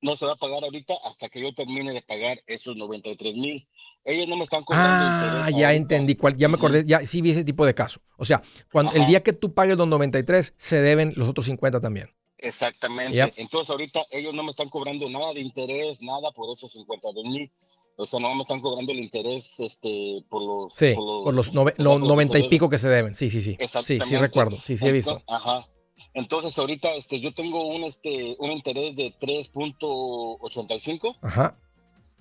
no 0.01 0.15
se 0.15 0.25
va 0.25 0.33
a 0.33 0.35
pagar 0.35 0.63
ahorita 0.63 0.93
hasta 1.05 1.29
que 1.29 1.41
yo 1.41 1.53
termine 1.53 1.91
de 1.93 2.01
pagar 2.01 2.41
esos 2.47 2.75
93 2.75 3.35
mil. 3.35 3.67
Ellos 4.03 4.27
no 4.27 4.37
me 4.37 4.43
están 4.43 4.63
cobrando 4.63 5.05
Ah, 5.43 5.49
ya 5.49 5.73
entendí. 5.73 6.15
cuál- 6.15 6.37
ya 6.37 6.47
me 6.47 6.55
acordé. 6.57 6.83
Ya 6.85 7.05
sí 7.05 7.21
vi 7.21 7.31
ese 7.31 7.43
tipo 7.43 7.65
de 7.65 7.73
caso. 7.73 7.99
O 8.17 8.25
sea, 8.25 8.43
cuando, 8.71 8.91
el 8.93 9.07
día 9.07 9.23
que 9.23 9.33
tú 9.33 9.53
pagues 9.53 9.77
los 9.77 9.87
93, 9.87 10.53
se 10.57 10.81
deben 10.81 11.13
los 11.15 11.27
otros 11.29 11.45
50 11.47 11.81
también. 11.81 12.09
Exactamente. 12.37 13.33
Entonces 13.37 13.69
ahorita 13.69 14.01
ellos 14.11 14.33
no 14.33 14.43
me 14.43 14.51
están 14.51 14.69
cobrando 14.69 15.09
nada 15.09 15.33
de 15.33 15.39
interés, 15.41 16.01
nada 16.01 16.31
por 16.31 16.51
esos 16.55 16.71
52 16.71 17.25
mil. 17.25 17.51
O 17.97 18.05
sea, 18.05 18.19
no 18.19 18.35
me 18.35 18.41
están 18.41 18.59
cobrando 18.59 18.91
el 18.91 18.99
interés 18.99 19.57
este, 19.59 20.21
por 20.29 20.43
los... 20.43 20.73
Sí, 20.73 20.93
por 20.95 21.33
los, 21.33 21.53
nove- 21.55 21.71
o 21.71 21.75
sea, 21.75 21.83
no- 21.85 21.91
por 21.91 21.99
lo 22.01 22.05
que 22.07 22.07
90 22.09 22.33
se 22.33 22.39
y 22.45 22.49
pico 22.49 22.69
que 22.69 22.77
se 22.77 22.89
deben. 22.89 23.15
Sí, 23.15 23.29
sí, 23.31 23.41
sí. 23.41 23.51
Sí, 23.51 23.55
sí 23.57 23.63
Exactamente. 23.63 24.19
recuerdo. 24.19 24.57
Sí, 24.61 24.77
sí 24.77 24.85
he 24.85 24.91
visto. 24.91 25.23
Ajá. 25.27 25.65
Entonces 26.13 26.57
ahorita 26.57 26.93
este, 26.95 27.19
yo 27.19 27.33
tengo 27.33 27.67
un, 27.67 27.83
este, 27.83 28.35
un 28.39 28.51
interés 28.51 28.95
de 28.95 29.13
3.85. 29.19 31.17
Ajá. 31.21 31.57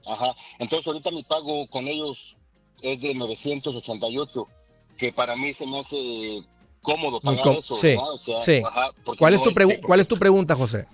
Ajá. 0.06 0.34
Entonces 0.58 0.86
ahorita 0.86 1.10
mi 1.10 1.22
pago 1.22 1.66
con 1.68 1.88
ellos 1.88 2.36
es 2.82 3.00
de 3.00 3.14
988, 3.14 4.48
que 4.98 5.12
para 5.12 5.36
mí 5.36 5.52
se 5.52 5.66
me 5.66 5.78
hace 5.78 6.42
cómodo 6.82 7.20
pagar 7.20 7.48
eso, 7.48 7.76
sí. 7.76 7.96
O 7.98 8.18
sea, 8.18 8.40
sí. 8.42 8.62
ajá, 8.64 8.90
¿Cuál 9.18 9.34
es, 9.34 9.42
tu 9.42 9.48
este, 9.50 9.80
¿Cuál 9.80 10.00
es 10.00 10.08
tu 10.08 10.18
pregunta, 10.18 10.54
José? 10.54 10.86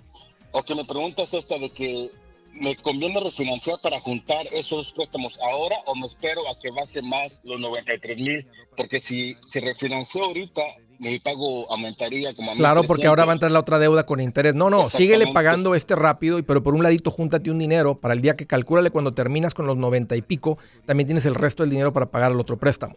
O 0.51 0.63
que 0.63 0.75
me 0.75 0.85
preguntas 0.85 1.33
esta 1.33 1.59
de 1.59 1.69
que 1.69 2.09
me 2.53 2.75
conviene 2.75 3.19
refinanciar 3.19 3.79
para 3.81 3.99
juntar 3.99 4.45
esos 4.51 4.91
préstamos 4.91 5.39
ahora 5.51 5.75
o 5.85 5.95
me 5.95 6.05
espero 6.05 6.41
a 6.49 6.59
que 6.59 6.69
baje 6.71 7.01
más 7.01 7.41
los 7.43 7.59
93 7.59 8.17
mil, 8.17 8.47
porque 8.75 8.99
si, 8.99 9.35
si 9.45 9.59
refinancio 9.59 10.23
ahorita, 10.23 10.61
mi 10.99 11.19
pago 11.19 11.71
aumentaría 11.71 12.33
como 12.35 12.51
a 12.51 12.55
Claro, 12.55 12.83
porque 12.83 13.07
ahora 13.07 13.25
va 13.25 13.33
a 13.33 13.35
1,300. 13.35 13.37
entrar 13.37 13.51
la 13.51 13.59
otra 13.59 13.79
deuda 13.79 14.05
con 14.05 14.21
interés. 14.21 14.53
No, 14.53 14.69
no, 14.69 14.89
síguele 14.89 15.27
pagando 15.33 15.75
este 15.75 15.95
rápido, 15.95 16.37
y 16.39 16.43
pero 16.43 16.61
por 16.61 16.75
un 16.75 16.83
ladito 16.83 17.09
júntate 17.09 17.49
un 17.49 17.59
dinero 17.59 17.95
para 17.95 18.13
el 18.13 18.21
día 18.21 18.35
que 18.35 18.45
calcúlale 18.45 18.91
cuando 18.91 19.13
terminas 19.13 19.53
con 19.53 19.65
los 19.65 19.77
90 19.77 20.15
y 20.15 20.21
pico, 20.21 20.57
también 20.85 21.07
tienes 21.07 21.25
el 21.25 21.35
resto 21.35 21.63
del 21.63 21.71
dinero 21.71 21.93
para 21.93 22.11
pagar 22.11 22.31
el 22.31 22.39
otro 22.39 22.57
préstamo. 22.57 22.95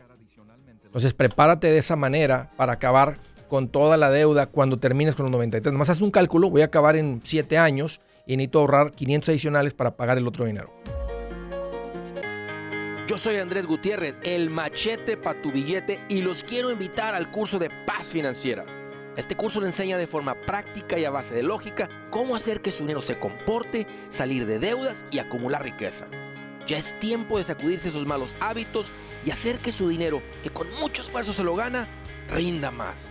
Entonces 0.84 1.14
prepárate 1.14 1.68
de 1.68 1.78
esa 1.78 1.96
manera 1.96 2.52
para 2.56 2.74
acabar 2.74 3.18
con 3.48 3.68
toda 3.68 3.96
la 3.96 4.10
deuda 4.10 4.46
cuando 4.46 4.78
termines 4.78 5.14
con 5.14 5.24
los 5.24 5.32
93. 5.32 5.72
Nomás 5.72 5.90
haz 5.90 6.00
un 6.00 6.10
cálculo, 6.10 6.50
voy 6.50 6.62
a 6.62 6.66
acabar 6.66 6.96
en 6.96 7.20
7 7.24 7.56
años 7.58 8.00
y 8.26 8.36
necesito 8.36 8.60
ahorrar 8.60 8.92
500 8.92 9.28
adicionales 9.30 9.74
para 9.74 9.96
pagar 9.96 10.18
el 10.18 10.26
otro 10.26 10.44
dinero. 10.44 10.72
Yo 13.06 13.18
soy 13.18 13.36
Andrés 13.36 13.66
Gutiérrez, 13.66 14.16
el 14.22 14.48
machete 14.48 15.18
para 15.18 15.40
tu 15.42 15.52
billete 15.52 16.00
y 16.08 16.22
los 16.22 16.42
quiero 16.42 16.70
invitar 16.70 17.14
al 17.14 17.30
curso 17.30 17.58
de 17.58 17.70
paz 17.86 18.08
financiera. 18.08 18.64
Este 19.16 19.36
curso 19.36 19.60
le 19.60 19.66
enseña 19.66 19.98
de 19.98 20.06
forma 20.06 20.34
práctica 20.46 20.98
y 20.98 21.04
a 21.04 21.10
base 21.10 21.34
de 21.34 21.42
lógica 21.42 21.88
cómo 22.10 22.34
hacer 22.34 22.62
que 22.62 22.72
su 22.72 22.80
dinero 22.80 23.02
se 23.02 23.18
comporte, 23.18 23.86
salir 24.10 24.46
de 24.46 24.58
deudas 24.58 25.04
y 25.10 25.18
acumular 25.18 25.62
riqueza. 25.62 26.06
Ya 26.66 26.78
es 26.78 26.98
tiempo 26.98 27.36
de 27.38 27.44
sacudirse 27.44 27.90
esos 27.90 28.06
malos 28.06 28.34
hábitos 28.40 28.90
y 29.24 29.30
hacer 29.30 29.58
que 29.58 29.70
su 29.70 29.88
dinero, 29.88 30.22
que 30.42 30.50
con 30.50 30.66
mucho 30.80 31.02
esfuerzo 31.02 31.32
se 31.32 31.44
lo 31.44 31.54
gana, 31.54 31.86
rinda 32.28 32.70
más. 32.70 33.10